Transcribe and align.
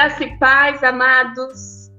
Graça 0.00 0.24
e 0.24 0.38
paz, 0.38 0.82
amados. 0.82 1.90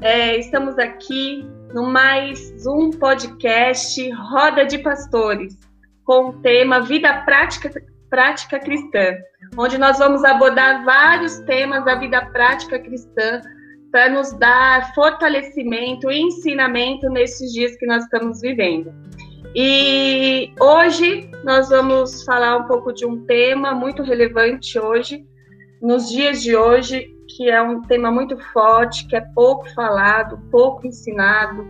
É, 0.00 0.38
estamos 0.38 0.78
aqui 0.78 1.46
no 1.74 1.86
mais 1.86 2.66
um 2.66 2.88
podcast 2.88 4.10
Roda 4.10 4.64
de 4.64 4.78
Pastores, 4.78 5.54
com 6.02 6.30
o 6.30 6.32
tema 6.40 6.80
Vida 6.80 7.12
Prática, 7.26 7.70
prática 8.08 8.58
Cristã, 8.58 9.18
onde 9.54 9.76
nós 9.76 9.98
vamos 9.98 10.24
abordar 10.24 10.82
vários 10.82 11.40
temas 11.40 11.84
da 11.84 11.94
vida 11.96 12.24
prática 12.32 12.78
cristã 12.78 13.42
para 13.90 14.08
nos 14.08 14.32
dar 14.38 14.94
fortalecimento 14.94 16.10
e 16.10 16.22
ensinamento 16.22 17.10
nesses 17.10 17.52
dias 17.52 17.76
que 17.76 17.84
nós 17.84 18.04
estamos 18.04 18.40
vivendo. 18.40 18.90
E 19.54 20.54
hoje 20.58 21.30
nós 21.44 21.68
vamos 21.68 22.24
falar 22.24 22.56
um 22.56 22.66
pouco 22.66 22.94
de 22.94 23.04
um 23.04 23.26
tema 23.26 23.74
muito 23.74 24.02
relevante 24.02 24.78
hoje, 24.78 25.22
nos 25.82 26.08
dias 26.08 26.42
de 26.42 26.56
hoje, 26.56 27.12
que 27.36 27.50
é 27.50 27.62
um 27.62 27.82
tema 27.82 28.10
muito 28.10 28.38
forte, 28.52 29.06
que 29.06 29.16
é 29.16 29.20
pouco 29.20 29.68
falado, 29.74 30.38
pouco 30.50 30.86
ensinado, 30.86 31.66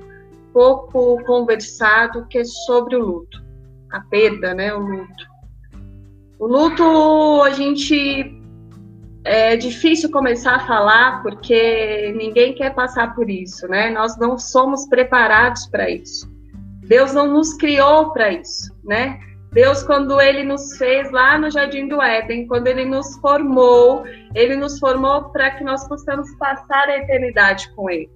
pouco 0.53 1.23
conversado, 1.25 2.27
que 2.27 2.39
é 2.39 2.45
sobre 2.45 2.97
o 2.97 3.05
luto, 3.05 3.43
a 3.91 4.01
perda, 4.01 4.55
né, 4.55 4.75
o 4.75 4.81
luto. 4.81 5.33
O 6.39 6.47
luto, 6.47 7.43
a 7.43 7.51
gente 7.51 8.41
é 9.25 9.57
difícil 9.57 10.11
começar 10.11 10.57
a 10.57 10.67
falar 10.67 11.23
porque 11.23 12.13
ninguém 12.17 12.55
quer 12.55 12.75
passar 12.75 13.15
por 13.15 13.31
isso, 13.31 13.69
né? 13.69 13.91
Nós 13.91 14.19
não 14.19 14.37
somos 14.37 14.87
preparados 14.89 15.67
para 15.69 15.89
isso. 15.89 16.29
Deus 16.85 17.15
não 17.15 17.29
nos 17.29 17.55
criou 17.55 18.11
para 18.11 18.33
isso, 18.33 18.75
né? 18.85 19.21
Deus, 19.53 19.83
quando 19.83 20.19
ele 20.19 20.45
nos 20.45 20.79
fez 20.79 21.11
lá 21.11 21.39
no 21.39 21.51
Jardim 21.51 21.87
do 21.87 22.01
Éden, 22.01 22.47
quando 22.47 22.69
ele 22.69 22.87
nos 22.87 23.19
formou, 23.19 24.03
ele 24.35 24.57
nos 24.57 24.79
formou 24.79 25.25
para 25.25 25.51
que 25.51 25.63
nós 25.63 25.87
possamos 25.87 26.35
passar 26.37 26.89
a 26.89 26.97
eternidade 26.97 27.71
com 27.75 27.91
ele. 27.91 28.11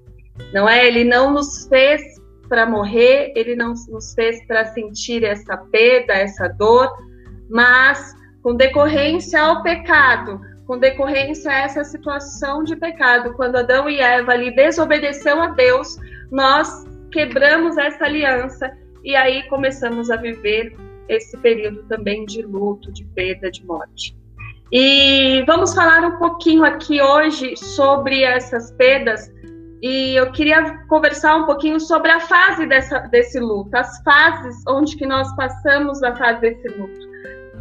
Não 0.55 0.67
é? 0.67 0.87
Ele 0.87 1.05
não 1.05 1.31
nos 1.31 1.67
fez 1.69 2.03
para 2.49 2.65
morrer, 2.65 3.33
ele 3.37 3.55
não 3.55 3.75
nos 3.89 4.15
fez 4.15 4.43
para 4.47 4.65
sentir 4.67 5.25
essa 5.25 5.59
perda, 5.59 6.15
essa 6.15 6.49
dor, 6.49 6.91
mas 7.51 8.15
com 8.43 8.55
decorrência 8.55 9.39
ao 9.43 9.63
pecado, 9.63 10.41
com 10.67 10.79
decorrência 10.79 11.51
a 11.51 11.59
essa 11.59 11.85
situação 11.85 12.65
de 12.65 12.77
pecado, 12.77 13.35
quando 13.35 13.57
Adão 13.57 13.91
e 13.91 14.01
Eva 14.01 14.33
ali 14.33 14.55
desobedeceu 14.55 15.39
a 15.41 15.49
Deus, 15.49 15.97
nós 16.31 16.87
quebramos 17.13 17.77
essa 17.77 18.05
aliança 18.07 18.73
e 19.05 19.15
aí 19.15 19.43
começamos 19.49 20.11
a 20.11 20.17
viver 20.17 20.75
esse 21.09 21.37
período 21.39 21.83
também 21.85 22.25
de 22.25 22.43
luto, 22.43 22.93
de 22.93 23.05
perda, 23.05 23.51
de 23.51 23.65
morte. 23.65 24.17
E 24.73 25.45
vamos 25.47 25.75
falar 25.75 26.05
um 26.05 26.19
pouquinho 26.19 26.65
aqui 26.65 27.01
hoje 27.01 27.57
sobre 27.57 28.23
essas 28.23 28.73
perdas 28.73 29.31
e 29.83 30.17
eu 30.17 30.33
queria 30.33 30.79
conversar 30.89 31.37
um 31.37 31.47
pouquinho 31.47 31.79
sobre 31.79 32.11
a 32.11 32.19
fase 32.19 32.67
dessa, 32.67 32.99
desse 33.01 33.39
luto, 33.39 33.77
as 33.77 34.03
fases 34.03 34.57
onde 34.67 34.97
que 34.97 35.07
nós 35.07 35.35
passamos 35.37 36.03
a 36.03 36.17
fase 36.17 36.41
desse 36.41 36.69
luto. 36.69 37.07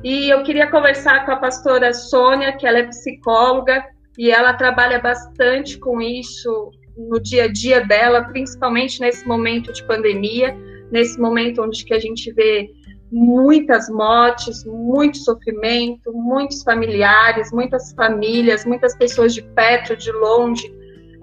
E 0.04 0.30
eu 0.30 0.44
queria 0.44 0.70
conversar 0.70 1.26
com 1.26 1.32
a 1.32 1.38
pastora 1.38 1.94
Sônia, 1.94 2.54
que 2.54 2.66
ela 2.66 2.80
é 2.80 2.88
psicóloga 2.88 3.84
e 4.18 4.32
ela 4.32 4.54
trabalha 4.54 5.00
bastante 5.00 5.78
com 5.78 6.02
isso 6.02 6.72
no 6.98 7.22
dia 7.22 7.44
a 7.44 7.52
dia 7.52 7.82
dela, 7.86 8.24
principalmente 8.24 9.02
nesse 9.02 9.28
momento 9.28 9.74
de 9.74 9.84
pandemia, 9.84 10.58
nesse 10.92 11.20
momento 11.20 11.62
onde 11.62 11.84
que 11.84 11.94
a 11.94 12.00
gente 12.00 12.32
vê 12.32 12.70
muitas 13.16 13.88
mortes, 13.88 14.66
muito 14.66 15.20
sofrimento, 15.20 16.12
muitos 16.12 16.62
familiares, 16.64 17.50
muitas 17.50 17.94
famílias, 17.94 18.66
muitas 18.66 18.94
pessoas 18.98 19.34
de 19.34 19.42
perto, 19.42 19.96
de 19.96 20.12
longe, 20.12 20.70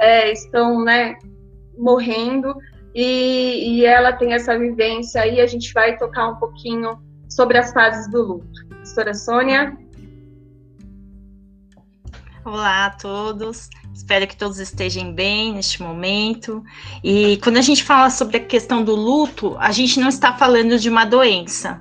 é, 0.00 0.33
estão, 0.33 0.83
né, 0.83 1.15
morrendo, 1.77 2.55
e, 2.94 3.77
e 3.77 3.84
ela 3.84 4.11
tem 4.15 4.33
essa 4.33 4.59
vivência 4.59 5.21
aí, 5.21 5.39
a 5.39 5.47
gente 5.47 5.71
vai 5.75 5.94
tocar 5.99 6.28
um 6.28 6.37
pouquinho 6.37 6.99
sobre 7.28 7.59
as 7.59 7.75
fases 7.75 8.11
do 8.11 8.22
luto. 8.22 8.66
Pastora 8.71 9.12
Sônia? 9.12 9.77
Olá 12.43 12.87
a 12.87 12.91
todos. 12.91 13.69
Espero 13.95 14.27
que 14.27 14.37
todos 14.37 14.59
estejam 14.59 15.12
bem 15.12 15.55
neste 15.55 15.83
momento. 15.83 16.65
E 17.05 17.37
quando 17.37 17.59
a 17.59 17.62
gente 17.62 17.84
fala 17.84 18.11
sobre 18.11 18.39
a 18.39 18.45
questão 18.45 18.83
do 18.83 18.97
luto, 18.97 19.56
a 19.59 19.71
gente 19.71 20.00
não 20.00 20.09
está 20.09 20.37
falando 20.37 20.78
de 20.78 20.89
uma 20.89 21.05
doença. 21.05 21.81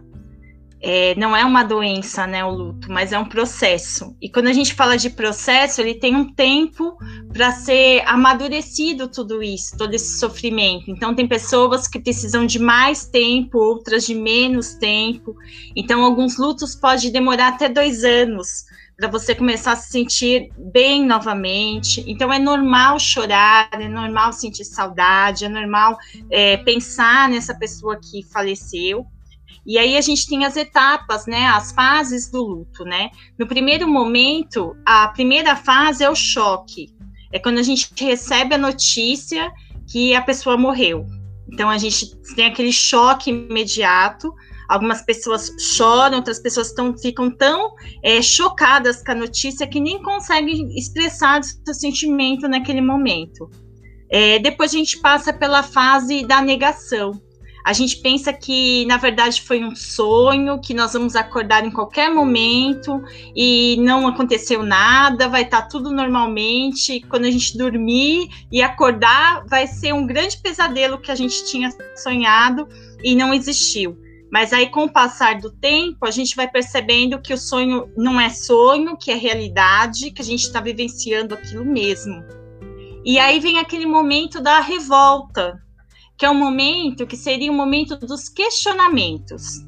É, 0.83 1.13
não 1.15 1.35
é 1.35 1.45
uma 1.45 1.63
doença, 1.63 2.25
né, 2.25 2.43
o 2.43 2.49
luto, 2.49 2.91
mas 2.91 3.11
é 3.11 3.19
um 3.19 3.25
processo. 3.25 4.15
E 4.21 4.29
quando 4.29 4.47
a 4.47 4.53
gente 4.53 4.73
fala 4.73 4.97
de 4.97 5.09
processo, 5.09 5.79
ele 5.79 5.93
tem 5.93 6.15
um 6.15 6.33
tempo 6.33 6.97
para 7.31 7.51
ser 7.51 8.01
amadurecido 8.05 9.07
tudo 9.07 9.43
isso, 9.43 9.77
todo 9.77 9.93
esse 9.93 10.17
sofrimento. 10.17 10.89
Então, 10.89 11.13
tem 11.13 11.27
pessoas 11.27 11.87
que 11.87 11.99
precisam 11.99 12.45
de 12.45 12.57
mais 12.57 13.05
tempo, 13.05 13.59
outras 13.59 14.05
de 14.05 14.15
menos 14.15 14.73
tempo. 14.73 15.35
Então, 15.75 16.03
alguns 16.03 16.37
lutos 16.37 16.75
podem 16.75 17.11
demorar 17.11 17.49
até 17.49 17.69
dois 17.69 18.03
anos 18.03 18.65
para 19.01 19.09
você 19.09 19.33
começar 19.33 19.71
a 19.71 19.75
se 19.75 19.91
sentir 19.91 20.51
bem 20.55 21.03
novamente. 21.03 22.03
Então 22.05 22.31
é 22.31 22.37
normal 22.37 22.99
chorar, 22.99 23.67
é 23.73 23.89
normal 23.89 24.31
sentir 24.31 24.63
saudade, 24.63 25.43
é 25.43 25.49
normal 25.49 25.97
é, 26.29 26.57
pensar 26.57 27.27
nessa 27.27 27.55
pessoa 27.55 27.99
que 27.99 28.21
faleceu. 28.31 29.07
E 29.65 29.77
aí 29.77 29.95
a 29.95 30.01
gente 30.01 30.27
tem 30.27 30.43
as 30.43 30.57
etapas, 30.57 31.25
né, 31.27 31.45
as 31.47 31.71
fases 31.71 32.29
do 32.29 32.41
luto, 32.41 32.83
né? 32.83 33.11
No 33.37 33.45
primeiro 33.45 33.87
momento, 33.87 34.75
a 34.85 35.07
primeira 35.09 35.55
fase 35.55 36.03
é 36.03 36.09
o 36.09 36.15
choque. 36.15 36.89
É 37.31 37.39
quando 37.39 37.59
a 37.59 37.63
gente 37.63 37.89
recebe 37.99 38.55
a 38.55 38.57
notícia 38.57 39.51
que 39.87 40.15
a 40.15 40.21
pessoa 40.21 40.57
morreu. 40.57 41.05
Então 41.51 41.69
a 41.69 41.77
gente 41.77 42.15
tem 42.35 42.45
aquele 42.45 42.73
choque 42.73 43.29
imediato, 43.29 44.33
Algumas 44.71 45.01
pessoas 45.01 45.51
choram, 45.59 46.15
outras 46.15 46.39
pessoas 46.39 46.71
tão, 46.71 46.97
ficam 46.97 47.29
tão 47.29 47.75
é, 48.01 48.21
chocadas 48.21 49.03
com 49.03 49.11
a 49.11 49.15
notícia 49.15 49.67
que 49.67 49.81
nem 49.81 50.01
conseguem 50.01 50.73
expressar 50.77 51.43
seu 51.43 51.73
sentimento 51.73 52.47
naquele 52.47 52.79
momento. 52.79 53.51
É, 54.09 54.39
depois 54.39 54.73
a 54.73 54.77
gente 54.77 55.01
passa 55.01 55.33
pela 55.33 55.61
fase 55.61 56.25
da 56.25 56.41
negação. 56.41 57.21
A 57.63 57.73
gente 57.73 57.97
pensa 57.97 58.33
que, 58.33 58.85
na 58.85 58.97
verdade, 58.97 59.41
foi 59.41 59.63
um 59.63 59.75
sonho, 59.75 60.59
que 60.59 60.73
nós 60.73 60.93
vamos 60.93 61.15
acordar 61.15 61.65
em 61.65 61.71
qualquer 61.71 62.09
momento 62.09 63.01
e 63.35 63.77
não 63.79 64.07
aconteceu 64.07 64.63
nada, 64.63 65.29
vai 65.29 65.43
estar 65.43 65.63
tá 65.63 65.67
tudo 65.67 65.91
normalmente. 65.91 67.01
Quando 67.01 67.25
a 67.25 67.31
gente 67.31 67.57
dormir 67.57 68.29
e 68.51 68.61
acordar, 68.61 69.45
vai 69.47 69.67
ser 69.67 69.93
um 69.93 70.05
grande 70.07 70.37
pesadelo 70.37 70.99
que 70.99 71.11
a 71.11 71.15
gente 71.15 71.45
tinha 71.45 71.69
sonhado 71.95 72.67
e 73.03 73.15
não 73.15 73.33
existiu. 73.33 73.97
Mas 74.31 74.53
aí, 74.53 74.69
com 74.69 74.85
o 74.85 74.91
passar 74.91 75.39
do 75.39 75.51
tempo, 75.51 76.05
a 76.05 76.11
gente 76.11 76.37
vai 76.37 76.47
percebendo 76.47 77.21
que 77.21 77.33
o 77.33 77.37
sonho 77.37 77.91
não 77.97 78.19
é 78.19 78.29
sonho, 78.29 78.95
que 78.97 79.11
é 79.11 79.15
realidade, 79.15 80.09
que 80.11 80.21
a 80.21 80.25
gente 80.25 80.43
está 80.43 80.61
vivenciando 80.61 81.35
aquilo 81.35 81.65
mesmo. 81.65 82.23
E 83.03 83.19
aí 83.19 83.41
vem 83.41 83.59
aquele 83.59 83.85
momento 83.85 84.39
da 84.39 84.61
revolta, 84.61 85.61
que 86.21 86.25
é 86.27 86.29
um 86.29 86.35
momento 86.35 87.07
que 87.07 87.17
seria 87.17 87.49
o 87.49 87.53
um 87.55 87.57
momento 87.57 87.97
dos 87.97 88.29
questionamentos. 88.29 89.65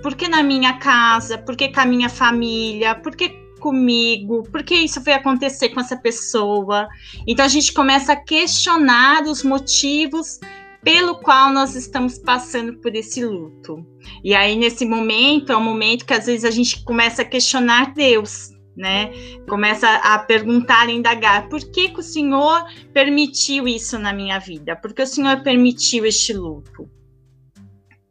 Por 0.00 0.14
que 0.14 0.28
na 0.28 0.40
minha 0.40 0.74
casa? 0.74 1.36
Por 1.36 1.56
que 1.56 1.68
com 1.68 1.80
a 1.80 1.84
minha 1.84 2.08
família? 2.08 2.94
Por 2.94 3.16
que 3.16 3.30
comigo? 3.58 4.44
Por 4.44 4.62
que 4.62 4.76
isso 4.76 5.02
foi 5.02 5.14
acontecer 5.14 5.70
com 5.70 5.80
essa 5.80 5.96
pessoa? 5.96 6.86
Então 7.26 7.44
a 7.44 7.48
gente 7.48 7.72
começa 7.72 8.12
a 8.12 8.16
questionar 8.16 9.24
os 9.24 9.42
motivos 9.42 10.38
pelo 10.80 11.16
qual 11.16 11.52
nós 11.52 11.74
estamos 11.74 12.20
passando 12.20 12.78
por 12.78 12.94
esse 12.94 13.24
luto. 13.24 13.84
E 14.22 14.32
aí, 14.32 14.54
nesse 14.54 14.86
momento, 14.86 15.50
é 15.50 15.56
um 15.56 15.64
momento 15.64 16.06
que 16.06 16.14
às 16.14 16.26
vezes 16.26 16.44
a 16.44 16.52
gente 16.52 16.84
começa 16.84 17.22
a 17.22 17.24
questionar 17.24 17.92
Deus, 17.94 18.50
né? 18.76 19.10
Começa 19.48 19.88
a 19.88 20.18
perguntar, 20.18 20.88
a 20.88 20.92
indagar, 20.92 21.48
por 21.48 21.60
que, 21.60 21.88
que 21.88 22.00
o 22.00 22.02
Senhor 22.02 22.64
permitiu 22.92 23.66
isso 23.66 23.98
na 23.98 24.12
minha 24.12 24.38
vida? 24.38 24.76
Por 24.76 24.92
que 24.92 25.02
o 25.02 25.06
Senhor 25.06 25.42
permitiu 25.42 26.04
este 26.04 26.32
luto? 26.32 26.88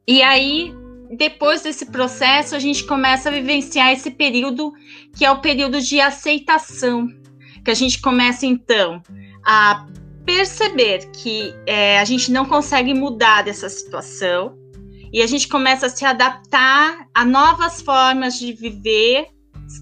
E 0.08 0.22
aí, 0.22 0.74
depois 1.16 1.62
desse 1.62 1.86
processo, 1.86 2.56
a 2.56 2.60
gente 2.60 2.84
começa 2.84 3.30
a 3.30 3.32
vivenciar 3.32 3.92
esse 3.92 4.12
período 4.12 4.74
que 5.16 5.24
é 5.24 5.32
o 5.32 5.42
período 5.42 5.80
de 5.82 6.02
aceitação, 6.02 7.08
que 7.64 7.72
a 7.72 7.76
gente 7.76 8.02
começa 8.02 8.46
então 8.46 9.02
a 9.46 9.86
perceber 10.26 11.12
que 11.12 11.54
é, 11.68 12.00
a 12.00 12.06
gente 12.06 12.32
não 12.32 12.46
consegue 12.46 12.94
mudar 12.94 13.44
dessa 13.44 13.70
situação 13.70 14.58
e 15.14 15.22
a 15.22 15.28
gente 15.28 15.48
começa 15.48 15.86
a 15.86 15.90
se 15.90 16.04
adaptar 16.04 17.08
a 17.14 17.24
novas 17.24 17.82
formas 17.82 18.38
de 18.40 18.52
viver 18.52 19.28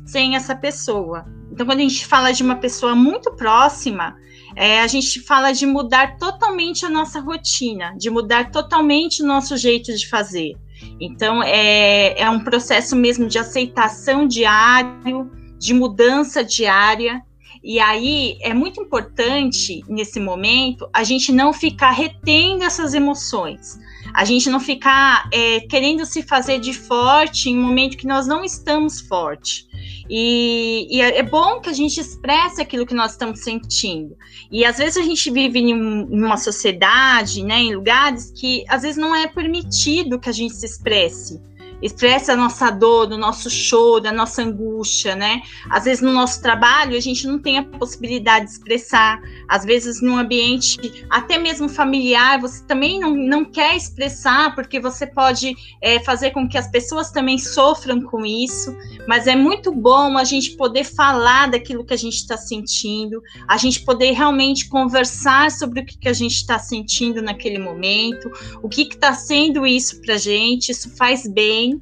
sem 0.05 0.35
essa 0.35 0.55
pessoa. 0.55 1.25
Então, 1.51 1.65
quando 1.65 1.79
a 1.79 1.83
gente 1.83 2.05
fala 2.05 2.31
de 2.31 2.41
uma 2.41 2.55
pessoa 2.55 2.95
muito 2.95 3.31
próxima, 3.35 4.15
é, 4.55 4.81
a 4.81 4.87
gente 4.87 5.19
fala 5.21 5.51
de 5.51 5.65
mudar 5.65 6.17
totalmente 6.17 6.85
a 6.85 6.89
nossa 6.89 7.19
rotina, 7.19 7.93
de 7.97 8.09
mudar 8.09 8.51
totalmente 8.51 9.21
o 9.21 9.25
nosso 9.25 9.55
jeito 9.57 9.93
de 9.95 10.07
fazer. 10.07 10.53
Então, 10.99 11.41
é, 11.43 12.19
é 12.19 12.29
um 12.29 12.43
processo 12.43 12.95
mesmo 12.95 13.27
de 13.27 13.37
aceitação 13.37 14.27
diário, 14.27 15.31
de 15.59 15.73
mudança 15.73 16.43
diária 16.43 17.21
E 17.63 17.79
aí 17.79 18.37
é 18.41 18.53
muito 18.53 18.81
importante 18.81 19.81
nesse 19.87 20.19
momento 20.19 20.89
a 20.93 21.03
gente 21.03 21.31
não 21.31 21.53
ficar 21.53 21.91
retendo 21.91 22.63
essas 22.63 22.93
emoções, 22.93 23.79
a 24.13 24.23
gente 24.25 24.49
não 24.49 24.59
ficar 24.59 25.27
é, 25.31 25.61
querendo 25.61 26.05
se 26.05 26.21
fazer 26.21 26.59
de 26.59 26.73
forte 26.73 27.49
em 27.49 27.57
um 27.57 27.63
momento 27.63 27.97
que 27.97 28.05
nós 28.05 28.27
não 28.27 28.43
estamos 28.43 29.01
forte. 29.01 29.65
E, 30.09 30.87
e, 30.89 31.01
é, 31.01 31.19
é 31.19 31.23
bom 31.23 31.59
que 31.59 31.69
a 31.69 31.73
gente 31.73 31.99
expresse 31.99 32.61
aquilo 32.61 32.85
que 32.85 32.93
nós 32.93 33.13
estamos 33.13 33.39
sentindo. 33.39 34.15
E 34.51 34.63
às 34.63 34.77
vezes 34.77 34.97
a 34.97 35.01
gente 35.01 35.31
vive 35.31 35.59
em, 35.59 35.73
um, 35.73 36.05
uma 36.05 36.37
sociedade, 36.37 37.43
né, 37.43 37.59
em 37.59 37.75
lugares 37.75 38.31
que 38.31 38.63
às 38.69 38.83
vezes 38.83 38.97
não 38.97 39.15
é 39.15 39.27
permitido 39.27 40.19
que 40.19 40.29
a 40.29 40.33
gente 40.33 40.53
se 40.53 40.65
expresse 40.65 41.41
expressa 41.83 42.33
a 42.33 42.35
nossa 42.35 42.69
dor, 42.71 43.11
o 43.11 43.17
nosso 43.17 43.49
choro, 43.49 44.07
a 44.07 44.11
nossa 44.11 44.41
angústia, 44.41 45.15
né? 45.15 45.41
Às 45.69 45.83
vezes 45.83 46.01
no 46.01 46.13
nosso 46.13 46.41
trabalho 46.41 46.95
a 46.95 46.99
gente 46.99 47.27
não 47.27 47.37
tem 47.37 47.57
a 47.57 47.63
possibilidade 47.63 48.45
de 48.45 48.51
expressar, 48.51 49.21
às 49.49 49.65
vezes 49.65 50.01
num 50.01 50.17
ambiente 50.17 51.05
até 51.09 51.37
mesmo 51.37 51.67
familiar 51.67 52.39
você 52.39 52.63
também 52.63 52.99
não, 52.99 53.13
não 53.13 53.43
quer 53.43 53.75
expressar 53.75 54.55
porque 54.55 54.79
você 54.79 55.05
pode 55.05 55.55
é, 55.81 55.99
fazer 55.99 56.31
com 56.31 56.47
que 56.47 56.57
as 56.57 56.69
pessoas 56.69 57.11
também 57.11 57.37
sofram 57.37 58.01
com 58.01 58.25
isso, 58.25 58.75
mas 59.07 59.27
é 59.27 59.35
muito 59.35 59.71
bom 59.71 60.17
a 60.17 60.23
gente 60.23 60.51
poder 60.55 60.85
falar 60.85 61.51
daquilo 61.51 61.83
que 61.83 61.93
a 61.93 61.97
gente 61.97 62.15
está 62.15 62.37
sentindo, 62.37 63.21
a 63.47 63.57
gente 63.57 63.81
poder 63.81 64.11
realmente 64.11 64.69
conversar 64.69 65.51
sobre 65.51 65.81
o 65.81 65.85
que, 65.85 65.97
que 65.97 66.07
a 66.07 66.13
gente 66.13 66.35
está 66.35 66.57
sentindo 66.57 67.21
naquele 67.21 67.59
momento, 67.59 68.31
o 68.61 68.69
que 68.69 68.83
está 68.83 69.13
sendo 69.13 69.67
isso 69.67 70.01
para 70.01 70.17
gente, 70.17 70.71
isso 70.71 70.95
faz 70.95 71.27
bem 71.27 71.72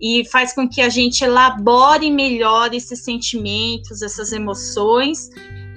e 0.00 0.24
faz 0.30 0.52
com 0.52 0.68
que 0.68 0.80
a 0.80 0.88
gente 0.88 1.24
elabore 1.24 2.10
melhor 2.10 2.72
esses 2.72 3.02
sentimentos, 3.02 4.02
essas 4.02 4.32
emoções 4.32 5.28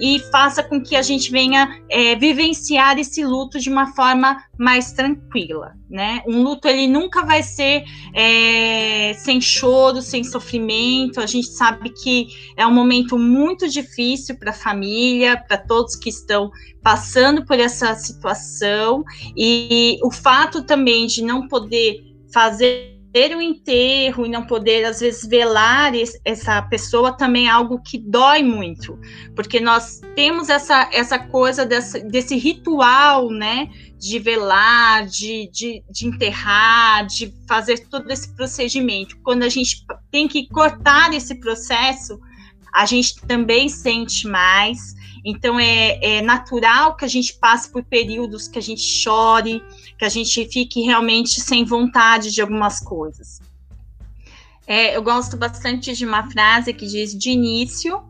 e 0.02 0.18
faça 0.32 0.64
com 0.64 0.82
que 0.82 0.96
a 0.96 1.02
gente 1.04 1.32
venha 1.32 1.80
é, 1.88 2.16
vivenciar 2.16 2.98
esse 2.98 3.24
luto 3.24 3.60
de 3.60 3.70
uma 3.70 3.94
forma 3.94 4.44
mais 4.58 4.92
tranquila, 4.94 5.74
né? 5.88 6.24
Um 6.28 6.42
luto 6.42 6.68
ele 6.68 6.88
nunca 6.88 7.24
vai 7.24 7.44
ser 7.44 7.84
é, 8.16 9.14
sem 9.14 9.40
choro, 9.40 10.02
sem 10.02 10.24
sofrimento. 10.24 11.20
A 11.22 11.28
gente 11.28 11.50
sabe 11.50 11.92
que 11.92 12.30
é 12.58 12.66
um 12.66 12.74
momento 12.74 13.16
muito 13.16 13.70
difícil 13.70 14.36
para 14.40 14.50
a 14.50 14.54
família, 14.54 15.38
para 15.38 15.58
todos 15.58 15.96
que 15.96 16.10
estão 16.10 16.50
passando 16.82 17.46
por 17.46 17.60
essa 17.60 17.94
situação 17.94 19.04
e 19.38 20.00
o 20.04 20.10
fato 20.10 20.64
também 20.64 21.06
de 21.06 21.22
não 21.22 21.48
poder 21.48 22.02
fazer 22.34 22.91
ter 23.12 23.36
o 23.36 23.42
enterro 23.42 24.26
e 24.26 24.30
não 24.30 24.46
poder, 24.46 24.86
às 24.86 25.02
vezes, 25.02 25.28
velar 25.28 25.92
essa 26.24 26.62
pessoa 26.62 27.12
também 27.12 27.48
é 27.48 27.50
algo 27.50 27.82
que 27.82 27.98
dói 27.98 28.42
muito, 28.42 28.98
porque 29.36 29.60
nós 29.60 30.00
temos 30.16 30.50
essa, 30.50 30.90
essa 30.94 31.20
coisa 31.20 31.66
dessa, 31.66 32.00
desse 32.00 32.38
ritual, 32.38 33.30
né, 33.30 33.70
de 33.98 34.18
velar, 34.18 35.06
de, 35.06 35.50
de, 35.52 35.84
de 35.90 36.08
enterrar, 36.08 37.06
de 37.06 37.34
fazer 37.48 37.88
todo 37.90 38.10
esse 38.10 38.34
procedimento. 38.34 39.18
Quando 39.24 39.44
a 39.44 39.50
gente 39.50 39.86
tem 40.10 40.28
que 40.28 40.48
cortar 40.48 41.14
esse 41.14 41.36
processo, 41.36 42.20
a 42.74 42.86
gente 42.86 43.20
também 43.28 43.68
sente 43.68 44.28
mais. 44.28 44.96
Então 45.24 45.60
é, 45.60 46.00
é, 46.02 46.22
natural 46.22 46.96
que 46.96 47.06
a 47.06 47.08
gente 47.08 47.34
passe 47.34 47.72
por 47.72 47.84
períodos 47.84 48.48
que 48.48 48.58
a 48.58 48.62
gente 48.62 48.82
chore, 48.82 49.62
que 50.02 50.06
a 50.06 50.10
gente 50.10 50.48
fique 50.48 50.82
realmente 50.82 51.40
sem 51.40 51.64
vontade 51.64 52.32
de 52.32 52.42
algumas 52.42 52.80
coisas. 52.80 53.40
É, 54.66 54.98
eu 54.98 55.04
gosto 55.04 55.38
bastante 55.38 55.94
de 55.94 56.04
uma 56.04 56.28
frase 56.28 56.74
que 56.74 56.88
diz: 56.88 57.16
de 57.16 57.30
início, 57.30 58.02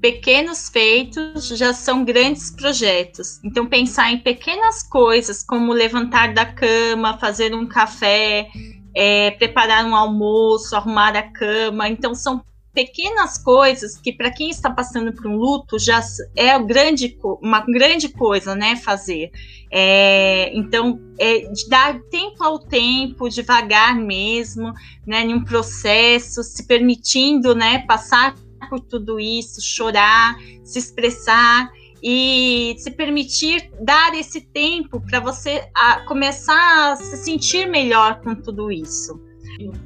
pequenos 0.00 0.68
feitos 0.68 1.48
já 1.48 1.72
são 1.72 2.04
grandes 2.04 2.52
projetos. 2.52 3.40
Então, 3.42 3.66
pensar 3.66 4.12
em 4.12 4.18
pequenas 4.18 4.84
coisas, 4.84 5.42
como 5.42 5.72
levantar 5.72 6.32
da 6.32 6.46
cama, 6.46 7.18
fazer 7.18 7.52
um 7.52 7.66
café, 7.66 8.48
é, 8.94 9.32
preparar 9.32 9.84
um 9.86 9.96
almoço, 9.96 10.76
arrumar 10.76 11.16
a 11.16 11.22
cama. 11.32 11.88
Então, 11.88 12.14
são 12.14 12.44
pequenas 12.74 13.38
coisas 13.38 13.96
que 13.96 14.12
para 14.12 14.30
quem 14.30 14.50
está 14.50 14.68
passando 14.68 15.12
por 15.12 15.26
um 15.26 15.36
luto 15.36 15.78
já 15.78 16.02
é 16.34 16.58
grande, 16.58 17.16
uma 17.40 17.60
grande 17.60 18.08
coisa, 18.08 18.54
né, 18.54 18.74
fazer. 18.76 19.30
É, 19.70 20.50
então, 20.54 21.00
é, 21.18 21.48
dar 21.68 22.00
tempo 22.10 22.42
ao 22.42 22.58
tempo, 22.58 23.28
devagar 23.28 23.96
mesmo, 23.96 24.72
né, 25.06 25.22
em 25.22 25.34
um 25.34 25.44
processo, 25.44 26.42
se 26.42 26.66
permitindo, 26.66 27.54
né, 27.54 27.84
passar 27.86 28.34
por 28.68 28.80
tudo 28.80 29.20
isso, 29.20 29.62
chorar, 29.62 30.36
se 30.64 30.78
expressar 30.78 31.70
e 32.02 32.74
se 32.78 32.90
permitir 32.90 33.70
dar 33.80 34.14
esse 34.14 34.40
tempo 34.40 35.00
para 35.00 35.20
você 35.20 35.68
a, 35.74 36.00
começar 36.00 36.92
a 36.92 36.96
se 36.96 37.16
sentir 37.18 37.66
melhor 37.66 38.20
com 38.20 38.34
tudo 38.34 38.70
isso. 38.72 39.20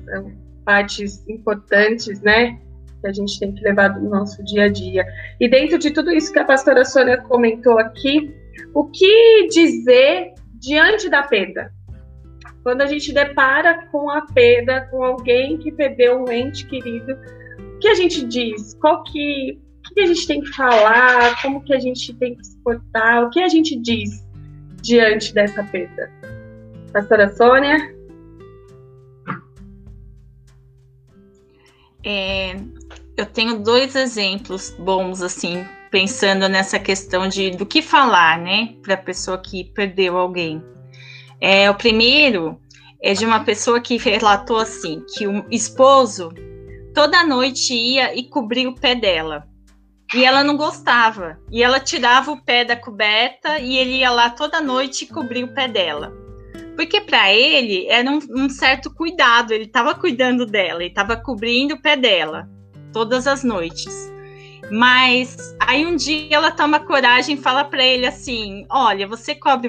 São 0.04 0.32
partes 0.64 1.26
importantes, 1.28 2.20
né? 2.20 2.60
Que 3.00 3.08
a 3.08 3.12
gente 3.12 3.38
tem 3.38 3.52
que 3.52 3.62
levar 3.62 3.98
no 3.98 4.10
nosso 4.10 4.42
dia 4.44 4.64
a 4.64 4.68
dia. 4.68 5.06
E 5.40 5.48
dentro 5.48 5.78
de 5.78 5.90
tudo 5.90 6.10
isso 6.10 6.32
que 6.32 6.38
a 6.38 6.44
pastora 6.44 6.84
Sônia 6.84 7.18
comentou 7.18 7.78
aqui, 7.78 8.34
o 8.74 8.84
que 8.84 9.48
dizer 9.48 10.32
diante 10.54 11.08
da 11.08 11.22
perda? 11.22 11.72
Quando 12.62 12.82
a 12.82 12.86
gente 12.86 13.12
depara 13.12 13.86
com 13.86 14.10
a 14.10 14.22
perda, 14.22 14.88
com 14.90 15.02
alguém 15.02 15.58
que 15.58 15.72
perdeu 15.72 16.22
um 16.22 16.30
ente 16.30 16.66
querido, 16.66 17.16
o 17.76 17.78
que 17.78 17.88
a 17.88 17.94
gente 17.94 18.26
diz? 18.26 18.74
Qual 18.80 19.02
que, 19.04 19.58
o 19.90 19.94
que 19.94 20.00
a 20.00 20.06
gente 20.06 20.26
tem 20.26 20.40
que 20.40 20.48
falar? 20.48 21.40
Como 21.40 21.62
que 21.64 21.72
a 21.72 21.80
gente 21.80 22.12
tem 22.14 22.34
que 22.34 22.44
se 22.44 22.58
portar? 22.58 23.24
O 23.24 23.30
que 23.30 23.40
a 23.40 23.48
gente 23.48 23.76
diz 23.76 24.26
diante 24.82 25.32
dessa 25.32 25.62
perda? 25.64 26.10
Pastora 26.92 27.28
Sônia? 27.28 27.96
É, 32.04 32.54
eu 33.18 33.26
tenho 33.26 33.58
dois 33.58 33.96
exemplos 33.96 34.70
bons, 34.78 35.22
assim, 35.22 35.66
pensando 35.90 36.48
nessa 36.48 36.78
questão 36.78 37.26
de 37.26 37.50
do 37.50 37.66
que 37.66 37.82
falar, 37.82 38.38
né, 38.38 38.76
para 38.80 38.94
a 38.94 38.98
pessoa 38.98 39.36
que 39.36 39.64
perdeu 39.74 40.16
alguém. 40.16 40.62
É, 41.40 41.68
o 41.68 41.74
primeiro 41.74 42.60
é 43.02 43.14
de 43.14 43.26
uma 43.26 43.40
pessoa 43.40 43.80
que 43.80 43.96
relatou 43.96 44.58
assim, 44.58 45.04
que 45.14 45.26
o 45.26 45.44
esposo 45.50 46.32
toda 46.94 47.24
noite 47.24 47.74
ia 47.74 48.16
e 48.16 48.22
cobria 48.22 48.68
o 48.68 48.74
pé 48.74 48.94
dela. 48.94 49.48
E 50.14 50.24
ela 50.24 50.44
não 50.44 50.56
gostava. 50.56 51.38
E 51.50 51.62
ela 51.62 51.80
tirava 51.80 52.30
o 52.30 52.42
pé 52.42 52.64
da 52.64 52.76
coberta 52.76 53.58
e 53.58 53.76
ele 53.76 53.98
ia 53.98 54.10
lá 54.10 54.30
toda 54.30 54.60
noite 54.60 55.04
e 55.04 55.08
cobria 55.08 55.44
o 55.44 55.52
pé 55.52 55.66
dela. 55.68 56.12
Porque 56.76 57.00
para 57.00 57.32
ele 57.32 57.86
era 57.88 58.08
um, 58.08 58.20
um, 58.30 58.48
certo 58.48 58.94
cuidado, 58.94 59.52
ele 59.52 59.64
estava 59.64 59.94
cuidando 59.94 60.46
dela, 60.46 60.80
ele 60.80 60.90
estava 60.90 61.16
cobrindo 61.16 61.74
o 61.74 61.82
pé 61.82 61.96
dela 61.96 62.48
todas 62.92 63.26
as 63.26 63.42
noites. 63.44 63.94
Mas 64.70 65.56
aí 65.60 65.86
um 65.86 65.96
dia 65.96 66.36
ela 66.36 66.50
toma 66.50 66.80
coragem 66.80 67.36
e 67.36 67.40
fala 67.40 67.64
para 67.64 67.82
ele 67.82 68.06
assim: 68.06 68.66
Olha, 68.70 69.06
você 69.06 69.34
cobre 69.34 69.68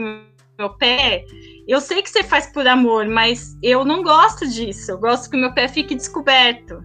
meu 0.58 0.70
pé. 0.78 1.24
Eu 1.68 1.80
sei 1.80 2.02
que 2.02 2.10
você 2.10 2.24
faz 2.24 2.48
por 2.48 2.68
amor, 2.68 3.08
mas 3.08 3.58
eu 3.62 3.86
não 3.86 4.04
gosto 4.04 4.48
disso. 4.48 4.92
Eu 4.92 4.98
gosto 4.98 5.30
que 5.30 5.38
o 5.38 5.40
meu 5.40 5.54
pé 5.54 5.68
fique 5.68 5.96
descoberto. 5.96 6.84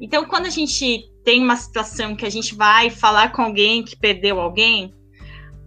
Então, 0.00 0.24
quando 0.24 0.46
a 0.46 0.50
gente 0.50 1.10
tem 1.24 1.42
uma 1.42 1.56
situação 1.56 2.14
que 2.14 2.24
a 2.24 2.30
gente 2.30 2.54
vai 2.54 2.90
falar 2.90 3.32
com 3.32 3.42
alguém 3.42 3.82
que 3.82 3.96
perdeu 3.96 4.40
alguém, 4.40 4.94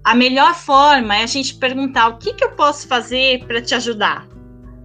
a 0.04 0.16
melhor 0.16 0.54
forma 0.56 1.16
é 1.16 1.24
a 1.24 1.28
gente 1.28 1.56
perguntar 1.56 2.08
o 2.08 2.18
que, 2.18 2.34
que 2.34 2.44
eu 2.44 2.52
posso 2.52 2.88
fazer 2.88 3.46
para 3.46 3.62
te 3.62 3.76
ajudar 3.76 4.28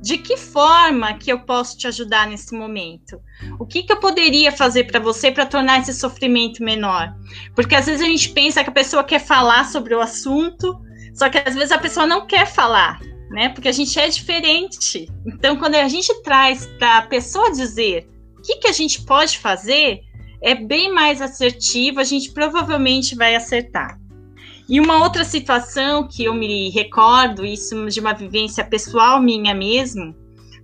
de 0.01 0.19
que 0.19 0.37
forma 0.37 1.15
que 1.15 1.31
eu 1.31 1.41
posso 1.41 1.77
te 1.77 1.87
ajudar 1.87 2.29
nesse 2.29 2.55
momento? 2.55 3.21
O 3.59 3.67
que, 3.67 3.83
que 3.83 3.93
eu 3.93 3.99
poderia 3.99 4.53
fazer 4.53 4.85
para 4.85 5.01
você 5.01 5.31
para 5.31 5.47
tornar 5.47 5.81
esse 5.81 5.93
sofrimento 5.93 6.63
menor? 6.63 7.15
Porque 7.55 7.75
às 7.75 7.87
vezes 7.87 8.03
a 8.03 8.09
gente 8.09 8.31
pensa 8.31 8.63
que 8.63 8.71
a 8.71 8.73
pessoa 8.73 9.03
quer 9.03 9.19
falar 9.19 9.65
sobre 9.65 9.95
o 9.95 10.01
assunto, 10.01 10.81
só 11.15 11.29
que 11.29 11.39
às 11.39 11.55
vezes 11.55 11.73
a 11.73 11.79
pessoa 11.79 12.07
não 12.07 12.27
quer 12.27 12.47
falar, 12.47 13.01
né? 13.31 13.49
Porque 13.49 13.69
a 13.69 13.73
gente 13.73 13.99
é 13.99 14.09
diferente. 14.09 15.09
Então, 15.27 15.57
quando 15.57 15.75
a 15.75 15.89
gente 15.89 16.15
traz 16.23 16.67
para 16.79 16.99
a 16.99 17.03
pessoa 17.03 17.51
dizer 17.51 18.09
o 18.39 18.43
que, 18.43 18.57
que 18.57 18.69
a 18.69 18.73
gente 18.73 19.05
pode 19.05 19.39
fazer, 19.39 20.01
é 20.41 20.55
bem 20.55 20.93
mais 20.93 21.21
assertivo, 21.21 21.99
a 21.99 22.05
gente 22.05 22.33
provavelmente 22.33 23.17
vai 23.17 23.35
acertar. 23.35 23.98
E 24.69 24.81
uma 24.81 25.03
outra 25.03 25.25
situação 25.25 26.07
que 26.07 26.25
eu 26.25 26.35
me 26.35 26.69
recordo, 26.71 27.45
isso 27.45 27.87
de 27.87 28.01
uma 28.01 28.13
vivência 28.13 28.63
pessoal 28.63 29.21
minha 29.21 29.55
mesmo, 29.55 30.15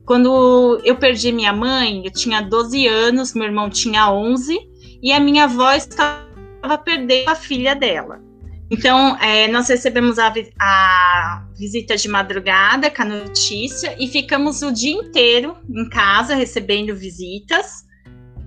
quando 0.05 0.81
eu 0.85 0.97
perdi 0.97 1.33
minha 1.33 1.53
mãe, 1.53 2.03
eu 2.05 2.13
tinha 2.13 2.43
12 2.43 2.87
anos, 2.87 3.33
meu 3.33 3.45
irmão 3.45 3.71
tinha 3.71 4.13
11, 4.13 4.59
e 5.03 5.11
a 5.11 5.19
minha 5.19 5.45
avó 5.45 5.73
estava 5.73 6.79
perdendo 6.85 7.31
a 7.31 7.35
filha 7.35 7.75
dela. 7.75 8.21
Então, 8.71 9.17
é, 9.21 9.47
nós 9.49 9.69
recebemos 9.69 10.19
a, 10.19 10.33
a, 10.61 11.47
visita 11.57 11.97
de 11.97 12.09
madrugada 12.09 12.91
com 12.91 13.03
a 13.03 13.07
notícia 13.07 13.95
e 13.99 14.09
ficamos 14.09 14.63
o 14.63 14.73
dia 14.73 14.93
inteiro 14.93 15.57
em 15.69 15.89
casa 15.89 16.35
recebendo 16.35 16.95
visitas. 16.95 17.85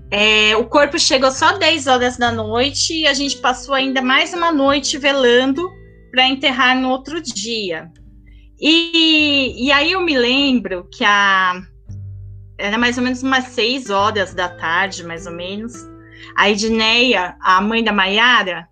É, 0.09 0.55
o 0.55 0.65
corpo 0.65 0.97
chegou 0.97 1.31
só 1.31 1.57
10 1.57 1.87
horas 1.87 2.17
da 2.17 2.31
noite 2.31 3.01
e 3.01 3.07
a 3.07 3.13
gente 3.13 3.37
passou 3.37 3.75
ainda 3.75 4.01
mais 4.01 4.33
uma 4.33 4.51
noite 4.51 4.97
velando 4.97 5.69
para 6.11 6.27
enterrar 6.27 6.79
no 6.79 6.89
outro 6.89 7.21
dia. 7.21 7.91
E, 8.59 9.65
e 9.65 9.71
aí 9.71 9.91
eu 9.91 10.01
me 10.01 10.17
lembro 10.17 10.87
que 10.89 11.03
a, 11.03 11.61
era 12.57 12.77
mais 12.77 12.97
ou 12.97 13.03
menos 13.03 13.21
umas 13.21 13.45
6 13.45 13.89
horas 13.89 14.33
da 14.33 14.47
tarde, 14.47 15.03
mais 15.03 15.27
ou 15.27 15.33
menos. 15.33 15.73
A 16.37 16.49
Edneia, 16.49 17.35
a 17.41 17.59
mãe 17.61 17.83
da 17.83 17.91
Maiara, 17.91 18.67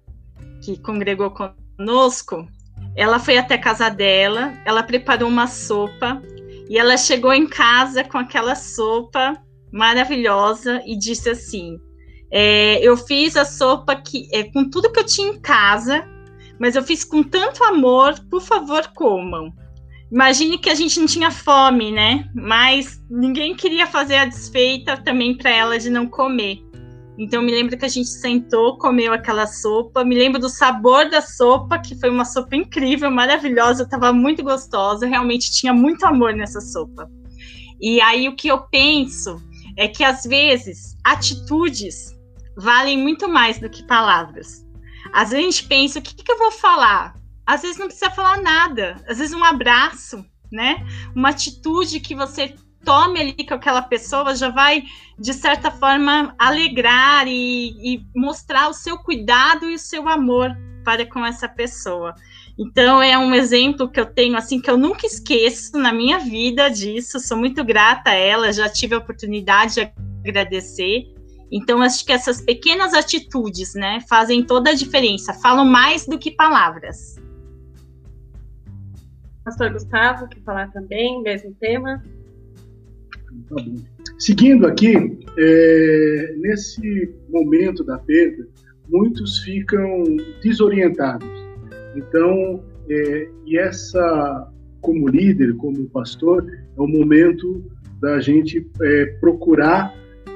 que 0.64 0.80
congregou 0.82 1.32
conosco, 1.32 2.48
ela 2.96 3.20
foi 3.20 3.38
até 3.38 3.56
a 3.56 3.62
casa 3.62 3.90
dela, 3.90 4.54
ela 4.64 4.82
preparou 4.82 5.28
uma 5.28 5.48
sopa 5.48 6.22
e 6.70 6.78
ela 6.78 6.98
chegou 6.98 7.34
em 7.34 7.46
casa 7.46 8.06
com 8.06 8.18
aquela 8.18 8.56
sopa 8.56 9.38
maravilhosa 9.76 10.82
e 10.86 10.98
disse 10.98 11.30
assim: 11.30 11.78
é, 12.32 12.80
Eu 12.82 12.96
fiz 12.96 13.36
a 13.36 13.44
sopa 13.44 13.96
que, 13.96 14.28
é, 14.32 14.44
com 14.44 14.70
tudo 14.70 14.92
que 14.92 15.00
eu 15.00 15.06
tinha 15.06 15.28
em 15.28 15.40
casa, 15.40 16.08
mas 16.58 16.78
eu 16.78 16.84
fiz 16.84 17.04
com 17.04 17.22
tanto 17.22 17.62
amor, 17.66 18.16
por 18.32 18.42
favor, 18.42 18.88
comam. 18.96 19.54
Imagine 20.10 20.58
que 20.58 20.70
a 20.70 20.76
gente 20.76 20.98
não 20.98 21.08
tinha 21.08 21.30
fome, 21.30 21.92
né? 21.92 22.30
Mas 22.34 23.04
ninguém 23.10 23.54
queria 23.54 23.86
fazer 23.86 24.16
a 24.16 24.26
desfeita 24.26 24.96
também 24.96 25.36
para 25.36 25.50
ela 25.50 25.78
de 25.78 25.90
não 25.90 26.08
comer. 26.08 26.60
Então 27.18 27.42
me 27.42 27.52
lembro 27.52 27.78
que 27.78 27.86
a 27.86 27.90
gente 27.90 28.08
sentou, 28.08 28.78
comeu 28.78 29.12
aquela 29.12 29.48
sopa. 29.48 30.06
Me 30.06 30.16
lembro 30.16 30.40
do 30.40 30.48
sabor 30.48 31.10
da 31.10 31.22
sopa, 31.22 31.80
que 31.80 32.00
foi 32.00 32.10
uma 32.10 32.24
sopa 32.24 32.56
incrível, 32.56 33.12
maravilhosa, 33.12 33.84
estava 33.84 34.14
muito 34.14 34.44
gostosa. 34.44 35.06
Realmente 35.06 35.52
tinha 35.52 35.74
muito 35.74 36.06
amor 36.06 36.34
nessa 36.34 36.62
sopa. 36.62 37.10
E 37.82 38.00
aí 38.00 38.30
o 38.30 38.36
que 38.36 38.48
eu 38.48 38.62
penso 38.70 39.42
é 39.78 39.88
que 39.88 40.04
às 40.04 40.24
vezes 40.24 40.98
atitudes 41.04 42.16
valem 42.58 42.98
muito 42.98 43.28
mais 43.28 43.60
do 43.60 43.70
que 43.70 43.84
palavras. 43.84 44.66
Às 45.14 45.30
vezes 45.30 45.46
a 45.46 45.52
gente 45.52 45.68
pensa, 45.68 46.00
o 46.00 46.02
que, 46.02 46.16
que 46.16 46.32
eu 46.32 46.38
vou 46.38 46.52
falar? 46.52 47.16
Às 47.46 47.62
vezes 47.62 47.78
não 47.78 47.88
precisa 47.88 48.10
falar 48.12 48.42
nada. 48.42 48.96
Às 49.08 49.20
vezes 49.20 49.34
um 49.34 49.44
abraço, 49.44 50.26
né? 50.52 50.86
Uma 51.16 51.30
atitude 51.30 52.00
que 52.00 52.16
você 52.16 52.56
tome 52.84 53.20
ali 53.20 53.46
com 53.46 53.54
aquela 53.56 53.82
pessoa 53.82 54.36
já 54.36 54.50
vai, 54.50 54.84
de 55.20 55.34
certa 55.34 55.72
forma, 55.72 56.34
alegrar 56.38 57.28
e, 57.28 57.96
e 57.96 58.06
mostrar 58.16 58.70
o 58.70 58.74
seu 58.74 58.98
cuidado 58.98 59.70
e 59.70 59.76
o 59.76 59.80
seu 59.80 60.08
amor 60.08 60.56
para 60.84 61.06
com 61.06 61.26
essa 61.26 61.50
pessoa. 61.50 62.16
Então 62.58 63.02
é 63.02 63.18
um 63.18 63.34
exemplo 63.34 63.90
que 63.90 64.00
eu 64.00 64.06
tenho 64.06 64.38
assim 64.38 64.62
que 64.62 64.70
eu 64.70 64.78
nunca 64.78 65.06
esqueço 65.06 65.78
na 65.78 65.92
minha 65.92 66.20
vida 66.20 66.70
disso. 66.70 67.20
Sou 67.20 67.38
muito 67.38 67.64
grata 67.64 68.12
a 68.12 68.14
ela, 68.14 68.52
já 68.54 68.70
tive 68.70 68.96
a 68.96 69.00
oportunidade 69.00 69.76
de 69.76 69.92
agradecer. 70.26 71.14
Então 71.52 71.82
acho 71.82 72.06
que 72.06 72.14
essas 72.14 72.42
pequenas 72.42 72.94
atitudes, 72.94 73.76
né, 73.76 74.00
fazem 74.10 74.44
toda 74.44 74.72
a 74.72 74.74
diferença. 74.74 75.34
Falam 75.34 75.66
mais 75.66 76.06
do 76.06 76.18
que 76.18 76.32
palavras. 76.32 77.16
Pastor 79.44 79.72
Gustavo, 79.72 80.28
quer 80.28 80.42
falar 80.42 80.72
também, 80.72 81.22
mesmo 81.22 81.54
tema? 81.60 82.02
Tá 83.48 83.56
bom. 83.56 83.76
Seguindo 84.18 84.66
aqui, 84.66 85.20
é, 85.38 86.36
nesse 86.38 87.14
momento 87.30 87.84
da 87.84 87.98
perda, 88.00 88.48
muitos 88.90 89.40
ficam 89.40 90.04
desorientados. 90.42 91.45
Então, 91.96 92.64
é, 92.90 93.30
e 93.46 93.58
essa, 93.58 94.52
como 94.82 95.08
líder, 95.08 95.56
como 95.56 95.90
pastor, 95.90 96.46
é 96.78 96.82
o 96.82 96.88
momento 96.88 97.64
da 98.02 98.20
gente 98.20 98.66
é, 98.82 99.06
procurar 99.20 99.94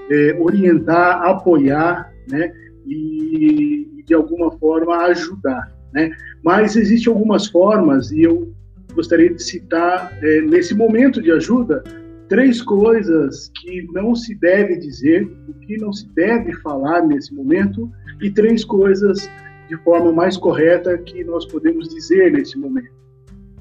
é, 0.10 0.36
orientar, 0.40 1.22
apoiar, 1.22 2.12
né, 2.28 2.52
e, 2.86 3.88
e 3.98 4.04
de 4.04 4.14
alguma 4.14 4.52
forma 4.58 4.98
ajudar, 5.06 5.72
né. 5.94 6.12
Mas 6.44 6.76
existem 6.76 7.14
algumas 7.14 7.48
formas 7.48 8.12
e 8.12 8.24
eu 8.24 8.52
gostaria 8.94 9.32
de 9.32 9.44
citar 9.44 10.18
é, 10.22 10.42
nesse 10.42 10.74
momento 10.74 11.22
de 11.22 11.32
ajuda 11.32 11.84
três 12.28 12.62
coisas 12.62 13.52
que 13.60 13.88
não 13.92 14.16
se 14.16 14.36
deve 14.36 14.78
dizer, 14.78 15.26
o 15.48 15.54
que 15.66 15.78
não 15.78 15.92
se 15.92 16.08
deve 16.14 16.54
falar 16.62 17.02
nesse 17.06 17.34
momento, 17.34 17.92
e 18.22 18.30
três 18.30 18.64
coisas 18.64 19.30
de 19.70 19.78
forma 19.84 20.12
mais 20.12 20.36
correta 20.36 20.98
que 20.98 21.24
nós 21.24 21.46
podemos 21.46 21.88
dizer 21.88 22.32
nesse 22.32 22.58
momento. 22.58 22.92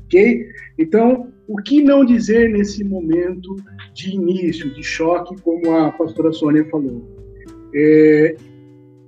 Ok? 0.04 0.48
Então, 0.78 1.30
o 1.46 1.56
que 1.56 1.82
não 1.82 2.04
dizer 2.04 2.48
nesse 2.50 2.82
momento 2.82 3.54
de 3.94 4.14
início, 4.14 4.72
de 4.72 4.82
choque, 4.82 5.40
como 5.42 5.76
a 5.76 5.92
pastora 5.92 6.32
Sônia 6.32 6.64
falou? 6.70 7.06
É 7.74 8.36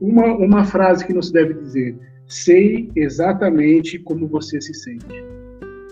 uma, 0.01 0.35
uma 0.37 0.65
frase 0.65 1.07
que 1.07 1.13
não 1.13 1.23
se 1.23 1.33
deve 1.33 1.55
dizer: 1.55 1.97
sei 2.27 2.91
exatamente 2.95 3.99
como 3.99 4.29
você 4.29 4.61
se 4.61 4.75
sente. 4.75 5.25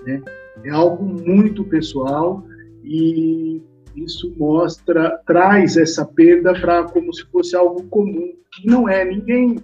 Né? 0.06 0.22
É 0.64 0.70
algo 0.70 1.04
muito 1.04 1.64
pessoal 1.64 2.44
e 2.84 3.62
isso 3.96 4.32
mostra, 4.38 5.20
traz 5.26 5.76
essa 5.76 6.04
perda 6.04 6.52
para 6.60 6.84
como 6.84 7.12
se 7.12 7.24
fosse 7.30 7.56
algo 7.56 7.82
comum, 7.84 8.32
que 8.52 8.66
não 8.66 8.88
é. 8.88 9.04
Ninguém, 9.04 9.56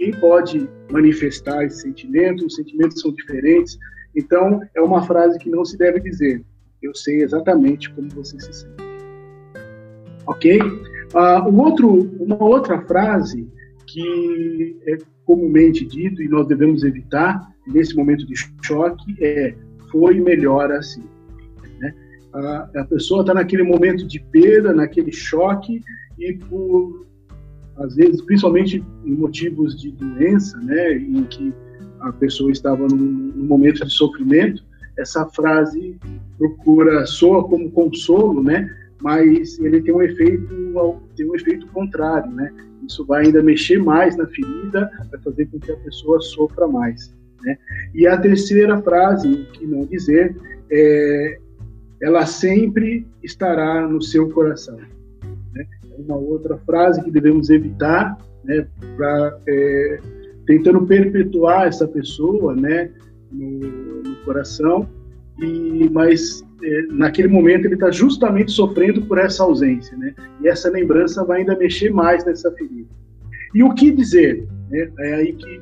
ninguém 0.00 0.18
pode 0.18 0.68
manifestar 0.90 1.64
esse 1.64 1.82
sentimento, 1.82 2.46
os 2.46 2.54
sentimentos 2.54 3.00
são 3.00 3.12
diferentes. 3.12 3.78
Então, 4.16 4.60
é 4.74 4.80
uma 4.80 5.02
frase 5.02 5.38
que 5.38 5.50
não 5.50 5.64
se 5.64 5.76
deve 5.76 6.00
dizer. 6.00 6.42
Eu 6.82 6.94
sei 6.94 7.22
exatamente 7.22 7.92
como 7.92 8.08
você 8.08 8.40
se 8.40 8.52
sente. 8.52 8.82
Ok? 10.26 10.58
Uh, 10.60 11.48
um 11.48 11.60
outro, 11.60 12.10
uma 12.18 12.42
outra 12.42 12.80
frase 12.86 13.46
que 13.86 14.76
é 14.86 14.96
comumente 15.26 15.84
dito 15.84 16.22
e 16.22 16.28
nós 16.28 16.46
devemos 16.46 16.82
evitar 16.82 17.52
nesse 17.66 17.94
momento 17.94 18.26
de 18.26 18.34
choque 18.62 19.14
é 19.20 19.54
foi 19.90 20.20
melhor 20.20 20.72
assim. 20.72 21.04
Né? 21.78 21.94
A, 22.32 22.70
a 22.76 22.84
pessoa 22.84 23.20
está 23.20 23.34
naquele 23.34 23.64
momento 23.64 24.06
de 24.06 24.20
perda, 24.20 24.72
naquele 24.72 25.12
choque, 25.12 25.82
e 26.18 26.34
por, 26.34 27.06
às 27.80 27.96
vezes, 27.96 28.20
principalmente 28.22 28.84
em 29.04 29.12
motivos 29.12 29.80
de 29.80 29.90
doença, 29.92 30.56
né, 30.58 30.96
em 30.96 31.24
que 31.24 31.52
a 32.00 32.12
pessoa 32.12 32.52
estava 32.52 32.86
num, 32.86 33.32
num 33.34 33.46
momento 33.46 33.84
de 33.84 33.92
sofrimento, 33.92 34.62
essa 34.98 35.26
frase 35.26 35.98
procura, 36.36 37.06
soa 37.06 37.42
como 37.48 37.70
consolo, 37.70 38.42
né, 38.42 38.70
mas 39.02 39.58
ele 39.58 39.80
tem 39.80 39.94
um 39.94 40.02
efeito 40.02 40.46
tem 41.16 41.28
um 41.28 41.34
efeito 41.34 41.66
contrário, 41.68 42.30
né? 42.32 42.52
Isso 42.86 43.04
vai 43.06 43.24
ainda 43.24 43.42
mexer 43.42 43.78
mais 43.78 44.16
na 44.16 44.26
ferida, 44.26 44.90
vai 45.10 45.20
fazer 45.20 45.46
com 45.46 45.58
que 45.58 45.72
a 45.72 45.76
pessoa 45.76 46.20
sofra 46.20 46.66
mais. 46.66 47.14
Né? 47.42 47.56
E 47.94 48.06
a 48.06 48.16
terceira 48.18 48.80
frase, 48.82 49.46
que 49.52 49.66
não 49.66 49.84
dizer, 49.86 50.36
é, 50.70 51.38
ela 52.02 52.26
sempre 52.26 53.06
estará 53.22 53.86
no 53.86 54.02
seu 54.02 54.28
coração. 54.30 54.78
Uma 56.06 56.16
outra 56.16 56.56
frase 56.58 57.02
que 57.02 57.10
devemos 57.10 57.50
evitar, 57.50 58.16
né, 58.44 58.66
pra, 58.96 59.38
é, 59.46 59.98
tentando 60.46 60.86
perpetuar 60.86 61.66
essa 61.66 61.86
pessoa 61.86 62.54
né, 62.54 62.90
no, 63.30 64.02
no 64.02 64.16
coração, 64.24 64.88
e, 65.38 65.88
mas 65.90 66.44
é, 66.62 66.82
naquele 66.90 67.28
momento 67.28 67.64
ele 67.64 67.74
está 67.74 67.90
justamente 67.90 68.52
sofrendo 68.52 69.02
por 69.02 69.18
essa 69.18 69.42
ausência, 69.42 69.96
né? 69.96 70.14
E 70.42 70.48
essa 70.48 70.68
lembrança 70.68 71.24
vai 71.24 71.40
ainda 71.40 71.56
mexer 71.56 71.90
mais 71.90 72.24
nessa 72.24 72.50
ferida. 72.52 72.88
E 73.54 73.62
o 73.62 73.72
que 73.74 73.90
dizer? 73.90 74.46
Né? 74.68 74.90
É 74.98 75.14
aí 75.14 75.32
que 75.32 75.60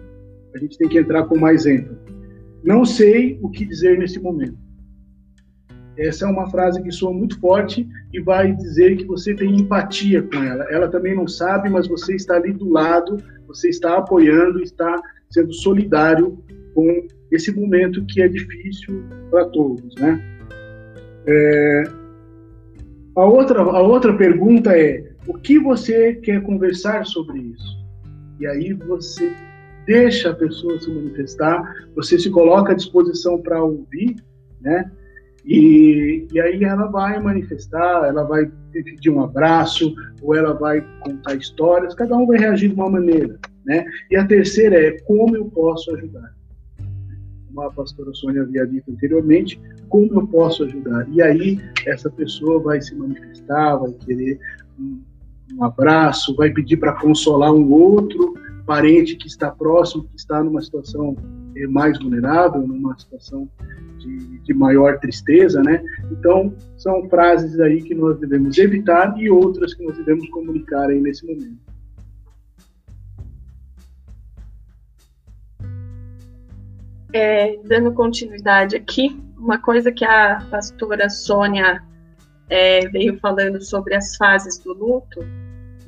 a 0.54 0.58
gente 0.58 0.76
tem 0.76 0.88
que 0.88 0.98
entrar 0.98 1.24
com 1.24 1.38
mais 1.38 1.66
ênfase. 1.66 1.98
Não 2.64 2.84
sei 2.84 3.38
o 3.40 3.48
que 3.48 3.64
dizer 3.64 3.98
nesse 3.98 4.18
momento. 4.18 4.56
Essa 5.98 6.26
é 6.26 6.28
uma 6.28 6.48
frase 6.48 6.80
que 6.80 6.92
soa 6.92 7.12
muito 7.12 7.40
forte 7.40 7.86
e 8.12 8.20
vai 8.20 8.54
dizer 8.54 8.96
que 8.96 9.04
você 9.04 9.34
tem 9.34 9.56
empatia 9.56 10.22
com 10.22 10.36
ela. 10.42 10.64
Ela 10.70 10.88
também 10.88 11.14
não 11.14 11.26
sabe, 11.26 11.68
mas 11.68 11.88
você 11.88 12.14
está 12.14 12.36
ali 12.36 12.52
do 12.52 12.70
lado, 12.70 13.16
você 13.48 13.68
está 13.68 13.98
apoiando, 13.98 14.62
está 14.62 15.00
sendo 15.28 15.52
solidário 15.52 16.38
com 16.72 17.06
esse 17.32 17.50
momento 17.52 18.04
que 18.06 18.22
é 18.22 18.28
difícil 18.28 19.02
para 19.28 19.46
todos, 19.46 19.94
né? 19.96 20.22
É... 21.26 21.82
A 23.16 23.24
outra 23.24 23.60
a 23.60 23.82
outra 23.82 24.16
pergunta 24.16 24.78
é 24.78 25.04
o 25.26 25.34
que 25.34 25.58
você 25.58 26.14
quer 26.14 26.40
conversar 26.42 27.04
sobre 27.04 27.40
isso? 27.40 27.78
E 28.38 28.46
aí 28.46 28.72
você 28.72 29.32
deixa 29.84 30.30
a 30.30 30.34
pessoa 30.34 30.78
se 30.80 30.88
manifestar, 30.88 31.60
você 31.96 32.16
se 32.18 32.30
coloca 32.30 32.72
à 32.72 32.74
disposição 32.76 33.42
para 33.42 33.62
ouvir, 33.62 34.14
né? 34.60 34.88
E, 35.48 36.28
e 36.30 36.38
aí 36.38 36.62
ela 36.62 36.86
vai 36.88 37.18
manifestar, 37.18 38.06
ela 38.06 38.22
vai 38.22 38.52
pedir 38.70 39.08
um 39.08 39.22
abraço, 39.22 39.94
ou 40.20 40.36
ela 40.36 40.52
vai 40.52 40.86
contar 41.00 41.36
histórias, 41.36 41.94
cada 41.94 42.14
um 42.14 42.26
vai 42.26 42.38
reagir 42.38 42.68
de 42.68 42.74
uma 42.74 42.90
maneira, 42.90 43.38
né? 43.64 43.86
E 44.10 44.16
a 44.16 44.26
terceira 44.26 44.76
é 44.78 45.00
como 45.00 45.34
eu 45.34 45.46
posso 45.46 45.90
ajudar. 45.96 46.34
Como 47.46 47.62
a 47.62 47.72
pastora 47.72 48.12
Sônia 48.12 48.42
havia 48.42 48.66
dito 48.66 48.92
anteriormente, 48.92 49.58
como 49.88 50.20
eu 50.20 50.26
posso 50.26 50.64
ajudar? 50.64 51.08
E 51.10 51.22
aí 51.22 51.58
essa 51.86 52.10
pessoa 52.10 52.60
vai 52.60 52.82
se 52.82 52.94
manifestar, 52.94 53.76
vai 53.76 53.92
querer 54.04 54.38
um, 54.78 55.00
um 55.54 55.64
abraço, 55.64 56.36
vai 56.36 56.50
pedir 56.50 56.76
para 56.76 56.92
consolar 57.00 57.54
um 57.54 57.72
outro 57.72 58.34
parente 58.66 59.16
que 59.16 59.26
está 59.26 59.50
próximo, 59.50 60.04
que 60.04 60.16
está 60.16 60.44
numa 60.44 60.60
situação 60.60 61.16
mais 61.66 61.98
vulnerável, 61.98 62.66
numa 62.66 62.96
situação 62.98 63.48
de, 63.98 64.38
de, 64.38 64.54
maior 64.54 64.98
tristeza, 64.98 65.62
né? 65.62 65.82
Então, 66.10 66.54
são 66.76 67.08
frases 67.08 67.58
aí 67.60 67.82
que 67.82 67.94
nós 67.94 68.18
devemos 68.18 68.56
evitar 68.58 69.18
e 69.18 69.30
outras 69.30 69.74
que 69.74 69.84
nós 69.84 69.96
devemos 69.96 70.28
comunicar 70.30 70.88
aí 70.88 71.00
nesse 71.00 71.26
momento. 71.26 71.58
É, 77.12 77.58
dando 77.64 77.92
continuidade 77.92 78.76
aqui, 78.76 79.18
uma 79.36 79.58
coisa 79.58 79.90
que 79.90 80.04
a 80.04 80.46
pastora 80.50 81.08
Sônia 81.08 81.82
é, 82.50 82.86
veio 82.88 83.18
falando 83.18 83.62
sobre 83.62 83.94
as 83.94 84.16
fases 84.16 84.58
do 84.58 84.74
luto, 84.74 85.24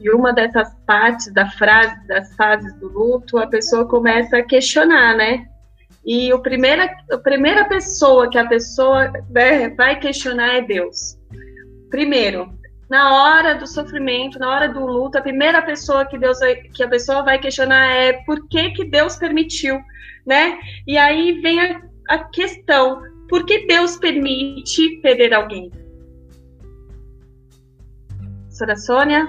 e 0.00 0.10
uma 0.10 0.32
dessas 0.32 0.74
partes 0.86 1.30
da 1.32 1.46
frase, 1.50 1.94
das 2.06 2.34
fases 2.34 2.72
do 2.76 2.88
luto, 2.88 3.36
a 3.36 3.46
pessoa 3.46 3.84
começa 3.84 4.38
a 4.38 4.42
questionar, 4.42 5.14
né? 5.14 5.46
E 6.12 6.32
o 6.32 6.40
primeira, 6.40 6.92
a 7.12 7.18
primeira 7.18 7.66
pessoa 7.66 8.28
que 8.28 8.36
a 8.36 8.44
pessoa 8.44 9.12
né, 9.30 9.68
vai 9.76 9.96
questionar 10.00 10.56
é 10.56 10.60
Deus. 10.60 11.16
Primeiro, 11.88 12.52
na 12.90 13.14
hora 13.14 13.54
do 13.54 13.64
sofrimento, 13.64 14.36
na 14.36 14.50
hora 14.50 14.68
do 14.68 14.84
luto, 14.84 15.16
a 15.16 15.22
primeira 15.22 15.62
pessoa 15.62 16.04
que 16.04 16.18
Deus 16.18 16.40
vai, 16.40 16.56
que 16.56 16.82
a 16.82 16.88
pessoa 16.88 17.22
vai 17.22 17.38
questionar 17.38 17.92
é 17.92 18.24
por 18.24 18.48
que 18.48 18.70
que 18.70 18.84
Deus 18.86 19.14
permitiu, 19.14 19.78
né? 20.26 20.58
E 20.84 20.98
aí 20.98 21.40
vem 21.40 21.60
a, 21.60 21.80
a 22.08 22.18
questão, 22.24 23.00
por 23.28 23.46
que 23.46 23.68
Deus 23.68 23.96
permite 23.96 25.00
perder 25.02 25.32
alguém? 25.32 25.70
Professora 28.46 28.74
Sônia? 28.74 29.28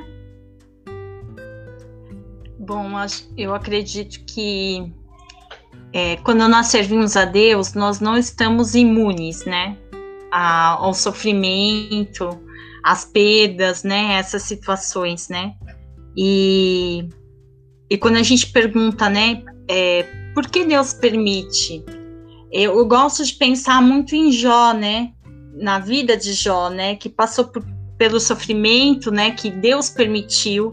Bom, 2.58 2.90
eu 3.38 3.54
acredito 3.54 4.26
que 4.26 4.92
é, 5.94 6.16
quando 6.18 6.48
nós 6.48 6.68
servimos 6.68 7.18
a 7.18 7.26
Deus, 7.26 7.74
nós 7.74 8.00
não 8.00 8.18
estamos 8.18 8.76
imunes, 8.76 9.46
né? 9.46 9.78
ao 10.32 10.94
sofrimento, 10.94 12.40
às 12.84 13.04
perdas, 13.04 13.84
né? 13.84 14.14
Essas 14.14 14.44
situações, 14.44 15.28
né? 15.28 15.54
E, 16.16 17.08
e 17.90 17.98
quando 17.98 18.18
a 18.18 18.24
gente 18.24 18.52
pergunta, 18.52 19.10
né? 19.10 19.44
É, 19.68 20.04
por 20.34 20.48
que 20.48 20.64
Deus 20.64 20.94
permite? 20.94 21.84
Eu, 22.52 22.78
eu 22.78 22.86
gosto 22.86 23.26
de 23.26 23.34
pensar 23.34 23.82
muito 23.82 24.16
em 24.16 24.32
Jó, 24.32 24.74
né? 24.74 25.12
Na 25.54 25.80
vida 25.80 26.16
de 26.16 26.34
Jó, 26.34 26.70
né? 26.70 26.96
Que 26.96 27.10
passou 27.10 27.46
por, 27.46 27.64
pelo 27.98 28.20
sofrimento, 28.20 29.12
né? 29.12 29.32
Que 29.32 29.50
Deus 29.50 29.90
permitiu 29.90 30.72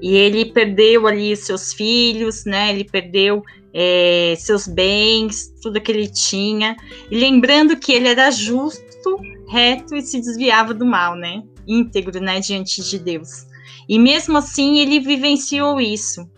e 0.00 0.14
ele 0.14 0.46
perdeu 0.46 1.06
ali 1.06 1.34
seus 1.36 1.72
filhos, 1.72 2.44
né? 2.44 2.70
Ele 2.70 2.84
perdeu 2.84 3.42
é, 3.80 4.34
seus 4.36 4.66
bens, 4.66 5.54
tudo 5.62 5.80
que 5.80 5.92
ele 5.92 6.08
tinha. 6.08 6.76
E 7.08 7.16
lembrando 7.16 7.76
que 7.76 7.92
ele 7.92 8.08
era 8.08 8.28
justo, 8.28 9.20
reto 9.48 9.94
e 9.94 10.02
se 10.02 10.18
desviava 10.20 10.74
do 10.74 10.84
mal, 10.84 11.14
né? 11.14 11.44
Íntegro, 11.64 12.20
né? 12.20 12.40
Diante 12.40 12.82
de 12.82 12.98
Deus. 12.98 13.46
E 13.88 13.96
mesmo 13.96 14.36
assim 14.36 14.80
ele 14.80 14.98
vivenciou 14.98 15.80
isso. 15.80 16.28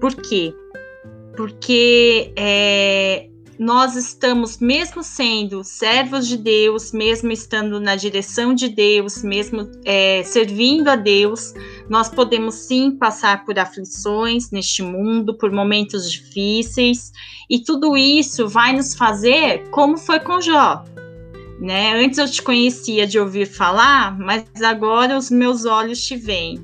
Por 0.00 0.14
quê? 0.14 0.54
Porque 1.36 2.32
é, 2.34 3.28
nós 3.58 3.96
estamos, 3.96 4.58
mesmo 4.58 5.02
sendo 5.02 5.64
servos 5.64 6.26
de 6.28 6.36
Deus, 6.36 6.92
mesmo 6.92 7.32
estando 7.32 7.80
na 7.80 7.96
direção 7.96 8.54
de 8.54 8.68
Deus, 8.68 9.22
mesmo 9.22 9.70
é, 9.84 10.22
servindo 10.24 10.88
a 10.88 10.96
Deus, 10.96 11.54
nós 11.88 12.08
podemos 12.08 12.54
sim 12.54 12.90
passar 12.90 13.44
por 13.44 13.58
aflições 13.58 14.50
neste 14.50 14.82
mundo, 14.82 15.36
por 15.36 15.50
momentos 15.50 16.10
difíceis, 16.10 17.12
e 17.48 17.60
tudo 17.60 17.96
isso 17.96 18.48
vai 18.48 18.74
nos 18.74 18.94
fazer 18.94 19.68
como 19.70 19.96
foi 19.96 20.20
com 20.20 20.40
Jó. 20.40 20.84
Né? 21.58 21.94
Antes 21.94 22.18
eu 22.18 22.30
te 22.30 22.42
conhecia 22.42 23.06
de 23.06 23.18
ouvir 23.18 23.46
falar, 23.46 24.18
mas 24.18 24.44
agora 24.62 25.16
os 25.16 25.30
meus 25.30 25.64
olhos 25.64 26.04
te 26.04 26.14
veem. 26.14 26.62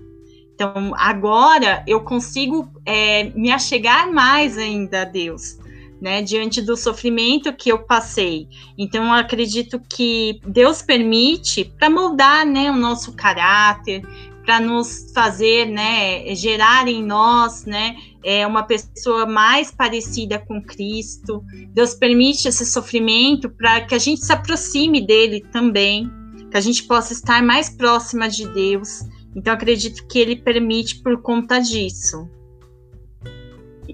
Então, 0.54 0.92
agora 0.96 1.82
eu 1.86 2.02
consigo 2.02 2.68
é, 2.84 3.24
me 3.30 3.50
achegar 3.50 4.12
mais 4.12 4.58
ainda 4.58 5.02
a 5.02 5.04
Deus 5.04 5.61
né, 6.02 6.20
diante 6.20 6.60
do 6.60 6.76
sofrimento 6.76 7.52
que 7.52 7.70
eu 7.70 7.78
passei. 7.78 8.48
Então, 8.76 9.04
eu 9.04 9.12
acredito 9.12 9.80
que 9.88 10.40
Deus 10.44 10.82
permite 10.82 11.72
para 11.78 11.88
moldar, 11.88 12.44
né, 12.44 12.72
o 12.72 12.76
nosso 12.76 13.12
caráter, 13.12 14.02
para 14.44 14.58
nos 14.58 15.12
fazer, 15.14 15.66
né, 15.66 16.34
gerar 16.34 16.88
em 16.88 17.04
nós, 17.04 17.64
né, 17.64 17.94
é 18.24 18.44
uma 18.44 18.64
pessoa 18.64 19.26
mais 19.26 19.70
parecida 19.70 20.40
com 20.40 20.60
Cristo. 20.60 21.44
Deus 21.68 21.94
permite 21.94 22.48
esse 22.48 22.66
sofrimento 22.66 23.48
para 23.48 23.82
que 23.82 23.94
a 23.94 23.98
gente 23.98 24.24
se 24.24 24.32
aproxime 24.32 25.06
dele 25.06 25.40
também, 25.52 26.10
que 26.50 26.56
a 26.56 26.60
gente 26.60 26.82
possa 26.82 27.12
estar 27.12 27.40
mais 27.44 27.70
próxima 27.70 28.28
de 28.28 28.44
Deus. 28.48 29.02
Então, 29.36 29.54
acredito 29.54 30.04
que 30.08 30.18
ele 30.18 30.34
permite 30.34 31.00
por 31.00 31.22
conta 31.22 31.60
disso. 31.60 32.28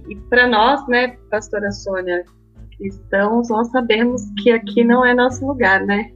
E 0.08 0.16
para 0.28 0.46
nós, 0.46 0.86
né, 0.88 1.16
pastora 1.30 1.70
Sônia, 1.70 2.24
cristãos, 2.76 3.48
nós 3.48 3.70
sabemos 3.70 4.22
que 4.42 4.50
aqui 4.50 4.84
não 4.84 5.04
é 5.04 5.14
nosso 5.14 5.46
lugar, 5.46 5.84
né? 5.84 6.12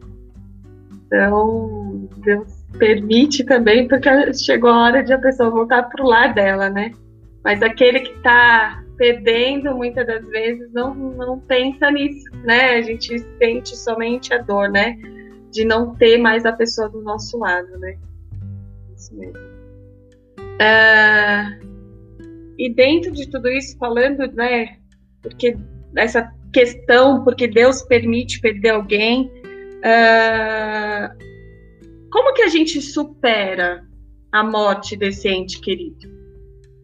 Então, 1.07 2.09
Deus 2.19 2.63
permite 2.79 3.45
também, 3.45 3.87
porque 3.87 4.09
chegou 4.35 4.71
a 4.71 4.85
hora 4.85 5.03
de 5.03 5.13
a 5.13 5.19
pessoa 5.19 5.51
voltar 5.51 5.83
para 5.85 6.03
o 6.03 6.09
lar 6.09 6.33
dela, 6.33 6.71
né? 6.71 6.93
Mas 7.45 7.63
aquele 7.63 8.01
que 8.01 8.13
está 8.17 8.83
perdendo, 8.97 9.75
muitas 9.75 10.07
das 10.07 10.25
vezes, 10.29 10.73
não, 10.73 10.95
não 10.95 11.41
pensa 11.41 11.91
nisso, 11.91 12.25
né? 12.45 12.77
A 12.77 12.83
gente 12.83 13.19
sente 13.39 13.77
somente 13.77 14.33
a 14.33 14.39
dor, 14.39 14.71
né? 14.71 14.97
De 15.51 15.65
não 15.65 15.95
ter 15.97 16.19
mais 16.19 16.47
a 16.47 16.53
pessoa 16.53 16.89
do 16.89 17.03
nosso 17.03 17.39
lado, 17.39 17.79
né? 17.79 17.99
Isso 18.97 19.15
mesmo. 19.17 19.39
Uh, 20.39 21.72
e 22.67 22.73
dentro 22.73 23.11
de 23.11 23.29
tudo 23.29 23.49
isso, 23.49 23.77
falando, 23.77 24.31
né, 24.35 24.77
porque 25.21 25.57
essa 25.97 26.33
questão, 26.53 27.25
porque 27.25 27.49
Deus 27.49 27.83
permite 27.83 28.41
perder 28.41 28.71
alguém, 28.71 29.31
uh, 29.79 31.09
como 32.11 32.35
que 32.35 32.43
a 32.43 32.49
gente 32.49 32.81
supera 32.81 33.85
a 34.31 34.45
morte 34.45 34.97
desse 34.97 35.29
ente 35.29 35.61
querido? 35.61 36.09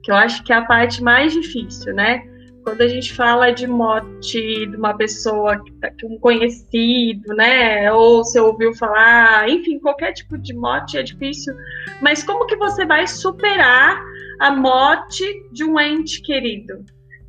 Que 0.03 0.11
eu 0.11 0.17
acho 0.17 0.43
que 0.43 0.53
é 0.53 0.57
a 0.57 0.65
parte 0.65 1.03
mais 1.03 1.33
difícil, 1.33 1.95
né? 1.95 2.23
Quando 2.65 2.83
a 2.83 2.89
gente 2.89 3.15
fala 3.15 3.51
de 3.51 3.67
morte 3.67 4.67
de 4.67 4.77
uma 4.77 4.95
pessoa, 4.97 5.63
tá, 5.81 5.91
um 6.05 6.19
conhecido, 6.19 7.35
né? 7.35 7.91
Ou 7.93 8.25
você 8.25 8.41
ouviu 8.41 8.75
falar, 8.75 9.49
enfim, 9.49 9.79
qualquer 9.79 10.13
tipo 10.13 10.37
de 10.37 10.55
morte 10.55 10.99
é 10.99 11.03
difícil. 11.03 11.55
Mas 12.03 12.23
como 12.23 12.47
que 12.47 12.57
você 12.57 12.85
vai 12.85 13.07
superar 13.07 14.03
a 14.39 14.51
morte 14.55 15.25
de 15.53 15.65
um 15.65 15.79
ente 15.79 16.23
querido, 16.23 16.85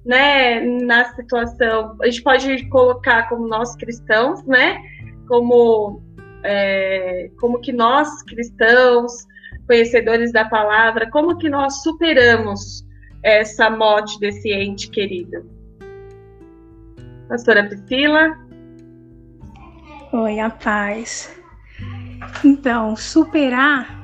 né? 0.05 0.61
Na 0.61 1.05
situação, 1.15 1.95
a 2.01 2.05
gente 2.05 2.21
pode 2.21 2.69
colocar 2.69 3.27
como 3.29 3.47
nós 3.47 3.75
cristãos, 3.75 4.45
né? 4.45 4.81
Como 5.27 6.01
é, 6.43 7.29
como 7.39 7.59
que 7.59 7.71
nós 7.71 8.23
cristãos, 8.23 9.11
conhecedores 9.67 10.31
da 10.31 10.45
palavra, 10.45 11.09
como 11.11 11.37
que 11.37 11.49
nós 11.49 11.81
superamos 11.83 12.85
essa 13.23 13.69
morte 13.69 14.19
desse 14.19 14.51
ente 14.51 14.89
querido? 14.89 15.49
Pastora 17.27 17.67
Priscila? 17.67 18.37
Oi, 20.13 20.39
a 20.39 20.49
paz. 20.49 21.39
Então, 22.43 22.95
superar 22.95 23.98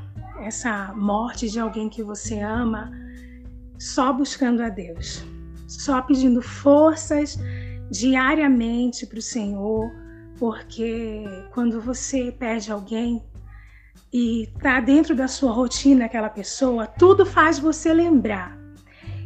essa 0.46 0.94
morte 0.96 1.50
de 1.50 1.60
alguém 1.60 1.90
que 1.90 2.04
você 2.04 2.40
ama 2.40 2.92
só 3.80 4.14
buscando 4.14 4.62
a 4.62 4.70
Deus, 4.70 5.24
só 5.68 6.02
pedindo 6.02 6.42
forças 6.42 7.38
diariamente 7.90 9.06
para 9.06 9.20
o 9.20 9.22
Senhor, 9.22 9.92
porque 10.38 11.24
quando 11.54 11.82
você 11.82 12.32
perde 12.32 12.72
alguém 12.72 13.24
e 14.14 14.44
está 14.44 14.80
dentro 14.80 15.16
da 15.16 15.28
sua 15.28 15.52
rotina 15.52 16.06
aquela 16.06 16.30
pessoa, 16.30 16.88
tudo 16.88 17.26
faz 17.26 17.60
você 17.60 17.94
lembrar. 17.94 18.58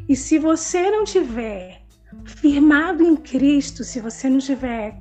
E 0.08 0.16
se 0.16 0.40
você 0.40 0.90
não 0.90 1.04
tiver 1.04 1.84
firmado 2.26 3.04
em 3.04 3.16
Cristo, 3.16 3.84
se 3.84 4.00
você 4.00 4.30
não 4.30 4.40
tiver 4.40 5.00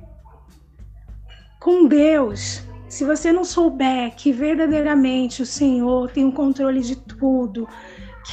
com 1.59 1.87
Deus, 1.87 2.61
se 2.89 3.05
você 3.05 3.31
não 3.31 3.43
souber 3.43 4.15
que 4.15 4.31
verdadeiramente 4.31 5.41
o 5.41 5.45
Senhor 5.45 6.11
tem 6.11 6.25
o 6.25 6.31
controle 6.31 6.81
de 6.81 6.95
tudo, 6.95 7.67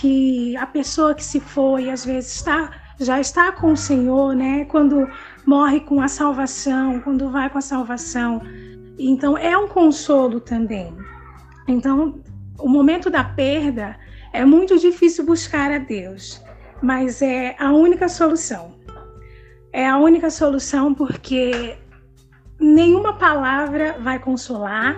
que 0.01 0.57
a 0.57 0.66
pessoa 0.66 1.14
que 1.14 1.25
se 1.25 1.38
foi 1.38 1.90
às 1.90 2.05
vezes 2.05 2.37
está 2.37 2.71
já 2.99 3.21
está 3.21 3.53
com 3.53 3.73
o 3.73 3.77
Senhor, 3.77 4.35
né? 4.35 4.64
Quando 4.64 5.07
morre 5.47 5.81
com 5.81 6.01
a 6.01 6.09
salvação, 6.09 6.99
quando 7.01 7.31
vai 7.31 7.51
com 7.51 7.59
a 7.59 7.61
salvação. 7.61 8.40
Então 8.99 9.37
é 9.37 9.57
um 9.57 9.69
consolo 9.69 10.40
também. 10.40 10.97
Então, 11.69 12.21
o 12.59 12.69
momento 12.69 13.11
da 13.11 13.23
perda 13.23 13.97
É 14.33 14.45
muito 14.45 14.79
difícil 14.79 15.25
buscar 15.25 15.73
a 15.73 15.79
Deus, 15.79 16.42
mas 16.83 17.23
é 17.23 17.57
a 17.59 17.73
única 17.73 18.07
solução. 18.07 18.75
É 19.73 19.87
a 19.88 19.97
única 19.97 20.29
solução 20.29 20.92
porque 20.92 21.77
nenhuma 22.59 23.14
palavra 23.14 23.97
vai 24.01 24.19
consolar, 24.19 24.97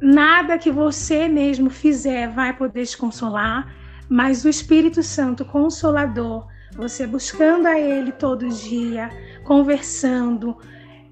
nada 0.00 0.58
que 0.58 0.70
você 0.70 1.28
mesmo 1.28 1.70
fizer 1.70 2.28
vai 2.28 2.52
poder 2.52 2.86
te 2.86 2.96
consolar, 2.96 3.72
mas 4.08 4.44
o 4.44 4.48
Espírito 4.48 5.02
Santo 5.02 5.44
Consolador, 5.44 6.46
você 6.74 7.06
buscando 7.06 7.66
a 7.66 7.78
Ele 7.78 8.12
todo 8.12 8.48
dia, 8.48 9.10
conversando, 9.44 10.56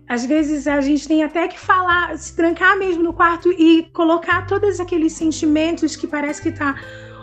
às 0.08 0.26
vezes 0.26 0.66
a 0.66 0.80
gente 0.80 1.06
tem 1.06 1.22
até 1.22 1.46
que 1.46 1.58
falar, 1.58 2.18
se 2.18 2.34
trancar 2.34 2.76
mesmo 2.76 3.02
no 3.02 3.12
quarto 3.12 3.52
e 3.52 3.88
colocar 3.92 4.44
todos 4.44 4.80
aqueles 4.80 5.12
sentimentos 5.12 5.94
que 5.94 6.06
parece 6.06 6.42
que 6.42 6.48
está 6.48 6.74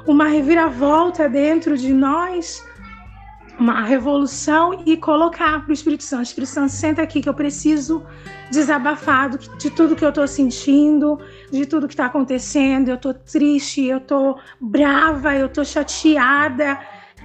uma 0.08 0.28
reviravolta 0.28 1.28
dentro 1.28 1.78
de 1.78 1.92
nós, 1.92 2.66
uma 3.60 3.82
revolução 3.82 4.84
e 4.86 4.96
colocar 4.96 5.62
para 5.62 5.70
o 5.70 5.74
Espírito 5.74 6.04
Santo. 6.04 6.24
Espírito 6.24 6.50
Santo, 6.50 6.72
senta 6.72 7.02
aqui 7.02 7.22
que 7.22 7.30
eu 7.30 7.34
preciso 7.34 8.06
desabafar 8.52 9.30
de 9.30 9.70
tudo 9.72 9.96
que 9.96 10.06
eu 10.06 10.10
estou 10.10 10.28
sentindo, 10.28 11.20
de 11.52 11.66
tudo 11.66 11.88
que 11.88 11.94
está 11.94 12.06
acontecendo. 12.06 12.90
Eu 12.90 12.96
estou 12.96 13.14
triste, 13.14 13.84
eu 13.84 13.98
estou 13.98 14.40
brava, 14.60 15.36
eu 15.36 15.48
estou 15.48 15.66
chateada. 15.66 16.80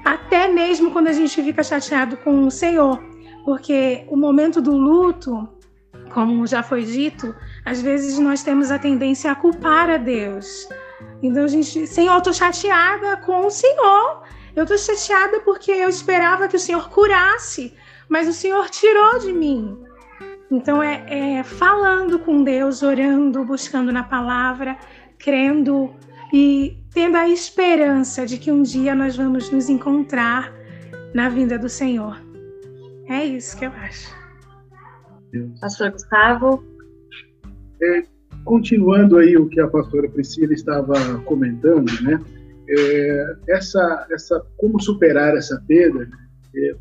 Até 0.05 0.49
mesmo 0.49 0.91
quando 0.91 1.09
a 1.09 1.13
gente 1.13 1.43
fica 1.43 1.63
chateado 1.63 2.17
com 2.17 2.47
o 2.47 2.51
Senhor, 2.51 2.99
porque 3.45 4.05
o 4.09 4.17
momento 4.17 4.61
do 4.61 4.75
luto, 4.75 5.49
como 6.13 6.47
já 6.47 6.63
foi 6.63 6.85
dito, 6.85 7.35
às 7.65 7.81
vezes 7.83 8.19
nós 8.19 8.43
temos 8.43 8.71
a 8.71 8.79
tendência 8.79 9.31
a 9.31 9.35
culpar 9.35 9.91
a 9.91 9.99
Deus. 9.99 10.67
Então 11.23 11.45
a 11.45 11.49
gente, 11.49 11.87
Senhor, 11.87 12.15
eu 12.15 12.19
estou 12.19 12.33
chateada 12.33 13.19
com 13.19 13.47
o 13.47 13.51
Senhor. 13.51 14.23
Eu 14.55 14.65
estou 14.65 14.77
chateada 14.79 15.41
porque 15.41 15.71
eu 15.71 15.89
esperava 15.89 16.47
que 16.49 16.57
o 16.57 16.61
Senhor 16.61 16.91
curasse, 16.91 17.75
mas 18.09 18.29
o 18.29 18.33
Senhor 18.33 18.69
tirou 18.69 19.19
de 19.19 19.33
mim. 19.33 19.79
Então 20.51 20.83
é, 20.83 21.39
é 21.39 21.43
falando 21.43 22.19
com 22.19 22.45
Deus, 22.45 22.83
orando, 22.83 23.45
buscando 23.45 23.91
na 23.91 24.05
palavra, 24.05 24.77
crendo 25.19 25.91
e 26.33 26.77
tendo 26.93 27.17
a 27.17 27.29
esperança 27.29 28.27
de 28.27 28.37
que 28.37 28.53
um 28.53 28.63
dia 28.63 28.95
nós 28.95 29.17
vamos 29.17 29.51
nos 29.51 29.71
encontrar 29.71 30.53
na 31.15 31.31
vinda 31.31 31.59
do 31.59 31.69
Senhor. 31.69 32.21
É 33.09 33.25
isso 33.25 33.57
que 33.57 33.65
eu 33.65 33.71
acho. 33.71 34.15
Pastor 35.61 35.91
Gustavo. 35.91 36.63
É, 37.83 38.03
continuando 38.45 39.17
aí 39.17 39.37
o 39.37 39.49
que 39.49 39.61
a 39.61 39.69
pastora 39.69 40.09
Priscila 40.09 40.53
estava 40.53 41.19
comentando, 41.25 41.91
né? 42.03 42.21
É, 42.75 43.37
essa, 43.49 44.07
essa, 44.11 44.43
como 44.57 44.81
superar 44.81 45.37
essa 45.37 45.63
perda, 45.69 46.09
é, 46.57 46.75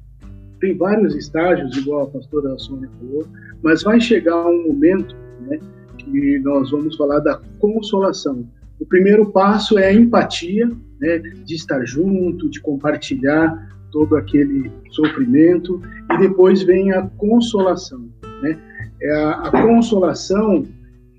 tem 0.61 0.77
vários 0.77 1.15
estágios, 1.15 1.75
igual 1.75 2.03
a 2.03 2.07
pastora 2.07 2.57
Sônia 2.57 2.89
falou, 2.99 3.27
mas 3.61 3.83
vai 3.83 3.99
chegar 3.99 4.45
um 4.45 4.67
momento 4.67 5.15
né, 5.41 5.59
que 5.97 6.39
nós 6.39 6.71
vamos 6.71 6.95
falar 6.95 7.19
da 7.19 7.41
consolação. 7.59 8.47
O 8.79 8.85
primeiro 8.85 9.31
passo 9.31 9.77
é 9.77 9.87
a 9.87 9.93
empatia, 9.93 10.69
né, 10.99 11.17
de 11.19 11.55
estar 11.55 11.83
junto, 11.85 12.49
de 12.49 12.61
compartilhar 12.61 13.69
todo 13.91 14.15
aquele 14.15 14.71
sofrimento, 14.91 15.81
e 16.13 16.17
depois 16.19 16.63
vem 16.63 16.93
a 16.93 17.01
consolação. 17.17 18.07
Né? 18.41 18.57
É 19.01 19.11
a, 19.13 19.31
a 19.47 19.51
consolação, 19.51 20.65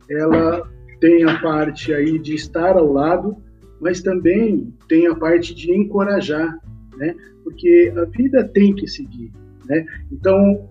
ela 0.09 0.67
tem 1.01 1.25
a 1.25 1.41
parte 1.41 1.93
aí 1.93 2.19
de 2.19 2.35
estar 2.35 2.77
ao 2.77 2.93
lado, 2.93 3.37
mas 3.83 4.01
também 4.01 4.73
tem 4.89 5.09
a 5.09 5.15
parte 5.15 5.55
de 5.55 5.73
encorajar, 5.73 6.57
né? 6.97 7.15
Porque 7.43 7.93
a 7.97 8.05
vida 8.05 8.45
tem 8.45 8.73
que 8.75 8.87
seguir, 8.87 9.33
né? 9.69 9.85
Então, 10.11 10.69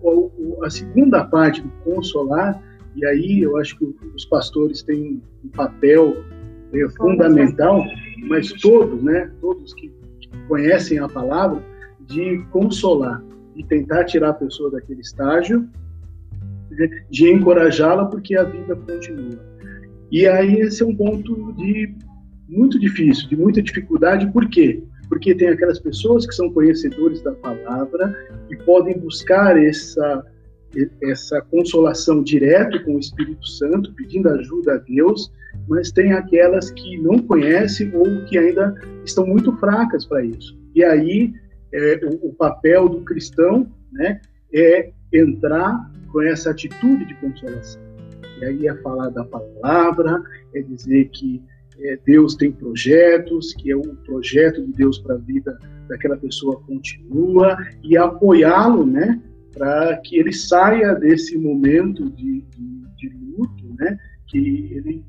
a 0.64 0.70
segunda 0.70 1.22
parte 1.22 1.60
do 1.60 1.68
consolar, 1.84 2.60
e 2.96 3.04
aí 3.04 3.40
eu 3.40 3.58
acho 3.58 3.78
que 3.78 3.94
os 4.14 4.24
pastores 4.24 4.82
têm 4.82 5.22
um 5.44 5.48
papel 5.50 6.24
é, 6.72 6.88
fundamental, 6.96 7.84
mas 8.28 8.50
todos, 8.54 9.02
né? 9.02 9.30
Todos 9.42 9.74
que 9.74 9.92
conhecem 10.48 10.98
a 10.98 11.06
palavra, 11.06 11.62
de 12.06 12.42
consolar, 12.50 13.22
e 13.54 13.62
tentar 13.64 14.04
tirar 14.04 14.30
a 14.30 14.34
pessoa 14.34 14.70
daquele 14.70 15.02
estágio, 15.02 15.68
né? 16.70 17.04
de 17.10 17.30
encorajá-la 17.30 18.06
porque 18.06 18.34
a 18.34 18.44
vida 18.44 18.74
continua. 18.74 19.38
E 20.10 20.26
aí 20.26 20.60
esse 20.60 20.82
é 20.82 20.86
um 20.86 20.96
ponto 20.96 21.52
de 21.52 21.94
muito 22.52 22.78
difícil, 22.78 23.28
de 23.28 23.36
muita 23.36 23.62
dificuldade, 23.62 24.30
por 24.32 24.48
quê? 24.48 24.82
Porque 25.08 25.34
tem 25.34 25.48
aquelas 25.48 25.78
pessoas 25.78 26.26
que 26.26 26.34
são 26.34 26.52
conhecedores 26.52 27.22
da 27.22 27.32
palavra 27.32 28.14
e 28.50 28.56
podem 28.56 28.98
buscar 28.98 29.56
essa 29.56 30.24
essa 31.02 31.40
consolação 31.42 32.22
direto 32.22 32.82
com 32.84 32.94
o 32.94 32.98
Espírito 32.98 33.46
Santo, 33.46 33.92
pedindo 33.92 34.28
ajuda 34.30 34.74
a 34.74 34.78
Deus, 34.78 35.30
mas 35.68 35.92
tem 35.92 36.12
aquelas 36.12 36.70
que 36.70 36.96
não 36.96 37.18
conhecem 37.18 37.94
ou 37.94 38.24
que 38.24 38.38
ainda 38.38 38.74
estão 39.04 39.26
muito 39.26 39.54
fracas 39.58 40.06
para 40.06 40.24
isso. 40.24 40.58
E 40.74 40.82
aí 40.82 41.34
é, 41.72 42.00
o, 42.04 42.28
o, 42.28 42.34
papel 42.34 42.88
do 42.88 43.02
cristão 43.02 43.70
né, 43.92 44.20
é 44.52 44.90
entrar 45.12 45.90
com 46.10 46.22
essa 46.22 46.50
atitude 46.50 47.04
de 47.04 47.14
consolação. 47.16 47.80
E 48.40 48.44
aí 48.44 48.66
é 48.66 48.74
falar 48.76 49.10
da 49.10 49.24
palavra, 49.24 50.22
é 50.54 50.62
dizer 50.62 51.10
que 51.10 51.42
é, 51.84 51.98
Deus 52.04 52.34
tem 52.34 52.52
projetos, 52.52 53.54
que 53.54 53.70
é 53.70 53.76
o 53.76 53.82
projeto 54.04 54.64
de 54.64 54.72
Deus 54.72 54.98
para 54.98 55.14
a 55.14 55.18
vida 55.18 55.58
daquela 55.88 56.16
pessoa 56.16 56.60
continua, 56.62 57.56
e 57.82 57.96
apoiá-lo, 57.96 58.86
né, 58.86 59.20
para 59.52 59.96
que 59.98 60.16
ele 60.16 60.32
saia 60.32 60.94
desse 60.94 61.36
momento 61.36 62.08
de, 62.10 62.42
de, 62.42 62.86
de 62.96 63.08
luto, 63.36 63.64
né, 63.78 63.98
que 64.28 64.38
ele 64.72 65.04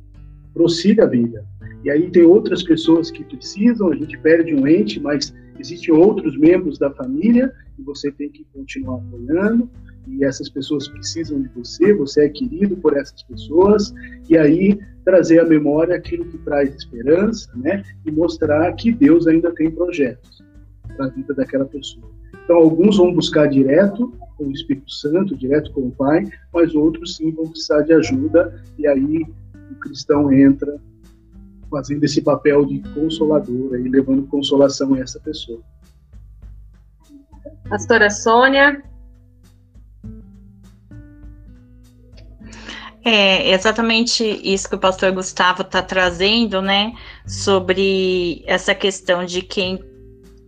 prossiga 0.54 1.04
a 1.04 1.08
vida. 1.08 1.46
E 1.84 1.90
aí 1.90 2.10
tem 2.10 2.24
outras 2.24 2.64
pessoas 2.64 3.12
que 3.12 3.24
precisam, 3.24 3.92
a 3.92 3.96
gente 3.96 4.18
perde 4.20 4.54
um 4.54 4.68
ente, 4.68 5.00
mas 5.00 5.34
existem 5.60 5.94
outros 5.94 6.38
membros 6.38 6.78
da 6.78 6.92
família 6.92 7.52
e 7.78 7.84
você 7.84 8.12
tem 8.12 8.30
que 8.30 8.46
continuar 8.54 8.98
apoiando. 8.98 9.70
E 10.08 10.24
essas 10.24 10.50
pessoas 10.50 10.88
precisam 10.88 11.42
de 11.42 11.50
você, 11.50 11.94
você 11.94 12.26
é 12.26 12.30
querido 12.30 12.76
por 12.78 12.96
essas 12.98 13.24
pessoas. 13.24 13.94
E 14.30 14.38
aí 14.38 14.80
trazer 15.04 15.40
à 15.40 15.46
memória 15.46 15.96
aquilo 15.96 16.26
que 16.26 16.38
traz 16.40 16.74
esperança, 16.76 17.50
né? 17.56 17.84
E 18.06 18.12
mostrar 18.12 18.72
que 18.74 18.92
Deus 18.92 19.28
ainda 19.28 19.52
tem 19.52 19.70
projetos 19.70 20.44
para 20.96 21.08
a 21.08 21.10
vida 21.10 21.34
daquela 21.34 21.66
pessoa. 21.66 22.12
Então, 22.44 22.58
alguns 22.58 22.98
vão 22.98 23.14
buscar 23.14 23.48
direto 23.48 24.14
com 24.38 24.46
o 24.46 24.52
Espírito 24.52 24.92
Santo, 24.92 25.36
direto 25.36 25.72
com 25.72 25.88
o 25.88 25.92
Pai, 25.92 26.30
mas 26.54 26.76
outros 26.76 27.16
sim 27.16 27.32
vão 27.32 27.48
precisar 27.48 27.82
de 27.82 27.94
ajuda, 27.94 28.62
e 28.78 28.88
aí 28.88 29.26
o 29.72 29.76
cristão 29.76 30.32
entra 30.32 30.78
fazendo 31.70 32.04
esse 32.04 32.22
papel 32.22 32.66
de 32.66 32.80
consolador 32.94 33.80
e 33.80 33.90
levando 33.90 34.28
consolação 34.28 34.94
a 34.94 35.00
essa 35.00 35.20
pessoa. 35.20 35.62
Pastora 37.68 38.10
Sônia. 38.10 38.84
É 43.06 43.52
exatamente 43.52 44.24
isso 44.44 44.70
que 44.70 44.76
o 44.76 44.80
pastor 44.80 45.12
Gustavo 45.12 45.62
está 45.62 45.82
trazendo, 45.82 46.62
né? 46.62 46.94
Sobre 47.28 48.44
essa 48.48 48.74
questão 48.74 49.26
de 49.26 49.42
quem 49.42 49.78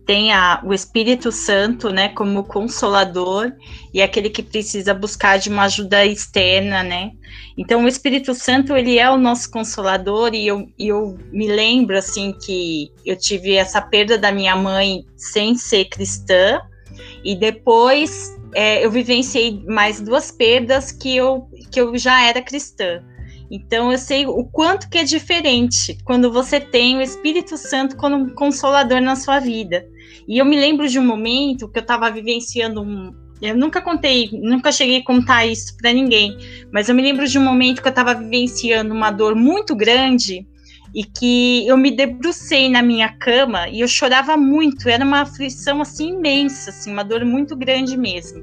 tem 0.06 0.32
a, 0.32 0.62
o 0.64 0.72
Espírito 0.72 1.32
Santo, 1.32 1.90
né, 1.90 2.10
como 2.10 2.44
consolador 2.44 3.52
e 3.92 4.00
aquele 4.00 4.30
que 4.30 4.40
precisa 4.40 4.94
buscar 4.94 5.36
de 5.36 5.48
uma 5.48 5.64
ajuda 5.64 6.06
externa, 6.06 6.84
né? 6.84 7.10
Então, 7.58 7.84
o 7.84 7.88
Espírito 7.88 8.32
Santo, 8.32 8.76
ele 8.76 9.00
é 9.00 9.10
o 9.10 9.18
nosso 9.18 9.50
consolador 9.50 10.32
e 10.32 10.46
eu, 10.46 10.68
eu 10.78 11.18
me 11.32 11.48
lembro, 11.48 11.98
assim, 11.98 12.32
que 12.40 12.92
eu 13.04 13.16
tive 13.16 13.56
essa 13.56 13.82
perda 13.82 14.16
da 14.16 14.30
minha 14.30 14.54
mãe 14.54 15.04
sem 15.16 15.56
ser 15.56 15.86
cristã 15.86 16.60
e 17.24 17.34
depois 17.34 18.36
é, 18.56 18.82
eu 18.82 18.90
vivenciei 18.90 19.62
mais 19.68 20.00
duas 20.00 20.30
perdas 20.30 20.90
que 20.90 21.14
eu, 21.14 21.46
que 21.70 21.78
eu 21.78 21.98
já 21.98 22.26
era 22.26 22.40
cristã. 22.40 23.02
Então 23.50 23.92
eu 23.92 23.98
sei 23.98 24.24
o 24.26 24.44
quanto 24.44 24.88
que 24.88 24.96
é 24.96 25.04
diferente 25.04 25.98
quando 26.06 26.32
você 26.32 26.58
tem 26.58 26.96
o 26.96 27.02
Espírito 27.02 27.58
Santo 27.58 27.98
como 27.98 28.34
consolador 28.34 29.02
na 29.02 29.14
sua 29.14 29.40
vida. 29.40 29.86
E 30.26 30.38
eu 30.38 30.44
me 30.46 30.58
lembro 30.58 30.88
de 30.88 30.98
um 30.98 31.04
momento 31.04 31.68
que 31.68 31.78
eu 31.78 31.82
estava 31.82 32.10
vivenciando 32.10 32.80
um. 32.80 33.12
Eu 33.42 33.54
nunca 33.54 33.82
contei, 33.82 34.30
nunca 34.32 34.72
cheguei 34.72 35.00
a 35.00 35.04
contar 35.04 35.44
isso 35.44 35.76
para 35.76 35.92
ninguém, 35.92 36.34
mas 36.72 36.88
eu 36.88 36.94
me 36.94 37.02
lembro 37.02 37.28
de 37.28 37.38
um 37.38 37.44
momento 37.44 37.82
que 37.82 37.88
eu 37.88 37.90
estava 37.90 38.14
vivenciando 38.14 38.94
uma 38.94 39.10
dor 39.10 39.34
muito 39.34 39.76
grande 39.76 40.46
e 40.96 41.04
que 41.04 41.68
eu 41.68 41.76
me 41.76 41.90
debrucei 41.90 42.70
na 42.70 42.80
minha 42.80 43.10
cama 43.18 43.68
e 43.68 43.80
eu 43.80 43.88
chorava 43.88 44.34
muito. 44.34 44.88
Era 44.88 45.04
uma 45.04 45.20
aflição 45.20 45.82
assim 45.82 46.14
imensa, 46.14 46.70
assim, 46.70 46.90
uma 46.90 47.04
dor 47.04 47.22
muito 47.22 47.54
grande 47.54 47.98
mesmo. 47.98 48.42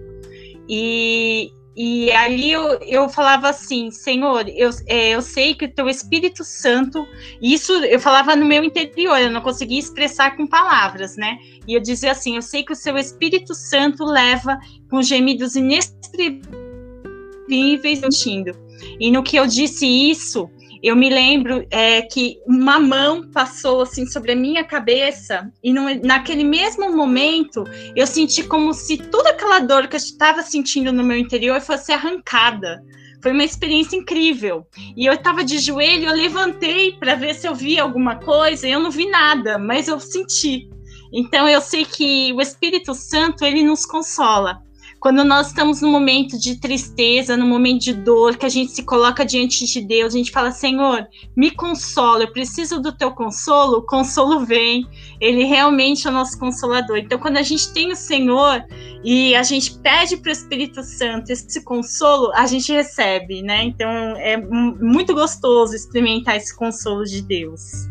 E 0.69 1.51
e 1.75 2.11
ali 2.11 2.51
eu, 2.51 2.79
eu 2.81 3.09
falava 3.09 3.49
assim, 3.49 3.89
Senhor, 3.89 4.47
eu, 4.47 4.69
é, 4.85 5.09
eu 5.09 5.23
sei 5.23 5.55
que 5.55 5.65
o 5.65 5.73
teu 5.73 5.89
Espírito 5.89 6.43
Santo, 6.43 7.03
isso 7.41 7.73
eu 7.85 7.99
falava 7.99 8.35
no 8.35 8.45
meu 8.45 8.63
interior, 8.63 9.17
eu 9.17 9.31
não 9.31 9.41
conseguia 9.41 9.79
expressar 9.79 10.37
com 10.37 10.45
palavras, 10.45 11.17
né? 11.17 11.39
E 11.67 11.73
eu 11.73 11.79
dizia 11.79 12.11
assim, 12.11 12.35
eu 12.35 12.43
sei 12.43 12.63
que 12.63 12.73
o 12.73 12.75
seu 12.75 12.95
Espírito 12.95 13.55
Santo 13.55 14.05
leva 14.05 14.59
com 14.87 15.01
gemidos 15.01 15.55
inexprimíveis 15.55 18.01
sentindo. 18.01 18.51
E 18.99 19.09
no 19.09 19.23
que 19.23 19.37
eu 19.37 19.47
disse 19.47 19.87
isso, 19.87 20.47
eu 20.83 20.97
me 20.97 21.09
lembro 21.09 21.65
é, 21.71 22.01
que 22.01 22.37
uma 22.45 22.77
mão 22.77 23.31
passou 23.31 23.83
assim 23.83 24.05
sobre 24.05 24.33
a 24.33 24.35
minha 24.35 24.65
cabeça 24.65 25.49
e 25.63 25.71
naquele 25.71 26.43
mesmo 26.43 26.91
momento 26.93 27.63
eu 27.95 28.05
senti 28.05 28.43
como 28.43 28.73
se 28.73 28.97
toda 28.97 29.29
aquela 29.29 29.59
dor 29.59 29.87
que 29.87 29.95
eu 29.95 29.97
estava 29.97 30.43
sentindo 30.43 30.91
no 30.91 31.01
meu 31.01 31.17
interior 31.17 31.61
fosse 31.61 31.93
arrancada. 31.93 32.83
Foi 33.21 33.31
uma 33.31 33.45
experiência 33.45 33.95
incrível. 33.95 34.67
E 34.97 35.05
eu 35.05 35.13
estava 35.13 35.45
de 35.45 35.57
joelho, 35.57 36.09
eu 36.09 36.13
levantei 36.13 36.91
para 36.91 37.15
ver 37.15 37.33
se 37.33 37.47
eu 37.47 37.55
via 37.55 37.81
alguma 37.81 38.17
coisa, 38.17 38.67
e 38.67 38.71
eu 38.73 38.81
não 38.81 38.91
vi 38.91 39.09
nada, 39.09 39.57
mas 39.57 39.87
eu 39.87 39.97
senti. 40.01 40.67
Então 41.13 41.47
eu 41.47 41.61
sei 41.61 41.85
que 41.85 42.33
o 42.33 42.41
Espírito 42.41 42.93
Santo 42.93 43.45
ele 43.45 43.63
nos 43.63 43.85
consola. 43.85 44.61
Quando 45.03 45.25
nós 45.25 45.47
estamos 45.47 45.81
num 45.81 45.91
momento 45.91 46.39
de 46.39 46.57
tristeza, 46.61 47.35
num 47.35 47.45
momento 47.45 47.81
de 47.81 47.93
dor, 47.93 48.37
que 48.37 48.45
a 48.45 48.49
gente 48.49 48.71
se 48.71 48.83
coloca 48.83 49.25
diante 49.25 49.65
de 49.65 49.81
Deus, 49.81 50.13
a 50.13 50.17
gente 50.17 50.31
fala: 50.31 50.49
Senhor, 50.49 51.05
me 51.35 51.51
consola, 51.51 52.23
eu 52.23 52.31
preciso 52.31 52.79
do 52.79 52.89
teu 52.93 53.11
consolo. 53.11 53.79
O 53.79 53.85
consolo 53.85 54.45
vem, 54.45 54.87
ele 55.19 55.43
realmente 55.43 56.07
é 56.07 56.09
o 56.09 56.13
nosso 56.13 56.39
consolador. 56.39 56.95
Então, 56.99 57.19
quando 57.19 57.35
a 57.35 57.41
gente 57.41 57.73
tem 57.73 57.91
o 57.91 57.97
Senhor 57.97 58.63
e 59.03 59.35
a 59.35 59.43
gente 59.43 59.77
pede 59.79 60.15
para 60.15 60.29
o 60.29 60.31
Espírito 60.31 60.81
Santo 60.81 61.33
esse 61.33 61.61
consolo, 61.65 62.31
a 62.33 62.47
gente 62.47 62.71
recebe, 62.71 63.41
né? 63.41 63.61
Então, 63.61 63.89
é 63.89 64.37
muito 64.37 65.13
gostoso 65.13 65.75
experimentar 65.75 66.37
esse 66.37 66.55
consolo 66.55 67.03
de 67.03 67.21
Deus. 67.23 67.89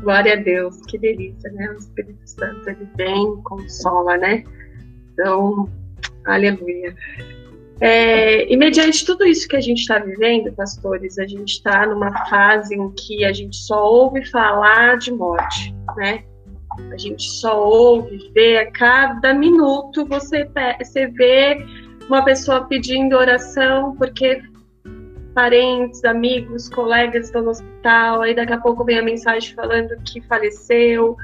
Glória 0.00 0.32
a 0.32 0.36
Deus, 0.36 0.80
que 0.88 0.98
delícia, 0.98 1.52
né? 1.52 1.70
O 1.70 1.78
Espírito 1.78 2.26
Santo, 2.28 2.68
ele 2.68 2.88
vem, 2.96 3.40
consola, 3.44 4.16
né? 4.16 4.42
Então, 5.16 5.68
aleluia. 6.26 6.94
É, 7.80 8.50
e 8.50 8.56
mediante 8.56 9.04
tudo 9.04 9.24
isso 9.24 9.48
que 9.48 9.56
a 9.56 9.60
gente 9.60 9.80
está 9.80 9.98
vivendo, 9.98 10.52
pastores, 10.52 11.18
a 11.18 11.26
gente 11.26 11.52
está 11.52 11.86
numa 11.86 12.10
fase 12.26 12.74
em 12.74 12.90
que 12.92 13.24
a 13.24 13.32
gente 13.32 13.56
só 13.56 13.84
ouve 13.84 14.24
falar 14.26 14.98
de 14.98 15.12
morte, 15.12 15.74
né? 15.96 16.22
A 16.90 16.96
gente 16.96 17.22
só 17.22 17.66
ouve, 17.66 18.30
vê 18.34 18.58
a 18.58 18.70
cada 18.70 19.32
minuto 19.34 20.06
você, 20.06 20.48
você 20.78 21.06
vê 21.06 21.66
uma 22.08 22.24
pessoa 22.24 22.66
pedindo 22.66 23.16
oração 23.16 23.94
porque 23.96 24.42
parentes, 25.34 26.02
amigos, 26.04 26.68
colegas 26.70 27.26
estão 27.26 27.42
no 27.42 27.50
hospital, 27.50 28.22
aí 28.22 28.34
daqui 28.34 28.54
a 28.54 28.58
pouco 28.58 28.84
vem 28.84 28.98
a 28.98 29.02
mensagem 29.02 29.54
falando 29.54 29.94
que 30.02 30.22
faleceu, 30.22 31.14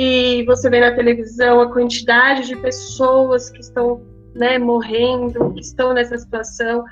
e 0.00 0.44
você 0.44 0.70
vê 0.70 0.78
na 0.78 0.94
televisão 0.94 1.60
a 1.60 1.72
quantidade 1.72 2.46
de 2.46 2.54
pessoas 2.54 3.50
que 3.50 3.58
estão 3.58 4.00
né, 4.32 4.56
morrendo, 4.56 5.52
que 5.54 5.60
estão 5.60 5.92
nessa 5.92 6.16
situação. 6.16 6.84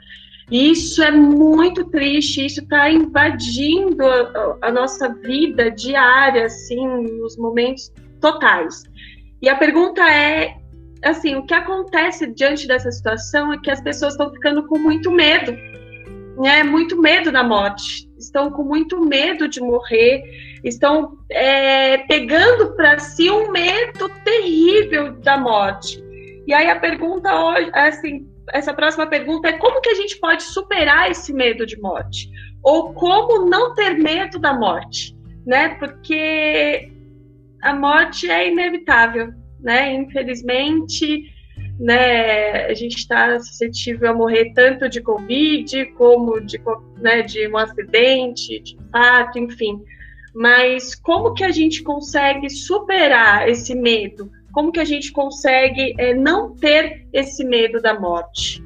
E 0.50 0.72
isso 0.72 1.00
é 1.04 1.12
muito 1.12 1.84
triste, 1.84 2.44
isso 2.44 2.60
está 2.60 2.90
invadindo 2.90 4.04
a, 4.04 4.58
a, 4.60 4.72
nossa 4.72 5.08
vida 5.08 5.70
diária, 5.70 6.46
assim, 6.46 6.84
nos 7.16 7.36
momentos 7.36 7.92
totais. 8.20 8.82
E 9.40 9.48
a 9.48 9.54
pergunta 9.54 10.02
é, 10.02 10.56
assim, 11.04 11.36
o 11.36 11.46
que 11.46 11.54
acontece 11.54 12.26
diante 12.34 12.66
dessa 12.66 12.90
situação 12.90 13.52
é 13.52 13.58
que 13.58 13.70
as 13.70 13.80
pessoas 13.80 14.14
estão 14.14 14.32
ficando 14.32 14.66
com 14.66 14.80
muito 14.80 15.12
medo, 15.12 15.52
né? 16.38 16.64
Muito 16.64 17.00
medo 17.00 17.30
da 17.30 17.44
morte, 17.44 18.05
estão 18.18 18.50
com 18.50 18.62
muito 18.62 19.00
medo 19.00 19.48
de 19.48 19.60
morrer, 19.60 20.22
estão 20.64 21.18
é, 21.30 21.98
pegando 21.98 22.74
para 22.74 22.98
si 22.98 23.30
um 23.30 23.50
medo 23.50 24.08
terrível 24.24 25.12
da 25.20 25.36
morte. 25.36 26.02
E 26.46 26.54
aí 26.54 26.70
a 26.70 26.78
pergunta 26.78 27.34
hoje, 27.34 27.70
assim, 27.74 28.28
essa 28.52 28.72
próxima 28.72 29.06
pergunta 29.06 29.48
é 29.48 29.52
como 29.54 29.80
que 29.80 29.90
a 29.90 29.94
gente 29.94 30.18
pode 30.18 30.42
superar 30.44 31.10
esse 31.10 31.32
medo 31.32 31.66
de 31.66 31.78
morte? 31.80 32.30
Ou 32.62 32.92
como 32.94 33.48
não 33.48 33.74
ter 33.74 33.94
medo 33.98 34.38
da 34.38 34.52
morte, 34.52 35.16
né? 35.44 35.70
Porque 35.76 36.90
a 37.62 37.74
morte 37.74 38.30
é 38.30 38.48
inevitável, 38.48 39.32
né? 39.60 39.92
Infelizmente, 39.94 41.32
né, 41.78 42.66
a 42.66 42.74
gente 42.74 42.96
está 42.96 43.38
suscetível 43.38 44.10
a 44.10 44.14
morrer 44.14 44.52
tanto 44.54 44.88
de 44.88 45.00
Covid 45.00 45.86
como 45.92 46.40
de, 46.40 46.60
né, 46.98 47.22
de 47.22 47.48
um 47.48 47.56
acidente, 47.56 48.60
de 48.60 48.78
fato, 48.90 49.38
enfim 49.38 49.82
mas 50.36 50.94
como 50.94 51.32
que 51.32 51.42
a 51.42 51.50
gente 51.50 51.82
consegue 51.82 52.50
superar 52.50 53.48
esse 53.48 53.74
medo? 53.74 54.30
Como 54.52 54.70
que 54.70 54.78
a 54.78 54.84
gente 54.84 55.10
consegue 55.10 55.94
é, 55.96 56.12
não 56.12 56.54
ter 56.54 57.06
esse 57.10 57.42
medo 57.42 57.80
da 57.80 57.98
morte? 57.98 58.62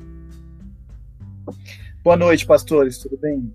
Boa 2.02 2.16
noite, 2.16 2.44
pastores, 2.44 2.98
tudo 2.98 3.16
bem? 3.18 3.54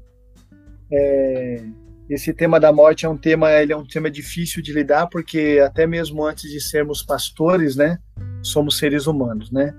É, 0.90 1.66
esse 2.10 2.34
tema 2.34 2.58
da 2.58 2.72
morte 2.72 3.06
é 3.06 3.10
um 3.10 3.18
tema, 3.18 3.52
ele 3.52 3.74
é 3.74 3.78
um 3.78 3.86
tema 3.86 4.10
difícil 4.10 4.64
de 4.64 4.72
lidar, 4.72 5.08
porque 5.08 5.62
até 5.62 5.86
mesmo 5.86 6.24
antes 6.24 6.50
de 6.50 6.62
sermos 6.62 7.04
pastores, 7.04 7.76
né, 7.76 8.00
somos 8.48 8.78
seres 8.78 9.08
humanos, 9.08 9.52
né? 9.52 9.74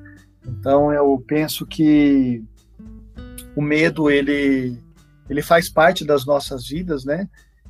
Então 0.47 0.93
eu 0.93 1.23
penso 1.27 1.67
que 1.67 2.43
o 3.55 3.63
medo 3.63 4.11
ele 4.11 4.79
ele 5.29 5.43
faz 5.43 5.69
parte 5.69 6.05
das 6.05 6.25
nossas 6.25 6.69
vidas, 6.69 7.05
né? 7.05 7.29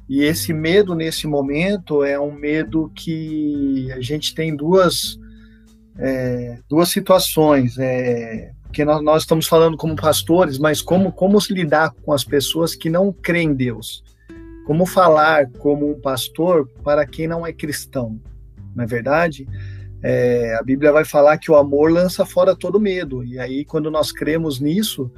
E 0.09 0.23
esse 0.23 0.53
medo 0.53 0.95
nesse 0.95 1.27
momento 1.27 2.05
é 2.05 2.19
um 2.19 2.33
medo 2.33 2.91
que 2.95 3.91
a 3.93 4.01
gente 4.01 4.35
tem 4.35 4.55
duas, 4.55 5.19
é, 5.99 6.61
duas 6.69 6.91
situações. 6.91 7.77
É, 7.79 8.53
porque 8.63 8.85
nós, 8.85 9.03
nós, 9.03 9.23
estamos 9.23 9.49
falando 9.49 9.77
como 9.77 9.97
pastores, 9.97 10.59
mas 10.59 10.81
como, 10.81 11.11
como 11.11 11.41
se 11.41 11.53
lidar 11.53 11.93
com 12.03 12.13
as 12.13 12.23
pessoas 12.23 12.75
que 12.75 12.89
não 12.89 13.13
creem 13.13 13.49
em 13.49 13.55
Deus? 13.55 14.05
Como 14.67 14.85
falar 14.87 15.51
como 15.59 15.91
um 15.91 16.01
pastor 16.01 16.69
para 16.85 17.07
quem 17.07 17.27
não 17.27 17.47
é 17.47 17.53
cristão? 17.53 18.21
Não 18.75 18.85
é 18.85 18.87
verdade? 18.87 19.49
É, 20.03 20.55
a 20.59 20.63
Bíblia 20.63 20.93
vai 20.93 21.05
falar 21.05 21.39
que 21.39 21.51
o 21.51 21.57
amor 21.57 21.91
lança 21.91 22.25
fora 22.25 22.55
todo 22.55 22.81
medo. 22.81 23.25
E 23.25 23.39
aí, 23.39 23.65
quando 23.65 23.91
nós 23.91 24.13
cremos 24.13 24.61
nisso, 24.61 25.11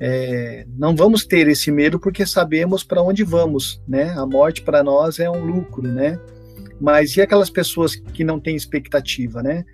é, 0.00 0.66
não 0.76 0.94
vamos 0.94 1.24
ter 1.24 1.48
esse 1.48 1.70
medo 1.70 1.98
porque 1.98 2.24
sabemos 2.24 2.84
para 2.84 3.02
onde 3.02 3.24
vamos, 3.24 3.82
né? 3.86 4.10
A 4.16 4.24
morte 4.24 4.62
para 4.62 4.82
nós 4.82 5.18
é 5.18 5.28
um 5.28 5.44
lucro, 5.44 5.82
né? 5.82 6.18
Mas 6.80 7.16
e 7.16 7.20
aquelas 7.20 7.50
pessoas 7.50 7.96
que 7.96 8.22
não 8.22 8.38
têm 8.38 8.54
expectativa, 8.54 9.42
né? 9.42 9.64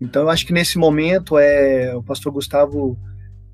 Então 0.00 0.22
eu 0.22 0.30
acho 0.30 0.46
que 0.46 0.52
nesse 0.52 0.78
momento 0.78 1.36
é 1.38 1.94
o 1.94 2.02
pastor 2.02 2.32
Gustavo 2.32 2.96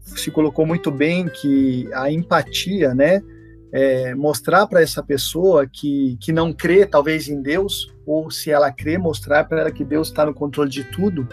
se 0.01 0.31
colocou 0.31 0.67
muito 0.67 0.91
bem 0.91 1.29
que 1.29 1.89
a 1.93 2.11
empatia, 2.11 2.95
né? 2.95 3.23
É, 3.71 4.15
mostrar 4.15 4.67
para 4.67 4.81
essa 4.81 5.03
pessoa 5.03 5.67
que, 5.67 6.17
que 6.23 6.33
não 6.33 6.55
crê 6.55 6.87
talvez 6.87 7.29
em 7.29 7.43
Deus 7.43 7.93
ou 8.07 8.31
se 8.31 8.51
ela 8.51 8.73
crê 8.73 8.97
mostrar 8.97 9.45
para 9.45 9.61
ela 9.61 9.71
que 9.71 9.85
Deus 9.85 10.09
está 10.09 10.25
no 10.25 10.33
controle 10.33 10.71
de 10.71 10.85
tudo 10.85 11.29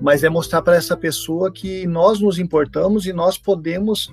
mas 0.00 0.24
é 0.24 0.28
mostrar 0.28 0.62
para 0.62 0.76
essa 0.76 0.96
pessoa 0.96 1.52
que 1.52 1.86
nós 1.86 2.20
nos 2.20 2.38
importamos 2.38 3.06
e 3.06 3.12
nós 3.12 3.38
podemos 3.38 4.12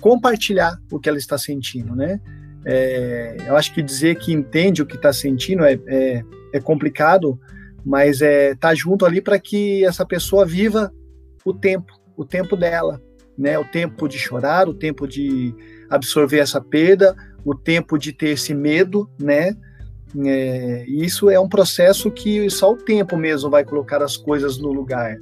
compartilhar 0.00 0.78
o 0.90 0.98
que 0.98 1.08
ela 1.08 1.18
está 1.18 1.38
sentindo, 1.38 1.94
né? 1.94 2.20
É, 2.64 3.36
eu 3.46 3.56
acho 3.56 3.72
que 3.72 3.82
dizer 3.82 4.16
que 4.16 4.32
entende 4.32 4.82
o 4.82 4.86
que 4.86 4.96
está 4.96 5.12
sentindo 5.12 5.64
é, 5.64 5.78
é, 5.86 6.22
é, 6.52 6.60
complicado, 6.60 7.40
mas 7.84 8.20
é 8.20 8.54
tá 8.54 8.74
junto 8.74 9.06
ali 9.06 9.20
para 9.20 9.38
que 9.38 9.84
essa 9.84 10.04
pessoa 10.04 10.44
viva 10.44 10.92
o 11.44 11.54
tempo, 11.54 11.92
o 12.16 12.24
tempo 12.24 12.56
dela, 12.56 13.00
né? 13.38 13.58
O 13.58 13.64
tempo 13.64 14.08
de 14.08 14.18
chorar, 14.18 14.68
o 14.68 14.74
tempo 14.74 15.06
de 15.06 15.54
absorver 15.90 16.38
essa 16.38 16.60
perda, 16.60 17.14
o 17.44 17.54
tempo 17.54 17.98
de 17.98 18.12
ter 18.12 18.30
esse 18.30 18.54
medo, 18.54 19.10
né? 19.18 19.56
É, 20.24 20.84
isso 20.88 21.30
é 21.30 21.38
um 21.38 21.48
processo 21.48 22.10
que 22.10 22.48
só 22.50 22.72
o 22.72 22.76
tempo 22.76 23.16
mesmo 23.16 23.50
vai 23.50 23.64
colocar 23.64 24.02
as 24.02 24.16
coisas 24.16 24.58
no 24.58 24.72
lugar. 24.72 25.16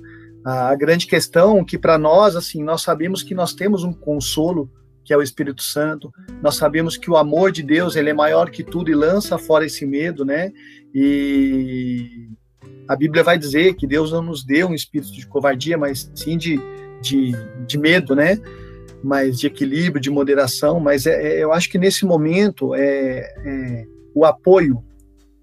A, 0.44 0.74
grande 0.74 1.07
questão 1.07 1.64
que 1.64 1.76
para 1.76 1.98
nós, 1.98 2.37
assim, 2.37 2.62
nós 2.62 2.83
sabemos 2.83 3.22
que 3.22 3.35
nós 3.35 3.52
temos 3.52 3.85
um 3.85 3.92
consolo 3.92 4.70
que 5.04 5.12
é 5.12 5.16
o 5.16 5.22
Espírito 5.22 5.62
Santo. 5.62 6.12
Nós 6.42 6.57
sabemos 6.57 6.96
que 6.96 7.11
o 7.11 7.16
amor 7.16 7.50
de 7.50 7.62
Deus 7.62 7.96
ele 7.96 8.11
é 8.11 8.14
maior 8.14 8.50
que 8.50 8.62
tudo 8.62 8.90
e 8.90 8.94
lança 8.94 9.38
fora 9.38 9.64
esse 9.64 9.87
medo, 9.87 10.22
né? 10.22 10.52
E 10.94 12.28
a 12.87 12.94
Bíblia 12.94 13.22
vai 13.22 13.38
dizer 13.38 13.74
que 13.74 13.87
Deus 13.87 14.12
não 14.12 14.22
nos 14.22 14.44
deu 14.44 14.68
um 14.68 14.74
espírito 14.74 15.12
de 15.12 15.26
covardia, 15.26 15.78
mas 15.78 16.11
sim 16.14 16.37
de, 16.37 16.61
de, 17.00 17.33
de 17.66 17.78
medo, 17.78 18.14
né? 18.14 18.38
Mas 19.02 19.38
de 19.38 19.46
equilíbrio, 19.46 20.00
de 20.00 20.11
moderação. 20.11 20.80
Mas 20.80 21.06
é, 21.06 21.38
é, 21.38 21.42
eu 21.42 21.52
acho 21.52 21.70
que 21.70 21.78
nesse 21.78 22.04
momento 22.04 22.74
é, 22.74 23.32
é 23.44 23.87
o 24.14 24.24
apoio 24.24 24.82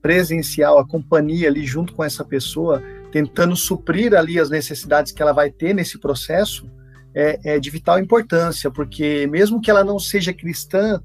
presencial, 0.02 0.78
a 0.78 0.88
companhia 0.88 1.48
ali 1.48 1.66
junto 1.66 1.94
com 1.94 2.04
essa 2.04 2.24
pessoa, 2.24 2.84
tentando 3.12 3.56
suprir 3.56 4.14
ali 4.14 4.40
as 4.40 4.50
necessidades 4.50 5.12
que 5.12 5.22
ela 5.22 5.32
vai 5.32 5.50
ter 5.50 5.74
nesse 5.74 5.98
processo, 5.98 6.70
é, 7.14 7.56
é 7.56 7.60
de 7.60 7.70
vital 7.70 7.98
importância, 7.98 8.70
porque 8.70 9.26
mesmo 9.28 9.62
que 9.62 9.72
ela 9.72 9.84
não 9.84 9.98
seja 9.98 10.34
cristã, 10.34 11.02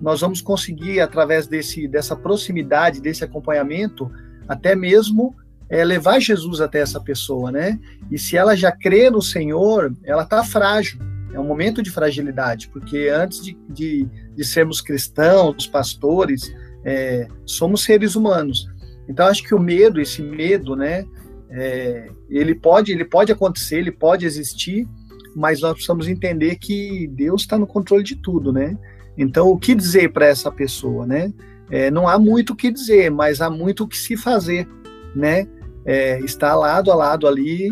nós 0.00 0.22
vamos 0.22 0.40
conseguir, 0.40 1.00
através 1.00 1.46
desse, 1.46 1.86
dessa 1.86 2.16
proximidade, 2.16 3.00
desse 3.00 3.22
acompanhamento, 3.22 4.10
até 4.48 4.74
mesmo 4.74 5.36
é, 5.68 5.84
levar 5.84 6.18
Jesus 6.18 6.60
até 6.60 6.80
essa 6.80 7.00
pessoa, 7.00 7.52
né? 7.52 7.78
E 8.10 8.18
se 8.18 8.36
ela 8.36 8.56
já 8.56 8.72
crê 8.72 9.10
no 9.10 9.22
Senhor, 9.22 9.94
ela 10.02 10.22
está 10.22 10.42
frágil. 10.42 10.98
É 11.32 11.38
um 11.38 11.44
momento 11.44 11.82
de 11.82 11.90
fragilidade, 11.90 12.68
porque 12.68 13.08
antes 13.08 13.42
de, 13.42 13.56
de, 13.68 14.08
de 14.34 14.44
sermos 14.44 14.80
cristãos, 14.80 15.66
pastores, 15.66 16.52
é, 16.84 17.28
somos 17.44 17.84
seres 17.84 18.16
humanos. 18.16 18.68
Então 19.08 19.26
acho 19.26 19.42
que 19.42 19.54
o 19.54 19.58
medo, 19.58 20.00
esse 20.00 20.22
medo, 20.22 20.74
né, 20.74 21.04
é, 21.50 22.10
ele 22.28 22.54
pode, 22.54 22.92
ele 22.92 23.04
pode 23.04 23.32
acontecer, 23.32 23.78
ele 23.78 23.92
pode 23.92 24.24
existir, 24.24 24.86
mas 25.34 25.60
nós 25.60 25.72
precisamos 25.72 26.08
entender 26.08 26.56
que 26.56 27.08
Deus 27.08 27.42
está 27.42 27.58
no 27.58 27.66
controle 27.66 28.02
de 28.02 28.16
tudo, 28.16 28.52
né? 28.52 28.76
Então 29.16 29.48
o 29.48 29.58
que 29.58 29.74
dizer 29.74 30.12
para 30.12 30.26
essa 30.26 30.50
pessoa, 30.50 31.06
né? 31.06 31.32
É, 31.70 31.90
não 31.90 32.08
há 32.08 32.18
muito 32.18 32.52
o 32.52 32.56
que 32.56 32.70
dizer, 32.70 33.10
mas 33.10 33.40
há 33.40 33.48
muito 33.48 33.84
o 33.84 33.88
que 33.88 33.96
se 33.96 34.16
fazer, 34.16 34.68
né? 35.14 35.46
É, 35.84 36.18
está 36.20 36.54
lado 36.54 36.90
a 36.90 36.94
lado 36.94 37.26
ali 37.26 37.70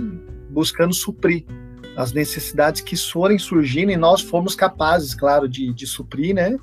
buscando 0.51 0.95
suprir 0.95 1.45
as 1.99 2.13
necessidades 2.13 2.81
que 2.81 2.97
forem 2.97 3.41
surgindo 3.41 3.91
e 3.91 3.97
nós 3.97 4.21
fomos 4.21 4.55
capazes, 4.55 5.17
claro, 5.17 5.49
de, 5.49 5.75
de 5.75 5.85
suprir, 5.85 6.33
né? 6.33 6.57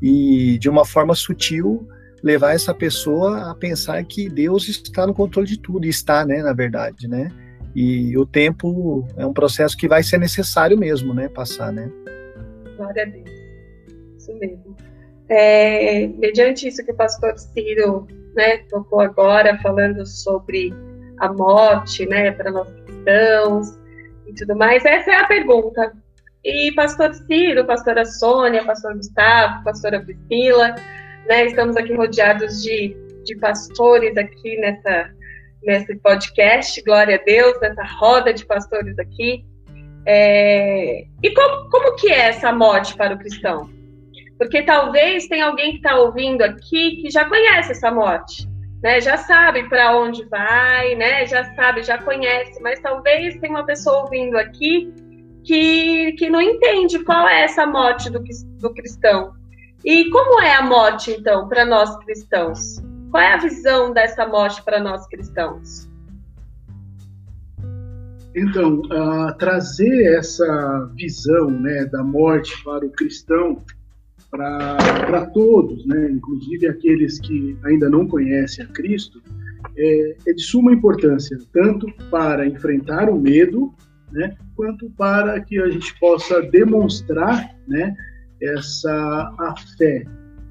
E 0.00 0.56
de 0.58 0.66
uma 0.66 0.82
forma 0.82 1.14
sutil 1.14 1.86
levar 2.22 2.54
essa 2.54 2.72
pessoa 2.72 3.50
a 3.50 3.54
pensar 3.54 4.02
que 4.04 4.30
Deus 4.30 4.66
está 4.66 5.06
no 5.06 5.12
controle 5.12 5.46
de 5.46 5.58
tudo, 5.58 5.84
e 5.84 5.90
está, 5.90 6.24
né, 6.24 6.42
na 6.42 6.54
verdade, 6.54 7.06
né? 7.06 7.30
E 7.76 8.16
o 8.16 8.24
tempo 8.24 9.06
é 9.18 9.26
um 9.26 9.32
processo 9.32 9.76
que 9.76 9.86
vai 9.86 10.02
ser 10.02 10.18
necessário 10.18 10.76
mesmo, 10.78 11.12
né, 11.12 11.28
passar, 11.28 11.70
né? 11.70 11.92
Glória 12.78 13.02
a 13.02 13.06
Deus. 13.06 13.30
Isso 14.16 14.34
mesmo. 14.38 14.74
É, 15.28 16.06
mediante 16.06 16.66
isso 16.66 16.82
que 16.82 16.92
o 16.92 16.96
pastor 16.96 17.38
Ciro, 17.38 18.06
né, 18.34 18.56
tocou 18.70 19.00
agora, 19.00 19.58
falando 19.58 20.06
sobre 20.06 20.72
a 21.18 21.30
morte, 21.30 22.06
né, 22.06 22.32
para 22.32 22.50
nós 22.50 22.70
cristãos 22.70 23.78
e 24.28 24.34
tudo 24.34 24.54
mais, 24.54 24.84
essa 24.84 25.10
é 25.10 25.16
a 25.16 25.26
pergunta. 25.26 25.92
E 26.44 26.72
pastor 26.72 27.12
Ciro, 27.14 27.64
pastora 27.64 28.04
Sônia, 28.04 28.64
pastor 28.64 28.94
Gustavo, 28.94 29.64
pastora 29.64 30.00
Priscila, 30.00 30.74
né? 31.26 31.46
Estamos 31.46 31.76
aqui 31.76 31.94
rodeados 31.94 32.62
de, 32.62 32.96
de 33.24 33.36
pastores 33.36 34.16
aqui 34.16 34.56
nessa, 34.58 35.10
nesse 35.62 35.96
podcast, 35.96 36.80
glória 36.82 37.16
a 37.16 37.24
Deus, 37.24 37.58
nessa 37.60 37.82
roda 37.98 38.32
de 38.32 38.46
pastores 38.46 38.98
aqui. 38.98 39.44
É, 40.06 41.04
e 41.22 41.30
como, 41.34 41.68
como 41.70 41.96
que 41.96 42.08
é 42.08 42.28
essa 42.28 42.52
morte 42.52 42.96
para 42.96 43.14
o 43.14 43.18
cristão? 43.18 43.68
Porque 44.38 44.62
talvez 44.62 45.26
tenha 45.26 45.46
alguém 45.46 45.72
que 45.72 45.76
está 45.78 45.96
ouvindo 45.96 46.42
aqui 46.42 47.02
que 47.02 47.10
já 47.10 47.24
conhece 47.24 47.72
essa 47.72 47.90
morte, 47.90 48.48
né? 48.82 49.00
Já 49.00 49.16
sabe 49.16 49.68
para 49.68 49.96
onde 49.96 50.24
vai, 50.24 50.94
né? 50.94 51.26
Já 51.26 51.44
sabe, 51.54 51.82
já 51.82 51.98
conhece, 51.98 52.60
mas 52.62 52.80
talvez 52.80 53.38
tenha 53.40 53.52
uma 53.52 53.66
pessoa 53.66 54.02
ouvindo 54.02 54.36
aqui 54.36 54.92
que, 55.44 56.12
que 56.12 56.28
não 56.28 56.40
entende 56.40 56.98
qual 57.04 57.28
é 57.28 57.42
essa 57.44 57.66
morte 57.66 58.10
do, 58.10 58.22
do 58.58 58.74
cristão. 58.74 59.32
E 59.84 60.10
como 60.10 60.40
é 60.40 60.54
a 60.54 60.62
morte, 60.62 61.12
então, 61.12 61.48
para 61.48 61.64
nós 61.64 61.96
cristãos? 62.04 62.82
Qual 63.10 63.22
é 63.22 63.34
a 63.34 63.38
visão 63.38 63.92
dessa 63.92 64.26
morte 64.26 64.62
para 64.62 64.80
nós 64.80 65.06
cristãos? 65.06 65.88
Então, 68.34 68.80
uh, 68.80 69.36
trazer 69.38 70.18
essa 70.18 70.90
visão 70.94 71.50
né, 71.50 71.86
da 71.86 72.04
morte 72.04 72.62
para 72.62 72.84
o 72.84 72.90
cristão, 72.90 73.62
para 74.30 75.26
todos, 75.32 75.86
né, 75.86 76.10
inclusive 76.10 76.66
aqueles 76.66 77.18
que 77.20 77.56
ainda 77.64 77.88
não 77.88 78.06
conhecem 78.06 78.64
a 78.64 78.68
Cristo, 78.68 79.22
é, 79.76 80.16
é 80.26 80.32
de 80.32 80.42
suma 80.42 80.72
importância, 80.72 81.38
tanto 81.52 81.86
para 82.10 82.46
enfrentar 82.46 83.08
o 83.08 83.18
medo, 83.18 83.72
né, 84.12 84.36
quanto 84.54 84.90
para 84.90 85.40
que 85.40 85.58
a 85.58 85.68
gente 85.70 85.98
possa 85.98 86.42
demonstrar 86.42 87.54
né, 87.66 87.94
essa 88.40 88.92
a 89.38 89.54
fé, 89.76 90.04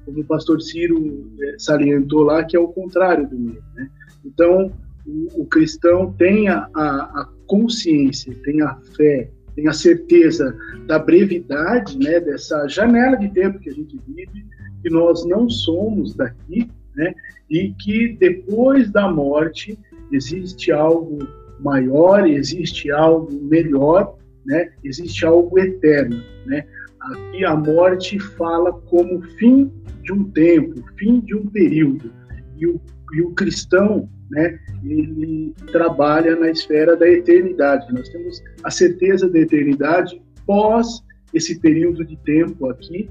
como 0.04 0.20
o 0.20 0.24
pastor 0.24 0.60
Ciro 0.60 1.30
é, 1.40 1.56
salientou 1.58 2.22
lá, 2.22 2.44
que 2.44 2.56
é 2.56 2.60
o 2.60 2.68
contrário 2.68 3.28
do 3.28 3.38
medo. 3.38 3.64
Né? 3.74 3.88
Então, 4.24 4.72
o, 5.06 5.42
o, 5.42 5.46
cristão 5.46 6.12
tem 6.12 6.48
a, 6.48 6.68
a, 6.74 6.86
a, 7.20 7.28
consciência, 7.46 8.34
tem 8.42 8.62
a 8.62 8.76
fé, 8.96 9.30
tem 9.58 9.66
a 9.66 9.72
certeza 9.72 10.56
da 10.86 11.00
brevidade, 11.00 11.98
né, 11.98 12.20
dessa 12.20 12.68
janela 12.68 13.16
de 13.16 13.28
tempo 13.30 13.58
que 13.58 13.68
a 13.68 13.74
gente 13.74 13.98
vive, 14.06 14.46
que 14.80 14.88
nós 14.88 15.26
não 15.26 15.50
somos 15.50 16.14
daqui, 16.14 16.70
né, 16.94 17.12
e 17.50 17.72
que 17.72 18.16
depois 18.20 18.88
da 18.92 19.10
morte 19.10 19.76
existe 20.12 20.70
algo 20.70 21.18
maior, 21.58 22.24
existe 22.24 22.88
algo 22.92 23.32
melhor, 23.32 24.16
né, 24.46 24.70
existe 24.84 25.26
algo 25.26 25.58
eterno, 25.58 26.22
né. 26.46 26.64
Aqui 27.00 27.44
a 27.44 27.56
morte 27.56 28.16
fala 28.20 28.72
como 28.72 29.20
fim 29.38 29.72
de 30.04 30.12
um 30.12 30.22
tempo, 30.30 30.84
fim 30.96 31.18
de 31.18 31.34
um 31.34 31.46
período. 31.46 32.12
E 32.56 32.66
o, 32.66 32.80
e 33.12 33.22
o 33.22 33.30
cristão, 33.32 34.08
né, 34.30 34.58
ele 34.84 35.54
trabalha 35.72 36.36
na 36.36 36.50
esfera 36.50 36.96
da 36.96 37.08
eternidade. 37.08 37.92
Nós 37.92 38.08
temos 38.08 38.42
a 38.62 38.70
certeza 38.70 39.28
da 39.28 39.38
eternidade 39.38 40.20
pós 40.46 41.02
esse 41.32 41.58
período 41.60 42.04
de 42.04 42.16
tempo 42.24 42.68
aqui 42.70 43.08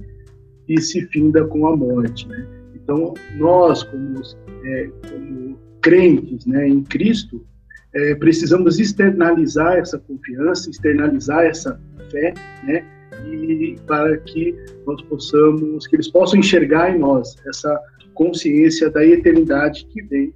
e 0.67 0.81
se 0.81 1.01
finda 1.07 1.45
com 1.45 1.67
a 1.67 1.75
morte. 1.75 2.27
Né? 2.27 2.47
Então, 2.75 3.13
nós, 3.37 3.83
como, 3.83 4.21
é, 4.63 4.89
como 5.09 5.59
crentes 5.81 6.45
né, 6.45 6.67
em 6.67 6.83
Cristo, 6.83 7.45
é, 7.93 8.15
precisamos 8.15 8.79
externalizar 8.79 9.77
essa 9.77 9.97
confiança, 9.97 10.69
externalizar 10.69 11.45
essa 11.45 11.79
fé, 12.11 12.33
né? 12.63 12.83
e 13.25 13.75
para 13.85 14.17
que 14.17 14.55
nós 14.85 15.01
possamos, 15.03 15.87
que 15.87 15.95
eles 15.95 16.07
possam 16.07 16.39
enxergar 16.39 16.95
em 16.95 16.99
nós 16.99 17.35
essa 17.47 17.79
consciência 18.13 18.89
da 18.89 19.05
eternidade 19.05 19.85
que 19.91 20.01
vem 20.03 20.33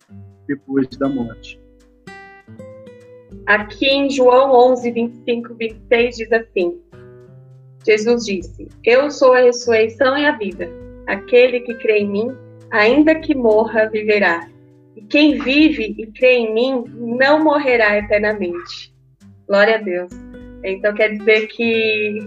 depois 0.48 0.88
da 0.98 1.08
morte. 1.08 1.60
Aqui 3.46 3.88
em 3.88 4.10
João 4.10 4.72
11, 4.72 4.92
25, 4.92 5.56
26 5.56 6.16
diz 6.16 6.32
assim: 6.32 6.82
Jesus 7.86 8.26
disse: 8.26 8.68
Eu 8.84 9.10
sou 9.10 9.34
a 9.34 9.42
ressurreição 9.42 10.18
e 10.18 10.26
a 10.26 10.38
vida. 10.38 10.70
Aquele 11.08 11.62
que 11.62 11.74
crê 11.76 12.00
em 12.00 12.10
mim, 12.10 12.32
ainda 12.70 13.16
que 13.16 13.34
morra, 13.34 13.90
viverá. 13.90 14.48
E 14.96 15.02
quem 15.02 15.40
vive 15.40 15.96
e 15.98 16.08
crê 16.08 16.38
em 16.38 16.54
mim 16.54 16.84
não 16.96 17.44
morrerá 17.44 17.98
eternamente. 17.98 18.94
Glória 19.48 19.76
a 19.76 19.82
Deus. 19.82 20.12
Então 20.64 20.94
quer 20.94 21.18
dizer 21.18 21.48
que 21.48 22.20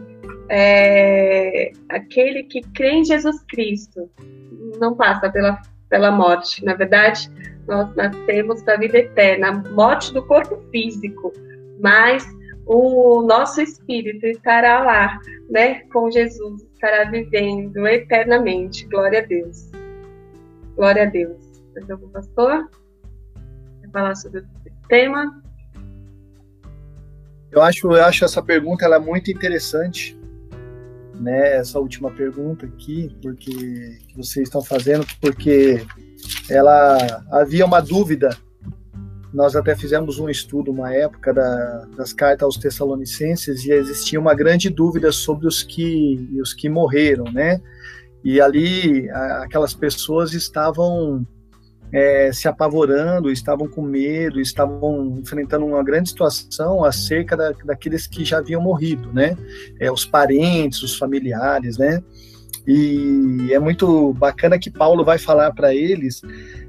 é, 0.49 1.73
aquele 1.89 2.43
que 2.45 2.61
crê 2.75 2.91
em 2.91 3.05
Jesus 3.05 3.43
Cristo 3.49 4.11
não 4.79 4.97
passa 4.97 5.31
pela, 5.31 5.61
pela 5.89 6.11
morte. 6.11 6.65
Na 6.65 6.75
verdade, 6.75 7.31
nós 7.67 7.95
nascemos 7.95 8.63
para 8.63 8.75
a 8.75 8.79
vida 8.79 8.99
eterna, 8.99 9.63
morte 9.73 10.13
do 10.13 10.25
corpo 10.25 10.63
físico, 10.71 11.33
mas 11.81 12.27
o 12.67 13.23
nosso 13.23 13.61
espírito 13.61 14.27
estará 14.27 14.83
lá, 14.83 15.21
né, 15.51 15.81
com 15.93 16.11
Jesus, 16.11 16.63
estará 16.75 17.11
vivendo 17.11 17.87
eternamente. 17.87 18.87
Glória 18.87 19.21
a 19.21 19.23
Deus. 19.23 19.71
Glória 20.77 21.03
a 21.03 21.07
Deus. 21.07 21.37
Mais 21.75 21.91
algum 21.91 22.09
pastor? 22.09 22.71
Quer 23.83 23.91
falar 23.91 24.15
sobre 24.15 24.41
o 24.41 24.45
tema? 24.89 25.43
Eu 27.51 27.63
acho, 27.63 27.87
eu 27.93 28.05
acho 28.05 28.25
essa 28.25 28.43
pergunta 28.43 28.85
ela 28.85 28.97
é 28.97 29.01
muito 29.01 29.31
interessante, 29.31 30.19
né, 31.21 31.57
essa 31.57 31.79
última 31.79 32.11
pergunta 32.11 32.67
aqui, 32.67 33.17
porque 33.23 33.53
que 34.09 34.17
vocês 34.17 34.49
estão 34.49 34.61
fazendo, 34.61 35.07
porque 35.21 35.87
ela 36.49 37.25
havia 37.31 37.65
uma 37.65 37.81
dúvida. 37.81 38.37
Nós 39.33 39.57
até 39.57 39.75
fizemos 39.75 40.19
um 40.19 40.29
estudo 40.29 40.71
uma 40.71 40.95
época 40.95 41.33
da, 41.35 41.87
das 41.97 42.13
cartas 42.13 42.45
aos 42.45 42.57
Tessalonicenses 42.57 43.65
e 43.65 43.73
existia 43.73 44.21
uma 44.21 44.35
grande 44.35 44.71
dúvida 44.71 45.11
sobre 45.11 45.47
os 45.49 45.63
que 45.63 46.29
os 46.41 46.55
que 46.55 46.69
morreram, 46.69 47.25
né? 47.33 47.61
E 48.23 48.41
ali 48.41 49.11
aquelas 49.11 49.75
pessoas 49.75 50.33
estavam 50.33 51.27
é, 51.93 52.33
se 52.33 52.49
apavorando, 52.49 53.31
estavam 53.31 53.69
com 53.69 53.81
medo, 53.83 54.41
estavam 54.41 55.17
enfrentando 55.19 55.65
uma 55.65 55.83
grande 55.83 56.09
situação 56.09 56.85
acerca 56.85 57.37
da, 57.37 57.53
daqueles 57.65 58.07
que 58.07 58.25
já 58.25 58.39
haviam 58.39 58.61
morrido, 58.61 59.13
né? 59.13 59.37
É, 59.79 59.93
os 59.93 60.05
parentes, 60.05 60.83
os 60.83 60.97
familiares, 60.97 61.79
né? 61.79 62.03
E 62.67 63.49
é 63.53 63.59
muito 63.59 64.15
bacana 64.15 64.59
que 64.59 64.71
Paulo 64.71 65.05
vai 65.05 65.19
falar 65.19 65.53
para 65.53 65.75
eles, 65.75 66.23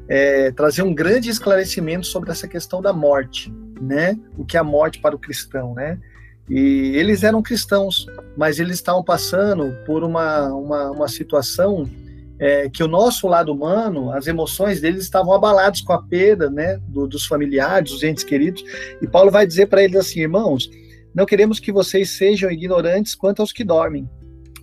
é, 0.08 0.52
trazer 0.52 0.82
um 0.82 0.94
grande 0.94 1.30
esclarecimento 1.30 2.06
sobre 2.06 2.32
essa 2.32 2.48
questão 2.48 2.82
da 2.82 2.92
morte, 2.92 3.54
né? 3.82 4.18
O 4.38 4.46
que 4.46 4.58
é 4.58 4.60
a 4.60 4.64
morte 4.64 5.00
para 5.00 5.16
o 5.16 5.20
cristão, 5.20 5.74
né? 5.74 5.98
E 6.50 6.92
eles 6.96 7.24
eram 7.24 7.42
cristãos, 7.42 8.06
mas 8.38 8.60
eles 8.60 8.76
estavam 8.76 9.04
passando 9.04 9.76
por 9.86 10.04
uma, 10.04 10.48
uma, 10.54 10.92
uma 10.92 11.08
situação 11.08 11.90
é, 12.38 12.70
que 12.70 12.84
o 12.84 12.88
nosso 12.88 13.28
lado 13.28 13.52
humano, 13.52 14.12
as 14.12 14.28
emoções 14.28 14.82
deles 14.82 15.04
estavam 15.04 15.34
abaladas 15.34 15.82
com 15.82 15.94
a 15.94 16.02
perda 16.02 16.50
né, 16.50 16.80
do, 16.88 17.08
dos 17.08 17.26
familiares, 17.26 17.92
dos 17.92 18.04
entes 18.04 18.24
queridos. 18.24 18.64
E 19.02 19.08
Paulo 19.08 19.32
vai 19.32 19.48
dizer 19.48 19.68
para 19.68 19.84
eles 19.84 19.96
assim: 19.96 20.22
irmãos, 20.22 20.70
não 21.14 21.26
queremos 21.26 21.60
que 21.60 21.72
vocês 21.72 22.12
sejam 22.12 22.52
ignorantes 22.52 23.16
quanto 23.16 23.42
aos 23.42 23.54
que 23.54 23.64
dormem. 23.64 24.08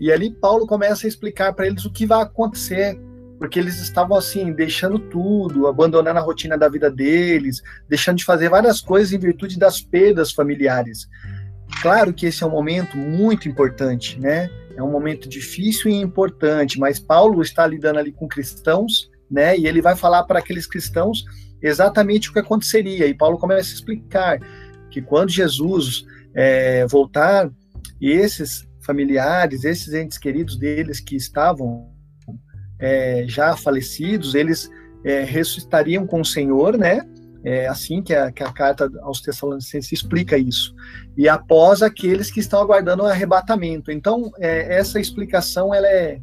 E 0.03 0.11
ali 0.11 0.35
Paulo 0.35 0.67
começa 0.67 1.07
a 1.07 1.09
explicar 1.09 1.53
para 1.53 1.65
eles 1.65 1.85
o 1.85 1.93
que 1.93 2.05
vai 2.05 2.23
acontecer, 2.23 2.99
porque 3.39 3.57
eles 3.57 3.81
estavam 3.81 4.17
assim, 4.17 4.53
deixando 4.53 4.99
tudo, 4.99 5.69
abandonando 5.69 6.19
a 6.19 6.23
rotina 6.23 6.59
da 6.59 6.69
vida 6.69 6.91
deles, 6.91 7.63
deixando 7.89 8.17
de 8.17 8.25
fazer 8.25 8.49
várias 8.49 8.81
coisas 8.81 9.13
em 9.13 9.19
virtude 9.21 9.57
das 9.57 9.81
perdas 9.81 10.33
familiares. 10.33 11.09
Claro 11.81 12.13
que 12.13 12.27
esse 12.27 12.43
é 12.43 12.47
um 12.49 12.51
momento 12.51 12.97
muito 12.97 13.49
importante, 13.49 14.19
né? 14.19 14.51
É 14.77 14.83
um 14.83 14.91
momento 14.91 15.29
difícil 15.29 15.89
e 15.89 15.95
importante, 15.95 16.81
mas 16.81 16.99
Paulo 16.99 17.41
está 17.41 17.65
lidando 17.65 18.01
ali 18.01 18.11
com 18.11 18.27
cristãos, 18.27 19.09
né? 19.31 19.57
E 19.57 19.69
ele 19.69 19.81
vai 19.81 19.95
falar 19.95 20.25
para 20.25 20.41
aqueles 20.41 20.67
cristãos 20.67 21.25
exatamente 21.63 22.29
o 22.29 22.33
que 22.33 22.41
aconteceria. 22.41 23.07
E 23.07 23.15
Paulo 23.15 23.39
começa 23.39 23.71
a 23.71 23.75
explicar 23.75 24.41
que 24.91 25.01
quando 25.01 25.31
Jesus 25.31 26.05
é, 26.35 26.89
voltar, 26.89 27.49
esses 28.01 28.67
familiares, 28.85 29.65
esses 29.65 29.93
entes 29.95 30.19
queridos 30.19 30.57
deles 30.57 31.01
que 31.01 31.17
estavam 31.17 31.91
é, 32.79 33.25
já 33.27 33.57
falecidos, 33.57 34.35
eles 34.35 34.71
é, 35.05 35.23
ressuscitariam 35.23 36.07
com 36.07 36.21
o 36.21 36.25
Senhor, 36.25 36.77
né? 36.77 37.01
É 37.45 37.67
assim 37.67 38.03
que 38.03 38.15
a, 38.15 38.31
que 38.31 38.43
a 38.43 38.53
carta 38.53 38.89
aos 39.03 39.21
Tessalonicenses 39.21 39.91
explica 39.93 40.39
isso. 40.39 40.75
E 41.17 41.29
após 41.29 41.83
aqueles 41.83 42.31
que 42.31 42.39
estão 42.39 42.61
aguardando 42.61 43.03
o 43.03 43.07
arrebatamento. 43.07 43.91
Então, 43.91 44.31
é, 44.39 44.77
essa 44.79 45.01
explicação 45.01 45.75
ela 45.75 45.89
é, 45.89 46.21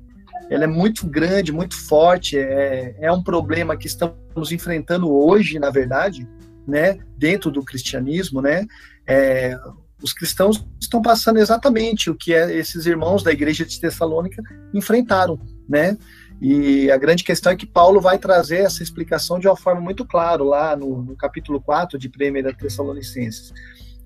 ela 0.50 0.64
é 0.64 0.68
muito 0.68 1.06
grande, 1.08 1.52
muito 1.52 1.76
forte. 1.76 2.38
É, 2.38 2.96
é 3.00 3.12
um 3.12 3.22
problema 3.22 3.76
que 3.76 3.88
estamos 3.88 4.52
enfrentando 4.52 5.14
hoje, 5.14 5.60
na 5.60 5.70
verdade, 5.70 6.28
né, 6.66 6.98
dentro 7.18 7.52
do 7.52 7.64
cristianismo, 7.64 8.42
né? 8.42 8.66
É, 9.06 9.58
os 10.02 10.14
cristãos 10.14 10.66
estão 10.80 11.02
passando 11.02 11.38
exatamente 11.38 12.10
o 12.10 12.16
que 12.16 12.34
é, 12.34 12.56
esses 12.56 12.86
irmãos 12.86 13.24
da 13.24 13.32
igreja 13.32 13.66
de 13.66 13.80
Tessalônica 13.80 14.42
enfrentaram, 14.74 15.40
né? 15.68 15.98
E 16.42 16.90
a 16.90 16.98
grande 16.98 17.24
questão 17.24 17.52
é 17.52 17.56
que 17.56 17.66
Paulo 17.66 18.00
vai 18.00 18.18
trazer 18.18 18.60
essa 18.60 18.82
explicação 18.82 19.40
de 19.40 19.48
uma 19.48 19.58
forma 19.58 19.82
muito 19.82 20.06
clara 20.06 20.42
lá 20.42 20.76
no, 20.76 21.04
no 21.04 21.16
capítulo 21.16 21.60
4 21.60 22.00
de 22.00 22.08
1 22.08 22.58
Tessalonicenses. 22.58 23.54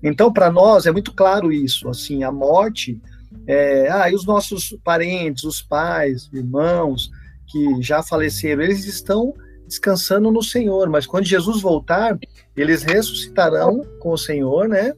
Então, 0.02 0.32
para 0.32 0.50
nós 0.50 0.84
é 0.84 0.90
muito 0.90 1.12
claro 1.12 1.52
isso, 1.52 1.88
assim, 1.88 2.24
a 2.24 2.32
morte, 2.32 3.00
é, 3.46 3.88
ah, 3.90 4.10
e 4.10 4.14
os 4.14 4.26
nossos 4.26 4.76
parentes, 4.82 5.44
os 5.44 5.62
pais, 5.62 6.28
irmãos 6.32 7.08
que 7.46 7.80
já 7.80 8.02
faleceram, 8.02 8.62
eles 8.62 8.84
estão 8.84 9.32
descansando 9.66 10.30
no 10.30 10.42
Senhor, 10.42 10.90
mas 10.90 11.06
quando 11.06 11.24
Jesus 11.24 11.62
voltar, 11.62 12.18
eles 12.56 12.82
ressuscitarão 12.82 13.82
com 14.00 14.10
o 14.10 14.18
Senhor, 14.18 14.68
né? 14.68 14.92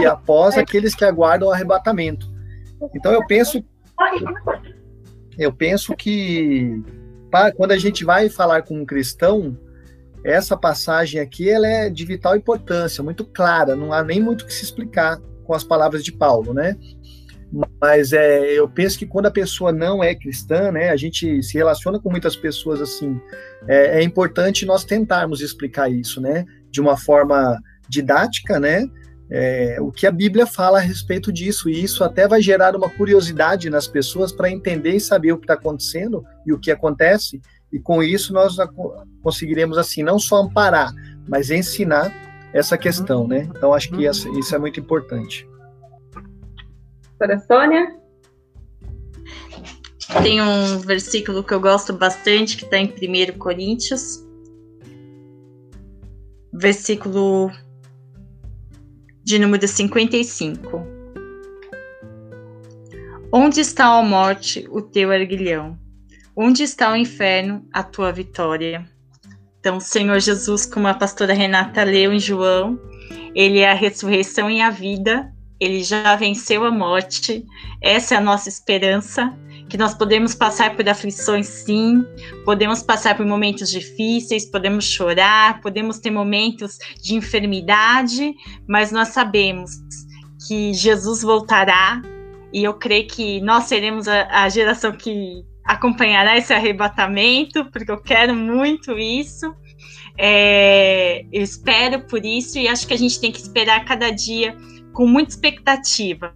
E 0.00 0.06
após 0.06 0.56
aqueles 0.58 0.94
que 0.94 1.04
aguardam 1.04 1.48
o 1.48 1.52
arrebatamento. 1.52 2.30
Então 2.94 3.12
eu 3.12 3.26
penso 3.26 3.64
eu 5.38 5.52
penso 5.52 5.94
que 5.96 6.82
quando 7.56 7.72
a 7.72 7.78
gente 7.78 8.04
vai 8.04 8.28
falar 8.28 8.62
com 8.62 8.80
um 8.80 8.86
cristão, 8.86 9.58
essa 10.24 10.56
passagem 10.56 11.20
aqui 11.20 11.50
ela 11.50 11.66
é 11.66 11.90
de 11.90 12.04
vital 12.04 12.36
importância, 12.36 13.02
muito 13.02 13.24
clara, 13.24 13.74
não 13.74 13.92
há 13.92 14.02
nem 14.02 14.20
muito 14.20 14.42
o 14.42 14.46
que 14.46 14.54
se 14.54 14.64
explicar 14.64 15.20
com 15.44 15.52
as 15.52 15.64
palavras 15.64 16.04
de 16.04 16.12
Paulo, 16.12 16.54
né? 16.54 16.76
Mas 17.80 18.12
é, 18.12 18.52
eu 18.52 18.68
penso 18.68 18.98
que 18.98 19.06
quando 19.06 19.26
a 19.26 19.30
pessoa 19.30 19.70
não 19.70 20.02
é 20.02 20.14
cristã, 20.14 20.72
né, 20.72 20.90
a 20.90 20.96
gente 20.96 21.40
se 21.42 21.54
relaciona 21.54 22.00
com 22.00 22.10
muitas 22.10 22.34
pessoas 22.34 22.80
assim, 22.80 23.20
é, 23.68 24.00
é 24.00 24.02
importante 24.02 24.66
nós 24.66 24.84
tentarmos 24.84 25.40
explicar 25.40 25.90
isso, 25.90 26.20
né, 26.20 26.44
de 26.74 26.80
uma 26.80 26.96
forma 26.96 27.56
didática, 27.88 28.58
né, 28.58 28.84
é, 29.30 29.76
o 29.80 29.92
que 29.92 30.08
a 30.08 30.10
Bíblia 30.10 30.44
fala 30.44 30.78
a 30.78 30.80
respeito 30.80 31.32
disso, 31.32 31.70
e 31.70 31.84
isso 31.84 32.02
até 32.02 32.26
vai 32.26 32.42
gerar 32.42 32.74
uma 32.74 32.90
curiosidade 32.90 33.70
nas 33.70 33.86
pessoas 33.86 34.32
para 34.32 34.50
entender 34.50 34.96
e 34.96 35.00
saber 35.00 35.30
o 35.30 35.38
que 35.38 35.44
está 35.44 35.54
acontecendo 35.54 36.24
e 36.44 36.52
o 36.52 36.58
que 36.58 36.72
acontece, 36.72 37.40
e 37.72 37.78
com 37.78 38.02
isso 38.02 38.32
nós 38.32 38.56
conseguiremos, 39.22 39.78
assim, 39.78 40.02
não 40.02 40.18
só 40.18 40.42
amparar, 40.42 40.92
mas 41.28 41.50
ensinar 41.50 42.12
essa 42.52 42.76
questão, 42.76 43.28
né? 43.28 43.48
Então 43.56 43.72
acho 43.72 43.90
que 43.90 44.04
isso 44.04 44.54
é 44.54 44.58
muito 44.58 44.80
importante. 44.80 45.48
Para 47.16 47.38
Sônia? 47.38 47.96
Tem 50.22 50.42
um 50.42 50.78
versículo 50.78 51.44
que 51.44 51.54
eu 51.54 51.60
gosto 51.60 51.92
bastante, 51.92 52.56
que 52.56 52.64
está 52.64 52.78
em 52.78 52.86
1 52.86 53.38
Coríntios, 53.38 54.23
versículo 56.54 57.50
de 59.24 59.38
número 59.38 59.66
55. 59.66 60.86
Onde 63.32 63.60
está 63.60 63.86
a 63.86 64.02
morte, 64.02 64.66
o 64.70 64.80
teu 64.80 65.12
erguilhão? 65.12 65.78
Onde 66.36 66.62
está 66.62 66.92
o 66.92 66.96
inferno, 66.96 67.66
a 67.72 67.82
tua 67.82 68.12
vitória? 68.12 68.88
Então, 69.58 69.80
Senhor 69.80 70.20
Jesus, 70.20 70.66
como 70.66 70.86
a 70.86 70.94
pastora 70.94 71.32
Renata 71.32 71.82
leu 71.82 72.12
em 72.12 72.20
João, 72.20 72.78
ele 73.34 73.60
é 73.60 73.70
a 73.70 73.74
ressurreição 73.74 74.50
e 74.50 74.60
a 74.60 74.70
vida, 74.70 75.32
ele 75.58 75.82
já 75.82 76.14
venceu 76.16 76.64
a 76.64 76.70
morte, 76.70 77.44
essa 77.80 78.14
é 78.14 78.18
a 78.18 78.20
nossa 78.20 78.48
esperança, 78.48 79.36
que 79.68 79.76
nós 79.76 79.94
podemos 79.94 80.34
passar 80.34 80.76
por 80.76 80.88
aflições 80.88 81.46
sim, 81.46 82.04
podemos 82.44 82.82
passar 82.82 83.16
por 83.16 83.26
momentos 83.26 83.70
difíceis, 83.70 84.50
podemos 84.50 84.84
chorar, 84.84 85.60
podemos 85.60 85.98
ter 85.98 86.10
momentos 86.10 86.78
de 87.02 87.14
enfermidade, 87.14 88.34
mas 88.68 88.92
nós 88.92 89.08
sabemos 89.08 89.72
que 90.46 90.72
Jesus 90.74 91.22
voltará 91.22 92.02
e 92.52 92.62
eu 92.62 92.74
creio 92.74 93.06
que 93.08 93.40
nós 93.40 93.64
seremos 93.64 94.06
a, 94.06 94.44
a 94.44 94.48
geração 94.48 94.92
que 94.92 95.44
acompanhará 95.64 96.36
esse 96.36 96.52
arrebatamento, 96.52 97.64
porque 97.70 97.90
eu 97.90 98.00
quero 98.00 98.34
muito 98.34 98.98
isso. 98.98 99.54
É, 100.16 101.24
eu 101.32 101.42
espero 101.42 102.02
por 102.06 102.24
isso 102.24 102.58
e 102.58 102.68
acho 102.68 102.86
que 102.86 102.94
a 102.94 102.98
gente 102.98 103.18
tem 103.20 103.32
que 103.32 103.40
esperar 103.40 103.84
cada 103.84 104.10
dia 104.10 104.56
com 104.92 105.06
muita 105.06 105.30
expectativa 105.30 106.32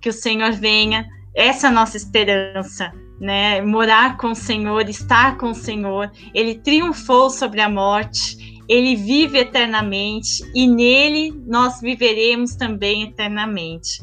que 0.00 0.08
o 0.08 0.12
Senhor 0.12 0.50
venha 0.52 1.06
essa 1.34 1.68
é 1.68 1.70
nossa 1.70 1.96
esperança, 1.96 2.92
né? 3.20 3.60
Morar 3.62 4.16
com 4.16 4.32
o 4.32 4.36
Senhor, 4.36 4.88
estar 4.88 5.36
com 5.36 5.50
o 5.50 5.54
Senhor. 5.54 6.10
Ele 6.34 6.56
triunfou 6.56 7.30
sobre 7.30 7.60
a 7.60 7.68
morte, 7.68 8.62
ele 8.68 8.96
vive 8.96 9.38
eternamente 9.38 10.42
e 10.54 10.66
nele 10.66 11.32
nós 11.46 11.80
viveremos 11.80 12.54
também 12.54 13.02
eternamente. 13.02 14.00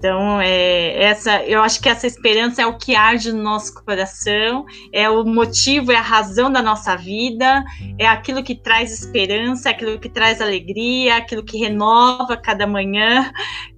Então, 0.00 0.40
é, 0.40 1.04
essa, 1.04 1.44
eu 1.44 1.60
acho 1.60 1.78
que 1.78 1.86
essa 1.86 2.06
esperança 2.06 2.62
é 2.62 2.66
o 2.66 2.78
que 2.78 2.96
arde 2.96 3.34
no 3.34 3.42
nosso 3.42 3.84
coração, 3.84 4.64
é 4.94 5.10
o 5.10 5.22
motivo, 5.26 5.92
é 5.92 5.96
a 5.96 6.00
razão 6.00 6.50
da 6.50 6.62
nossa 6.62 6.96
vida, 6.96 7.62
é 7.98 8.06
aquilo 8.06 8.42
que 8.42 8.54
traz 8.54 8.98
esperança, 8.98 9.68
é 9.68 9.72
aquilo 9.72 10.00
que 10.00 10.08
traz 10.08 10.40
alegria, 10.40 11.12
é 11.12 11.16
aquilo 11.18 11.44
que 11.44 11.58
renova 11.58 12.34
cada 12.34 12.66
manhã, 12.66 13.30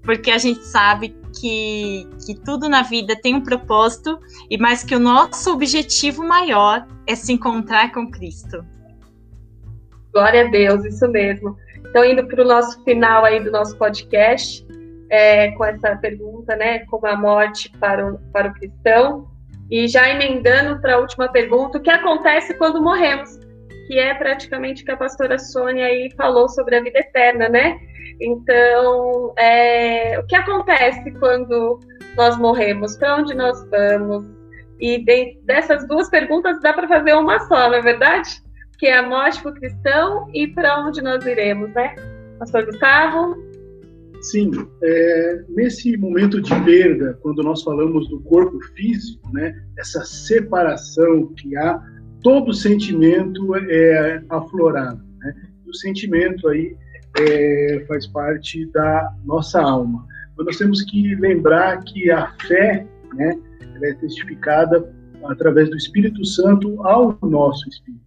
porque 0.05 0.31
a 0.31 0.39
gente 0.39 0.64
sabe 0.64 1.12
que, 1.41 2.07
que 2.25 2.37
tudo 2.37 2.68
na 2.68 2.83
vida 2.83 3.16
tem 3.20 3.35
um 3.35 3.41
propósito, 3.41 4.16
e 4.49 4.57
mais 4.57 4.85
que 4.85 4.95
o 4.95 5.01
nosso 5.01 5.53
objetivo 5.53 6.23
maior 6.23 6.87
é 7.05 7.16
se 7.16 7.33
encontrar 7.33 7.91
com 7.91 8.09
Cristo. 8.09 8.64
Glória 10.12 10.47
a 10.47 10.51
Deus, 10.53 10.85
isso 10.85 11.09
mesmo. 11.09 11.57
Então, 11.79 12.05
indo 12.05 12.25
para 12.29 12.45
o 12.45 12.47
nosso 12.47 12.81
final 12.85 13.25
aí 13.25 13.43
do 13.43 13.51
nosso 13.51 13.77
podcast, 13.77 14.64
é, 15.12 15.50
com 15.50 15.64
essa 15.66 15.94
pergunta, 15.96 16.56
né? 16.56 16.80
Como 16.86 17.06
a 17.06 17.14
morte 17.14 17.70
para 17.78 18.14
o, 18.14 18.18
para 18.32 18.48
o 18.48 18.54
cristão. 18.54 19.28
E 19.70 19.86
já 19.86 20.08
emendando 20.08 20.80
para 20.80 20.94
a 20.94 20.98
última 20.98 21.28
pergunta, 21.28 21.76
o 21.76 21.82
que 21.82 21.90
acontece 21.90 22.54
quando 22.54 22.82
morremos? 22.82 23.38
Que 23.86 23.98
é 23.98 24.14
praticamente 24.14 24.82
o 24.82 24.86
que 24.86 24.90
a 24.90 24.96
pastora 24.96 25.38
Sônia 25.38 25.84
aí 25.84 26.10
falou 26.16 26.48
sobre 26.48 26.76
a 26.76 26.82
vida 26.82 26.98
eterna, 26.98 27.46
né? 27.50 27.78
Então, 28.20 29.34
é, 29.36 30.18
o 30.18 30.26
que 30.26 30.34
acontece 30.34 31.10
quando 31.18 31.78
nós 32.16 32.38
morremos? 32.38 32.96
Para 32.96 33.16
onde 33.16 33.34
nós 33.34 33.62
vamos? 33.68 34.24
E 34.80 34.96
de, 35.04 35.38
dessas 35.44 35.86
duas 35.86 36.08
perguntas 36.08 36.58
dá 36.62 36.72
para 36.72 36.88
fazer 36.88 37.12
uma 37.14 37.38
só, 37.40 37.68
não 37.68 37.74
é 37.74 37.82
verdade? 37.82 38.30
Que 38.78 38.86
é 38.86 38.96
a 38.96 39.02
morte 39.02 39.42
para 39.42 39.50
o 39.50 39.54
cristão 39.54 40.26
e 40.32 40.46
para 40.48 40.78
onde 40.86 41.02
nós 41.02 41.24
iremos, 41.26 41.70
né? 41.74 41.94
Pastor 42.38 42.64
Gustavo? 42.64 43.51
Sim, 44.23 44.51
é, 44.83 45.45
nesse 45.49 45.97
momento 45.97 46.41
de 46.41 46.55
perda, 46.64 47.18
quando 47.23 47.43
nós 47.43 47.62
falamos 47.62 48.09
do 48.09 48.20
corpo 48.20 48.61
físico, 48.75 49.29
né, 49.33 49.53
essa 49.77 50.05
separação 50.05 51.27
que 51.35 51.57
há, 51.57 51.83
todo 52.23 52.55
sentimento 52.55 53.55
é 53.57 54.23
aflorado. 54.29 55.03
Né? 55.18 55.35
o 55.73 55.75
sentimento 55.75 56.49
aí 56.49 56.77
é, 57.18 57.85
faz 57.89 58.07
parte 58.07 58.66
da 58.66 59.12
nossa 59.25 59.61
alma. 59.61 60.07
Mas 60.37 60.47
nós 60.47 60.59
temos 60.59 60.83
que 60.83 61.14
lembrar 61.16 61.83
que 61.83 62.11
a 62.11 62.31
fé, 62.47 62.87
né, 63.14 63.39
ela 63.75 63.87
é 63.87 63.95
testificada 63.95 64.93
através 65.25 65.70
do 65.70 65.77
Espírito 65.77 66.25
Santo 66.25 66.81
ao 66.87 67.18
nosso 67.23 67.68
espírito. 67.68 68.03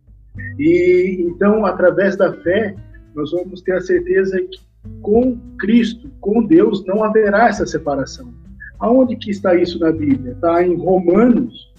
E 0.60 1.18
então, 1.20 1.66
através 1.66 2.16
da 2.16 2.34
fé, 2.42 2.76
nós 3.16 3.32
vamos 3.32 3.62
ter 3.62 3.74
a 3.74 3.82
certeza 3.82 4.40
que 4.42 4.60
com 5.02 5.38
Cristo, 5.60 6.10
com 6.20 6.44
Deus, 6.44 6.86
não 6.86 7.04
haverá 7.04 7.48
essa 7.48 7.66
separação. 7.66 8.34
Aonde 8.80 9.16
que 9.16 9.32
está 9.32 9.56
isso 9.56 9.80
na 9.80 9.92
Bíblia? 9.92 10.34
Está 10.34 10.66
em 10.66 10.76
Romanos, 10.76 11.74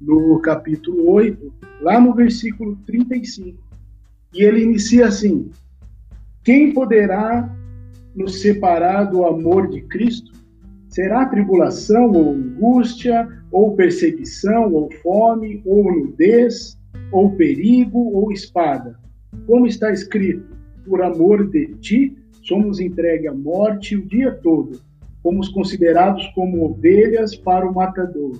no 0.00 0.38
capítulo 0.40 1.10
8, 1.10 1.52
lá 1.80 2.00
no 2.00 2.14
versículo 2.14 2.76
35. 2.86 3.58
E 4.34 4.42
ele 4.42 4.62
inicia 4.62 5.06
assim: 5.06 5.50
Quem 6.44 6.72
poderá 6.72 7.48
nos 8.14 8.40
separar 8.40 9.04
do 9.04 9.24
amor 9.24 9.68
de 9.68 9.82
Cristo? 9.82 10.32
Será 10.88 11.24
tribulação 11.26 12.10
ou 12.10 12.34
angústia, 12.34 13.28
ou 13.50 13.74
perseguição, 13.74 14.72
ou 14.72 14.90
fome, 15.02 15.62
ou 15.64 15.90
nudez, 15.90 16.78
ou 17.10 17.30
perigo, 17.36 18.12
ou 18.12 18.30
espada? 18.32 18.98
Como 19.46 19.66
está 19.66 19.90
escrito: 19.90 20.56
Por 20.84 21.02
amor 21.02 21.48
de 21.48 21.68
ti, 21.76 22.16
somos 22.42 22.80
entregues 22.80 23.30
à 23.30 23.34
morte 23.34 23.96
o 23.96 24.06
dia 24.06 24.32
todo, 24.32 24.80
fomos 25.22 25.48
considerados 25.48 26.26
como 26.34 26.64
ovelhas 26.64 27.36
para 27.36 27.68
o 27.68 27.74
matador. 27.74 28.38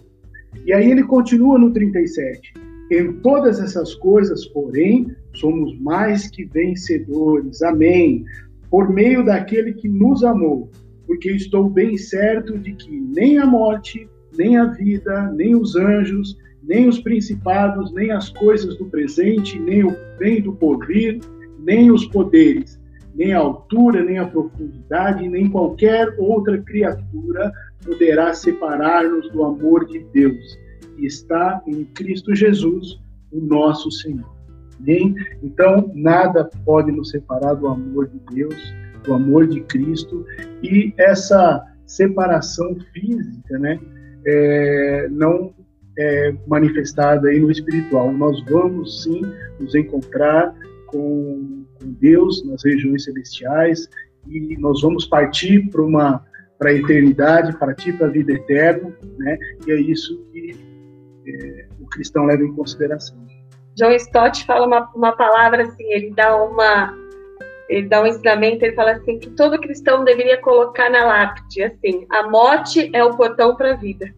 E 0.67 0.73
aí 0.73 0.91
ele 0.91 1.05
continua 1.05 1.59
no 1.59 1.73
37. 1.73 2.53
Em 2.91 3.13
todas 3.15 3.59
essas 3.59 3.95
coisas, 3.95 4.45
porém, 4.47 5.15
somos 5.35 5.79
mais 5.81 6.29
que 6.29 6.45
vencedores. 6.45 7.63
Amém. 7.63 8.25
Por 8.71 8.91
meio 8.91 9.25
daquele 9.25 9.73
que 9.73 9.89
nos 9.89 10.23
amou, 10.23 10.71
porque 11.07 11.31
estou 11.31 11.71
bem 11.71 11.97
certo 11.97 12.59
de 12.59 12.75
que 12.75 12.91
nem 12.91 13.39
a 13.39 13.47
morte, 13.47 14.09
nem 14.37 14.57
a 14.57 14.67
vida, 14.67 15.33
nem 15.33 15.55
os 15.55 15.77
anjos, 15.77 16.37
nem 16.63 16.89
os 16.89 17.01
principados, 17.01 17.93
nem 17.93 18.11
as 18.11 18.29
coisas 18.31 18.77
do 18.77 18.87
presente, 18.87 19.59
nem 19.59 19.85
o 19.85 19.97
bem 20.19 20.41
do 20.41 20.53
porvir, 20.53 21.21
nem 21.59 21.91
os 21.91 22.07
poderes, 22.07 22.81
nem 23.15 23.33
a 23.33 23.39
altura, 23.39 24.03
nem 24.03 24.19
a 24.19 24.27
profundidade, 24.27 25.29
nem 25.29 25.49
qualquer 25.49 26.15
outra 26.19 26.61
criatura 26.63 27.53
poderá 27.85 28.33
separar-nos 28.33 29.31
do 29.31 29.45
amor 29.45 29.85
de 29.87 30.01
Deus, 30.13 30.59
que 30.97 31.07
está 31.07 31.61
em 31.67 31.85
Cristo 31.85 32.35
Jesus, 32.35 33.01
o 33.31 33.41
nosso 33.41 33.91
Senhor. 33.91 34.31
Amém? 34.81 35.15
Então, 35.43 35.91
nada 35.95 36.49
pode 36.65 36.91
nos 36.91 37.11
separar 37.11 37.55
do 37.55 37.69
amor 37.69 38.09
de 38.09 38.21
Deus, 38.35 38.75
do 39.05 39.15
amor 39.15 39.47
de 39.47 39.61
Cristo, 39.63 40.25
e 40.63 40.93
essa 40.97 41.65
separação 41.87 42.77
física, 42.93 43.59
né, 43.59 43.79
é, 44.27 45.09
não 45.11 45.53
é 45.99 46.35
manifestada 46.47 47.29
aí 47.29 47.39
no 47.39 47.51
espiritual. 47.51 48.13
Nós 48.13 48.43
vamos 48.47 49.03
sim 49.03 49.23
nos 49.61 49.75
encontrar 49.75 50.55
com, 50.87 51.62
com 51.83 51.93
Deus 51.95 52.45
nas 52.47 52.65
regiões 52.65 53.05
celestiais 53.05 53.89
e 54.29 54.57
nós 54.59 54.81
vamos 54.83 55.07
partir 55.07 55.69
para 55.71 55.83
uma 55.83 56.25
para 56.59 56.71
a 56.71 56.75
eternidade, 56.75 57.59
partir 57.59 57.93
para 57.95 58.07
a 58.07 58.11
vida 58.11 58.35
eterna, 58.35 58.97
né? 59.19 59.37
E 59.67 59.73
é 59.73 59.81
isso 59.81 60.17
que 60.31 60.55
é, 61.27 61.67
o 61.81 61.89
cristão 61.89 62.25
leva 62.25 62.45
em 62.45 62.55
consideração. 62.55 63.19
John 63.75 63.91
Stott 63.91 64.45
fala 64.45 64.65
uma, 64.65 64.89
uma 64.95 65.11
palavra 65.11 65.65
assim, 65.65 65.83
ele 65.93 66.11
dá 66.11 66.37
uma 66.37 66.97
ele 67.69 67.89
dá 67.89 68.03
um 68.03 68.07
ensinamento, 68.07 68.65
ele 68.65 68.77
fala 68.77 68.93
assim 68.93 69.19
que 69.19 69.31
todo 69.31 69.59
cristão 69.59 70.05
deveria 70.05 70.41
colocar 70.41 70.89
na 70.89 71.05
lápide 71.05 71.65
assim, 71.65 72.07
a 72.11 72.29
morte 72.29 72.89
é 72.93 73.03
o 73.03 73.17
portão 73.17 73.57
para 73.57 73.73
a 73.73 73.77
vida. 73.77 74.15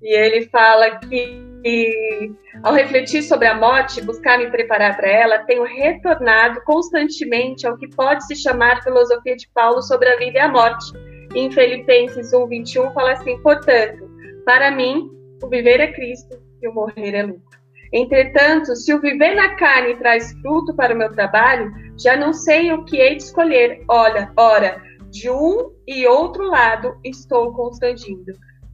E 0.00 0.14
ele 0.14 0.46
fala 0.46 0.98
que 0.98 1.51
e, 1.64 2.32
ao 2.62 2.74
refletir 2.74 3.22
sobre 3.22 3.46
a 3.46 3.54
morte, 3.54 4.02
buscar 4.02 4.38
me 4.38 4.50
preparar 4.50 4.96
para 4.96 5.08
ela, 5.08 5.38
tenho 5.40 5.64
retornado 5.64 6.60
constantemente 6.64 7.66
ao 7.66 7.76
que 7.76 7.88
pode 7.88 8.26
se 8.26 8.34
chamar 8.34 8.82
filosofia 8.82 9.36
de 9.36 9.48
Paulo 9.54 9.82
sobre 9.82 10.08
a 10.08 10.16
vida 10.16 10.38
e 10.38 10.40
a 10.40 10.48
morte. 10.48 10.92
Em 11.34 11.50
Filipenses 11.50 12.32
1, 12.32 12.46
21, 12.48 12.92
fala 12.92 13.12
assim: 13.12 13.40
portanto, 13.42 14.10
para 14.44 14.70
mim, 14.70 15.10
o 15.42 15.48
viver 15.48 15.80
é 15.80 15.92
Cristo 15.92 16.36
e 16.60 16.68
o 16.68 16.74
morrer 16.74 17.14
é 17.14 17.22
lucro. 17.22 17.52
Entretanto, 17.92 18.74
se 18.74 18.92
o 18.92 19.00
viver 19.00 19.34
na 19.34 19.54
carne 19.56 19.94
traz 19.96 20.32
fruto 20.40 20.74
para 20.74 20.94
o 20.94 20.96
meu 20.96 21.12
trabalho, 21.12 21.70
já 21.98 22.16
não 22.16 22.32
sei 22.32 22.72
o 22.72 22.84
que 22.84 22.96
hei 22.96 23.16
de 23.16 23.22
escolher. 23.22 23.84
Olha, 23.86 24.32
ora, 24.36 24.80
de 25.10 25.28
um 25.28 25.70
e 25.86 26.06
outro 26.06 26.44
lado 26.44 26.96
estou 27.04 27.52
constrangindo 27.52 28.32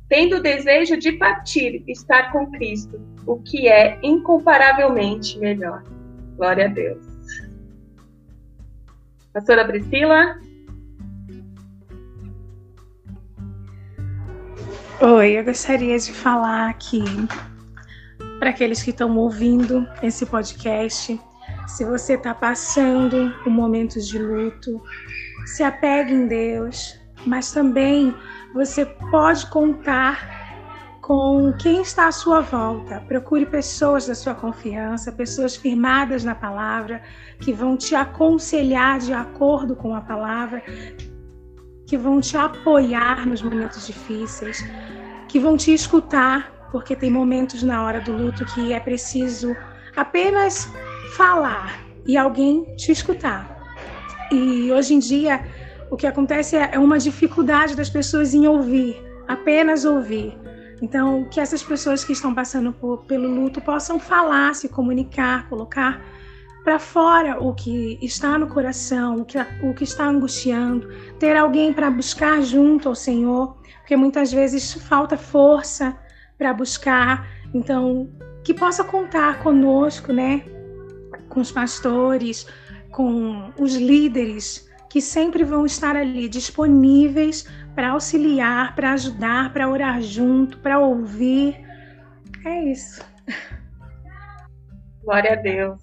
tendo 0.09 0.37
o 0.37 0.43
desejo 0.43 0.97
de 0.97 1.13
partir, 1.13 1.85
estar 1.87 2.33
com 2.33 2.51
Cristo, 2.51 3.01
o 3.27 3.41
que 3.41 3.69
é 3.69 3.99
incomparavelmente 4.03 5.39
melhor. 5.39 5.83
Glória 6.37 6.65
a 6.65 6.69
Deus. 6.69 7.05
Pastora 9.33 9.67
Priscila? 9.67 10.41
Oi, 15.01 15.39
eu 15.39 15.45
gostaria 15.45 15.99
de 15.99 16.13
falar 16.13 16.71
aqui 16.71 17.05
para 18.39 18.51
aqueles 18.51 18.83
que 18.83 18.91
estão 18.91 19.17
ouvindo 19.17 19.87
esse 20.03 20.25
podcast. 20.25 21.21
Se 21.67 21.85
você 21.85 22.15
está 22.15 22.35
passando 22.35 23.33
por 23.45 23.51
momentos 23.51 24.09
de 24.09 24.19
luto, 24.19 24.83
se 25.47 25.63
apegue 25.63 26.15
em 26.15 26.27
Deus, 26.27 26.99
mas 27.27 27.53
também 27.53 28.15
você 28.59 28.85
pode 28.85 29.47
contar 29.47 30.99
com 31.01 31.53
quem 31.53 31.81
está 31.81 32.09
à 32.09 32.13
sua 32.13 32.41
volta. 32.41 33.01
Procure 33.07 33.47
pessoas 33.47 34.09
da 34.09 34.17
sua 34.17 34.35
confiança, 34.35 35.13
pessoas 35.13 35.55
firmadas 35.55 36.25
na 36.25 36.35
palavra, 36.35 37.01
que 37.39 37.53
vão 37.53 37.77
te 37.77 37.95
aconselhar 37.95 38.99
de 38.99 39.13
acordo 39.13 39.77
com 39.77 39.95
a 39.95 40.01
palavra, 40.01 40.61
que 41.87 41.97
vão 41.97 42.21
te 42.21 42.37
apoiar 42.37 43.25
nos 43.29 43.43
momentos 43.43 43.87
difíceis, 43.87 44.61
que 45.29 45.39
vão 45.39 45.57
te 45.57 45.73
escutar, 45.73 46.69
porque 46.73 46.97
tem 46.97 47.13
momentos 47.13 47.63
na 47.63 47.85
hora 47.85 48.01
do 48.01 48.11
luto 48.13 48.45
que 48.45 48.73
é 48.73 48.81
preciso 48.81 49.55
apenas 49.95 50.69
falar 51.17 51.79
e 52.05 52.17
alguém 52.17 52.65
te 52.75 52.91
escutar. 52.91 53.57
E 54.33 54.73
hoje 54.73 54.95
em 54.95 54.99
dia 54.99 55.47
o 55.91 55.97
que 55.97 56.07
acontece 56.07 56.57
é, 56.57 56.71
é 56.73 56.79
uma 56.79 56.99
dificuldade 56.99 57.75
das 57.77 57.89
pessoas 57.89 58.35
em 58.35 58.47
ouvir, 58.47 58.97
apenas 59.27 59.85
ouvir. 59.85 60.37
Então, 60.81 61.25
que 61.25 61.41
essas 61.41 61.63
pessoas 61.63 62.05
que 62.05 62.13
estão 62.13 62.35
passando 62.35 62.73
por, 62.73 62.99
pelo 63.05 63.29
luto 63.29 63.61
possam 63.61 63.99
falar, 63.99 64.55
se 64.55 64.69
comunicar, 64.69 65.49
colocar 65.49 66.01
para 66.63 66.79
fora 66.79 67.43
o 67.43 67.55
que 67.55 67.99
está 68.03 68.39
no 68.39 68.47
coração, 68.47 69.17
o 69.17 69.25
que, 69.25 69.39
o 69.63 69.75
que 69.75 69.85
está 69.85 70.05
angustiando, 70.05 70.89
ter 71.19 71.37
alguém 71.37 71.73
para 71.73 71.91
buscar 71.91 72.43
junto 72.43 72.89
ao 72.89 72.95
Senhor, 72.95 73.57
porque 73.81 73.97
muitas 73.97 74.31
vezes 74.31 74.75
falta 74.75 75.17
força 75.17 75.97
para 76.37 76.53
buscar. 76.53 77.27
Então, 77.55 78.11
que 78.45 78.53
possa 78.53 78.85
contar 78.85 79.43
conosco, 79.43 80.13
né? 80.13 80.45
Com 81.29 81.41
os 81.41 81.51
pastores, 81.51 82.47
com 82.91 83.51
os 83.59 83.75
líderes 83.75 84.68
que 84.89 85.01
sempre 85.01 85.45
vão 85.45 85.67
estar 85.67 85.97
ali 85.97 86.29
disponíveis 86.29 87.47
para 87.75 87.91
auxiliar, 87.91 88.75
para 88.75 88.93
ajudar, 88.93 89.53
para 89.53 89.69
orar 89.69 90.01
junto, 90.01 90.59
para 90.59 90.79
ouvir. 90.79 91.57
É 92.45 92.65
isso. 92.65 93.05
Glória 95.05 95.33
a 95.33 95.37
Deus. 95.37 95.81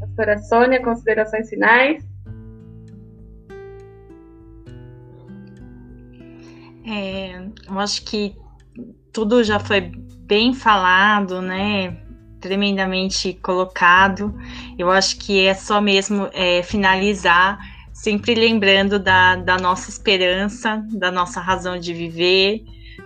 Pastora 0.00 0.38
Sônia, 0.38 0.82
considerações 0.82 1.48
finais? 1.48 2.06
É, 6.86 7.48
eu 7.68 7.78
acho 7.78 8.04
que 8.04 8.34
tudo 9.12 9.42
já 9.44 9.58
foi 9.58 9.80
bem 9.80 10.54
falado, 10.54 11.42
né? 11.42 11.96
Tremendamente 12.40 13.34
colocado. 13.34 14.34
Eu 14.78 14.90
acho 14.90 15.18
que 15.18 15.44
é 15.44 15.54
só 15.54 15.80
mesmo 15.80 16.28
é, 16.32 16.62
finalizar 16.62 17.58
sempre 18.02 18.34
lembrando 18.34 18.98
da, 18.98 19.36
da 19.36 19.56
nossa 19.58 19.90
esperança, 19.90 20.82
da 20.92 21.10
nossa 21.10 21.40
razão 21.40 21.78
de 21.78 21.92
viver, 21.92 22.62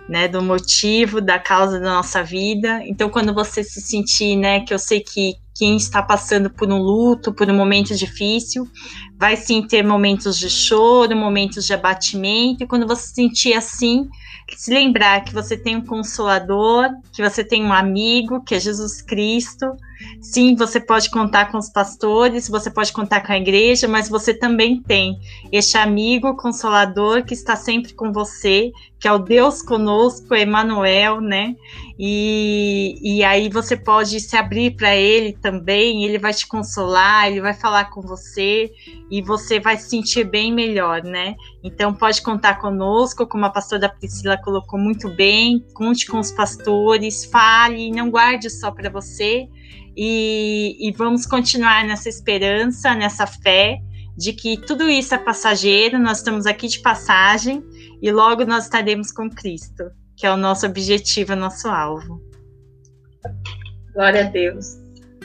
né, 0.07 0.27
do 0.27 0.41
motivo, 0.41 1.19
da 1.19 1.39
causa 1.39 1.79
da 1.79 1.93
nossa 1.93 2.23
vida. 2.23 2.81
Então, 2.85 3.09
quando 3.09 3.33
você 3.33 3.63
se 3.63 3.81
sentir, 3.81 4.35
né, 4.35 4.59
que 4.59 4.73
eu 4.73 4.79
sei 4.79 4.99
que 4.99 5.35
quem 5.55 5.77
está 5.77 6.01
passando 6.01 6.49
por 6.49 6.71
um 6.71 6.77
luto, 6.77 7.33
por 7.33 7.49
um 7.49 7.55
momento 7.55 7.95
difícil, 7.95 8.67
vai 9.17 9.35
sim 9.35 9.65
ter 9.65 9.83
momentos 9.83 10.37
de 10.37 10.49
choro, 10.49 11.15
momentos 11.15 11.65
de 11.65 11.73
abatimento, 11.73 12.63
e 12.63 12.67
quando 12.67 12.87
você 12.87 13.07
se 13.07 13.13
sentir 13.13 13.53
assim, 13.53 14.07
se 14.55 14.73
lembrar 14.73 15.23
que 15.23 15.33
você 15.33 15.55
tem 15.57 15.75
um 15.75 15.85
consolador, 15.85 16.89
que 17.11 17.21
você 17.21 17.43
tem 17.43 17.63
um 17.63 17.73
amigo, 17.73 18.43
que 18.43 18.55
é 18.55 18.59
Jesus 18.59 19.01
Cristo, 19.01 19.65
Sim, 20.21 20.55
você 20.55 20.79
pode 20.79 21.09
contar 21.09 21.51
com 21.51 21.57
os 21.57 21.69
pastores, 21.69 22.47
você 22.47 22.71
pode 22.71 22.93
contar 22.93 23.21
com 23.21 23.33
a 23.33 23.37
igreja, 23.37 23.87
mas 23.87 24.07
você 24.07 24.33
também 24.33 24.81
tem 24.81 25.19
este 25.51 25.77
amigo 25.77 26.35
consolador 26.35 27.23
que 27.25 27.33
está 27.33 27.55
sempre 27.55 27.93
com 27.93 28.11
você, 28.11 28.71
que 28.99 29.07
é 29.07 29.11
o 29.11 29.19
Deus 29.19 29.61
conosco, 29.61 30.33
Emmanuel, 30.33 31.19
né? 31.19 31.55
E, 31.99 32.97
e 33.01 33.23
aí 33.23 33.49
você 33.49 33.75
pode 33.75 34.19
se 34.21 34.37
abrir 34.37 34.77
para 34.77 34.95
ele 34.95 35.33
também, 35.33 36.05
ele 36.05 36.17
vai 36.17 36.33
te 36.33 36.47
consolar, 36.47 37.27
ele 37.27 37.41
vai 37.41 37.53
falar 37.53 37.91
com 37.91 38.01
você 38.01 38.71
e 39.11 39.21
você 39.21 39.59
vai 39.59 39.77
se 39.77 39.89
sentir 39.89 40.23
bem 40.23 40.53
melhor, 40.53 41.03
né? 41.03 41.35
Então 41.61 41.93
pode 41.93 42.21
contar 42.21 42.59
conosco, 42.59 43.27
como 43.27 43.45
a 43.45 43.49
pastora 43.49 43.89
Priscila 43.89 44.37
colocou 44.37 44.79
muito 44.79 45.09
bem, 45.09 45.65
conte 45.73 46.07
com 46.07 46.19
os 46.19 46.31
pastores, 46.31 47.25
fale, 47.25 47.91
não 47.91 48.09
guarde 48.09 48.49
só 48.49 48.71
para 48.71 48.89
você 48.89 49.49
e, 49.95 50.77
e 50.79 50.91
vamos 50.91 51.25
continuar 51.25 51.85
nessa 51.85 52.09
esperança, 52.09 52.93
nessa 52.95 53.27
fé 53.27 53.79
de 54.17 54.33
que 54.33 54.57
tudo 54.57 54.89
isso 54.89 55.15
é 55.15 55.17
passageiro, 55.17 55.97
nós 55.99 56.19
estamos 56.19 56.45
aqui 56.45 56.67
de 56.67 56.79
passagem 56.79 57.63
e 58.01 58.11
logo 58.11 58.45
nós 58.45 58.65
estaremos 58.65 59.11
com 59.11 59.29
Cristo 59.29 59.83
que 60.15 60.25
é 60.25 60.31
o 60.31 60.37
nosso 60.37 60.65
objetivo, 60.65 61.35
nosso 61.35 61.67
alvo. 61.67 62.21
Glória 63.93 64.25
a 64.25 64.29
Deus. 64.29 64.77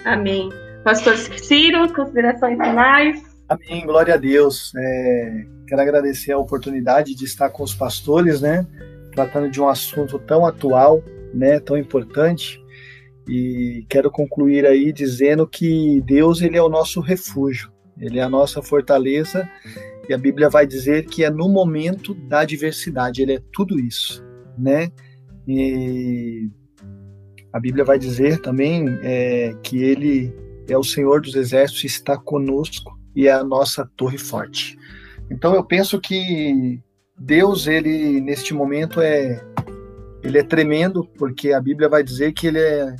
Amém. 0.05 0.49
Pastor 0.85 1.17
Ciro, 1.17 1.93
considerações 1.93 2.57
finais? 2.57 3.23
Amém, 3.49 3.85
glória 3.87 4.15
a 4.15 4.17
Deus. 4.17 4.73
É, 4.77 5.47
quero 5.67 5.83
agradecer 5.83 6.33
a 6.33 6.39
oportunidade 6.39 7.15
de 7.15 7.25
estar 7.25 7.51
com 7.51 7.63
os 7.63 7.75
pastores, 7.75 8.41
né? 8.41 8.67
Tratando 9.13 9.51
de 9.51 9.61
um 9.61 9.69
assunto 9.69 10.19
tão 10.19 10.47
atual, 10.47 11.03
né? 11.35 11.59
Tão 11.61 11.77
importante. 11.77 12.63
E 13.29 13.85
quero 13.89 14.11
concluir 14.11 14.67
aí 14.67 14.93
dizendo 14.93 15.47
que 15.47 16.01
Deus 16.03 16.41
ele 16.41 16.57
é 16.57 16.63
o 16.63 16.69
nosso 16.69 17.01
refúgio, 17.01 17.71
ele 17.99 18.19
é 18.19 18.23
a 18.23 18.29
nossa 18.29 18.63
fortaleza. 18.63 19.49
E 20.09 20.15
a 20.15 20.19
Bíblia 20.19 20.49
vai 20.49 20.67
dizer 20.67 21.05
que 21.05 21.23
é 21.23 21.31
no 21.31 21.49
momento 21.49 22.15
da 22.15 22.41
adversidade, 22.41 23.21
ele 23.21 23.35
é 23.35 23.43
tudo 23.53 23.79
isso 23.79 24.27
né? 24.59 24.91
E 25.47 26.51
a 27.53 27.61
Bíblia 27.61 27.85
vai 27.85 27.99
dizer 27.99 28.43
também 28.43 28.85
é, 29.03 29.55
que 29.63 29.83
ele 29.83 30.35
é 30.69 30.77
o 30.77 30.85
Senhor 30.85 31.23
dos 31.23 31.35
Exércitos, 31.35 31.85
está 31.85 32.19
conosco 32.19 32.99
e 33.15 33.29
é 33.29 33.33
a 33.33 33.45
nossa 33.45 33.89
torre 33.97 34.19
forte. 34.19 34.77
Então 35.31 35.55
eu 35.55 35.65
penso 35.65 36.01
que 36.01 36.81
Deus, 37.19 37.67
ele 37.67 38.21
neste 38.21 38.53
momento 38.53 39.01
é 39.01 39.43
ele 40.23 40.39
é 40.39 40.43
tremendo, 40.43 41.09
porque 41.17 41.53
a 41.53 41.61
Bíblia 41.61 41.89
vai 41.89 42.03
dizer 42.03 42.33
que 42.33 42.49
ele 42.49 42.59
é 42.59 42.97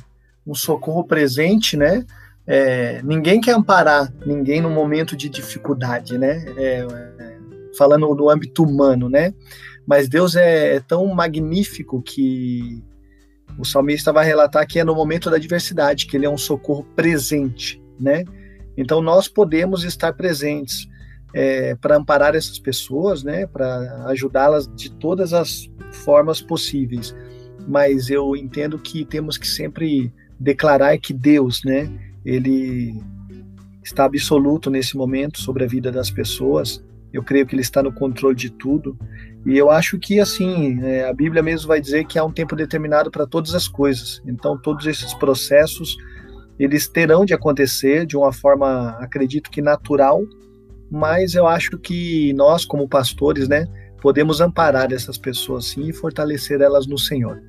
um 0.49 0.55
socorro 0.55 1.03
presente, 1.03 1.77
né? 1.77 2.03
É, 2.47 3.01
ninguém 3.03 3.39
quer 3.39 3.53
amparar 3.53 4.11
ninguém 4.25 4.59
no 4.59 4.69
momento 4.71 5.15
de 5.15 5.29
dificuldade, 5.29 6.17
né? 6.17 6.43
É, 6.57 6.87
é 7.19 7.39
falando 7.77 8.13
no 8.15 8.29
âmbito 8.29 8.63
humano, 8.63 9.07
né? 9.07 9.31
Mas 9.85 10.09
Deus 10.09 10.35
é, 10.35 10.75
é 10.77 10.79
tão 10.79 11.05
magnífico 11.07 12.01
que 12.01 12.83
o 13.57 13.63
salmista 13.63 14.11
vai 14.11 14.25
relatar 14.25 14.67
que 14.67 14.79
é 14.79 14.83
no 14.83 14.95
momento 14.95 15.29
da 15.29 15.35
adversidade, 15.35 16.07
que 16.07 16.17
ele 16.17 16.25
é 16.25 16.29
um 16.29 16.37
socorro 16.37 16.83
presente, 16.95 17.79
né? 17.99 18.23
Então 18.75 19.01
nós 19.01 19.27
podemos 19.27 19.83
estar 19.83 20.13
presentes 20.13 20.87
é, 21.31 21.75
para 21.75 21.95
amparar 21.95 22.33
essas 22.35 22.57
pessoas, 22.57 23.23
né? 23.23 23.45
Para 23.45 24.05
ajudá-las 24.07 24.67
de 24.75 24.91
todas 24.91 25.31
as 25.31 25.69
formas 25.91 26.41
possíveis. 26.41 27.15
Mas 27.67 28.09
eu 28.09 28.35
entendo 28.35 28.79
que 28.79 29.05
temos 29.05 29.37
que 29.37 29.47
sempre 29.47 30.11
declarar 30.39 30.97
que 30.97 31.13
Deus, 31.13 31.63
né? 31.63 31.91
Ele 32.23 33.01
está 33.83 34.05
absoluto 34.05 34.69
nesse 34.69 34.95
momento 34.95 35.39
sobre 35.39 35.63
a 35.63 35.67
vida 35.67 35.91
das 35.91 36.09
pessoas. 36.09 36.83
Eu 37.11 37.23
creio 37.23 37.45
que 37.45 37.55
ele 37.55 37.61
está 37.61 37.81
no 37.81 37.91
controle 37.91 38.35
de 38.35 38.49
tudo 38.51 38.97
e 39.45 39.57
eu 39.57 39.71
acho 39.71 39.97
que, 39.97 40.19
assim, 40.19 40.79
é, 40.83 41.07
a 41.07 41.13
Bíblia 41.13 41.41
mesmo 41.41 41.67
vai 41.67 41.79
dizer 41.79 42.05
que 42.05 42.19
há 42.19 42.23
um 42.23 42.31
tempo 42.31 42.55
determinado 42.55 43.09
para 43.09 43.25
todas 43.25 43.55
as 43.55 43.67
coisas. 43.67 44.21
Então, 44.25 44.57
todos 44.57 44.85
esses 44.85 45.13
processos, 45.13 45.97
eles 46.57 46.87
terão 46.87 47.23
de 47.23 47.33
acontecer 47.33 48.05
de 48.05 48.17
uma 48.17 48.33
forma, 48.33 48.91
acredito 48.99 49.49
que 49.49 49.61
natural, 49.61 50.21
mas 50.91 51.35
eu 51.35 51.47
acho 51.47 51.77
que 51.77 52.33
nós, 52.33 52.65
como 52.65 52.87
pastores, 52.87 53.47
né, 53.47 53.65
podemos 54.01 54.41
amparar 54.41 54.91
essas 54.91 55.17
pessoas 55.17 55.65
sim 55.67 55.87
e 55.87 55.93
fortalecer 55.93 56.61
elas 56.61 56.85
no 56.85 56.97
Senhor. 56.97 57.41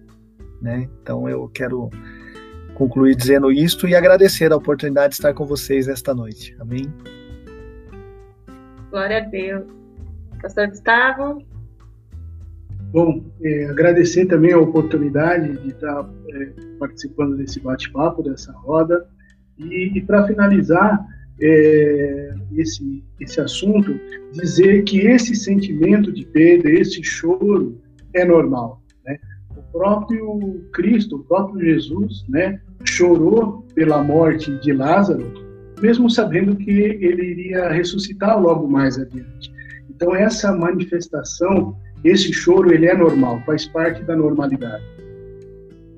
Né? 0.63 0.89
Então, 1.03 1.29
eu 1.29 1.49
quero 1.49 1.91
concluir 2.81 3.15
dizendo 3.15 3.53
isto 3.53 3.87
e 3.87 3.95
agradecer 3.95 4.51
a 4.51 4.57
oportunidade 4.57 5.11
de 5.11 5.15
estar 5.17 5.35
com 5.35 5.45
vocês 5.45 5.87
esta 5.87 6.15
noite. 6.15 6.57
Amém? 6.59 6.91
Glória 8.91 9.19
a 9.19 9.21
Deus. 9.21 9.65
Pastor 10.41 10.69
Gustavo? 10.69 11.45
Bom, 12.91 13.23
é, 13.43 13.67
agradecer 13.67 14.25
também 14.25 14.55
a 14.55 14.59
oportunidade 14.59 15.59
de 15.59 15.69
estar 15.69 16.09
é, 16.31 16.53
participando 16.79 17.37
desse 17.37 17.61
bate-papo, 17.61 18.23
dessa 18.23 18.51
roda. 18.53 19.07
E, 19.59 19.99
e 19.99 20.01
para 20.01 20.27
finalizar 20.27 21.07
é, 21.39 22.31
esse, 22.57 23.05
esse 23.21 23.43
assunto, 23.43 24.01
dizer 24.33 24.85
que 24.85 25.01
esse 25.01 25.35
sentimento 25.37 26.11
de 26.11 26.25
perda, 26.25 26.71
esse 26.71 27.05
choro, 27.05 27.79
é 28.15 28.25
normal. 28.25 28.80
Próprio 29.73 30.65
Cristo, 30.73 31.17
o 31.17 31.25
próprio 31.25 31.65
Jesus, 31.65 32.25
né, 32.29 32.61
chorou 32.85 33.67
pela 33.75 34.03
morte 34.03 34.51
de 34.59 34.73
Lázaro, 34.73 35.33
mesmo 35.81 36.11
sabendo 36.11 36.57
que 36.57 36.71
ele 36.71 37.25
iria 37.25 37.71
ressuscitar 37.71 38.41
logo 38.41 38.69
mais 38.69 38.99
adiante. 38.99 39.53
Então, 39.89 40.15
essa 40.15 40.53
manifestação 40.53 41.77
esse 42.03 42.33
choro 42.33 42.73
ele 42.73 42.87
é 42.87 42.97
normal, 42.97 43.43
faz 43.45 43.67
parte 43.67 44.03
da 44.05 44.17
normalidade. 44.17 44.85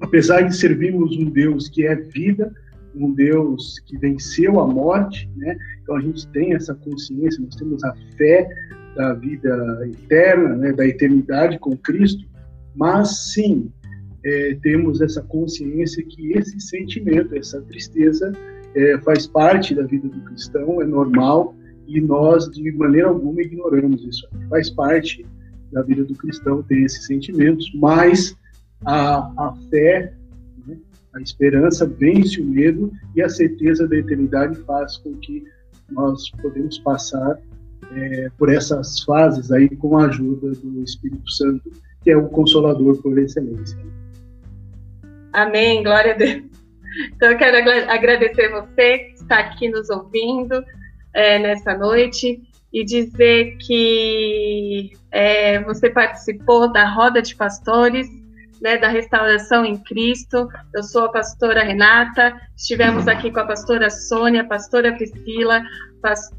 Apesar 0.00 0.42
de 0.42 0.56
servirmos 0.56 1.16
um 1.16 1.30
Deus 1.30 1.68
que 1.68 1.86
é 1.86 1.94
vida, 1.94 2.52
um 2.94 3.12
Deus 3.12 3.78
que 3.86 3.96
venceu 3.98 4.60
a 4.60 4.66
morte, 4.66 5.30
né? 5.36 5.56
Então 5.82 5.96
a 5.96 6.00
gente 6.00 6.26
tem 6.28 6.54
essa 6.54 6.74
consciência, 6.74 7.42
nós 7.42 7.54
temos 7.54 7.82
a 7.84 7.94
fé 8.16 8.48
da 8.96 9.14
vida 9.14 9.80
eterna, 9.86 10.56
né? 10.56 10.72
da 10.72 10.86
eternidade 10.86 11.58
com 11.58 11.76
Cristo, 11.76 12.26
mas 12.74 13.32
sim 13.32 13.70
é, 14.24 14.56
temos 14.62 15.00
essa 15.00 15.22
consciência 15.22 16.04
que 16.04 16.32
esse 16.32 16.60
sentimento, 16.60 17.34
essa 17.34 17.60
tristeza, 17.62 18.32
é, 18.74 18.98
faz 19.00 19.26
parte 19.26 19.74
da 19.74 19.82
vida 19.82 20.08
do 20.08 20.20
cristão, 20.22 20.80
é 20.80 20.84
normal 20.84 21.54
e 21.86 22.00
nós 22.00 22.48
de 22.50 22.70
maneira 22.72 23.08
alguma 23.08 23.42
ignoramos 23.42 24.04
isso. 24.04 24.26
Faz 24.48 24.70
parte 24.70 25.26
da 25.72 25.82
vida 25.82 26.04
do 26.04 26.14
cristão 26.14 26.62
ter 26.62 26.82
esses 26.82 27.06
sentimentos, 27.06 27.70
mas 27.74 28.36
a, 28.84 29.18
a 29.36 29.54
fé, 29.70 30.12
né, 30.66 30.76
a 31.14 31.20
esperança 31.20 31.86
vence 31.86 32.40
o 32.40 32.44
medo 32.44 32.92
e 33.16 33.22
a 33.22 33.28
certeza 33.28 33.88
da 33.88 33.96
eternidade 33.96 34.58
faz 34.60 34.98
com 34.98 35.14
que 35.16 35.44
nós 35.90 36.30
podemos 36.42 36.78
passar 36.78 37.38
é, 37.94 38.30
por 38.38 38.48
essas 38.48 39.00
fases 39.00 39.50
aí 39.50 39.68
com 39.76 39.98
a 39.98 40.06
ajuda 40.06 40.52
do 40.52 40.82
Espírito 40.82 41.30
Santo, 41.30 41.70
que 42.02 42.10
é 42.10 42.16
o 42.16 42.28
consolador 42.28 43.00
por 43.00 43.18
excelência. 43.18 43.78
Amém, 45.32 45.82
glória 45.82 46.14
a 46.14 46.16
Deus. 46.16 46.42
Então 47.14 47.30
eu 47.30 47.38
quero 47.38 47.56
agradecer 47.90 48.50
você 48.50 48.98
que 48.98 49.14
está 49.14 49.38
aqui 49.38 49.68
nos 49.68 49.88
ouvindo 49.88 50.62
é, 51.14 51.38
nessa 51.38 51.76
noite 51.76 52.42
e 52.72 52.84
dizer 52.84 53.56
que 53.58 54.90
é, 55.10 55.62
você 55.62 55.90
participou 55.90 56.72
da 56.72 56.88
Roda 56.88 57.20
de 57.22 57.34
Pastores, 57.34 58.08
né, 58.60 58.78
da 58.78 58.88
Restauração 58.88 59.64
em 59.64 59.76
Cristo. 59.76 60.48
Eu 60.74 60.82
sou 60.82 61.04
a 61.04 61.12
pastora 61.12 61.64
Renata, 61.64 62.34
estivemos 62.56 63.08
aqui 63.08 63.30
com 63.30 63.40
a 63.40 63.46
pastora 63.46 63.90
Sônia, 63.90 64.42
a 64.42 64.46
pastora 64.46 64.92
Priscila, 64.92 65.62
pas, 66.00 66.30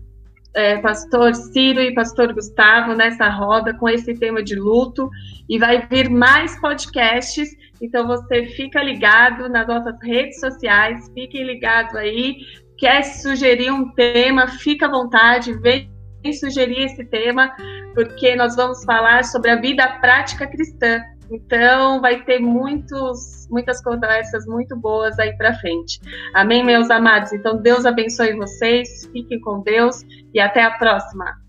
é, 0.55 0.77
pastor 0.77 1.33
Ciro 1.33 1.81
e 1.81 1.93
pastor 1.93 2.33
Gustavo 2.33 2.93
nessa 2.93 3.27
roda 3.29 3.73
com 3.73 3.89
esse 3.89 4.13
tema 4.15 4.43
de 4.43 4.55
luto. 4.55 5.09
E 5.49 5.57
vai 5.57 5.85
vir 5.87 6.09
mais 6.09 6.59
podcasts, 6.61 7.49
então 7.81 8.07
você 8.07 8.45
fica 8.47 8.81
ligado 8.81 9.49
nas 9.49 9.67
nossas 9.67 9.95
redes 10.01 10.39
sociais, 10.39 11.09
fiquem 11.13 11.43
ligados 11.43 11.95
aí. 11.95 12.37
Quer 12.77 13.03
sugerir 13.03 13.71
um 13.71 13.93
tema, 13.93 14.47
fica 14.47 14.85
à 14.85 14.89
vontade, 14.89 15.53
vem 15.53 15.91
sugerir 16.39 16.85
esse 16.85 17.03
tema, 17.05 17.51
porque 17.93 18.35
nós 18.35 18.55
vamos 18.55 18.83
falar 18.85 19.23
sobre 19.25 19.51
a 19.51 19.59
vida 19.59 19.87
prática 19.99 20.47
cristã. 20.47 21.01
Então, 21.33 21.99
vai 21.99 22.23
ter 22.23 22.39
muitos, 22.39 23.47
muitas 23.49 23.81
conversas 23.81 24.45
muito 24.45 24.75
boas 24.75 25.17
aí 25.17 25.35
para 25.35 25.55
frente. 25.55 25.99
Amém, 26.31 26.63
meus 26.63 26.91
amados? 26.91 27.33
Então, 27.33 27.59
Deus 27.59 27.87
abençoe 27.87 28.35
vocês, 28.35 29.09
fiquem 29.11 29.41
com 29.41 29.61
Deus 29.61 30.03
e 30.31 30.39
até 30.39 30.63
a 30.63 30.77
próxima. 30.77 31.42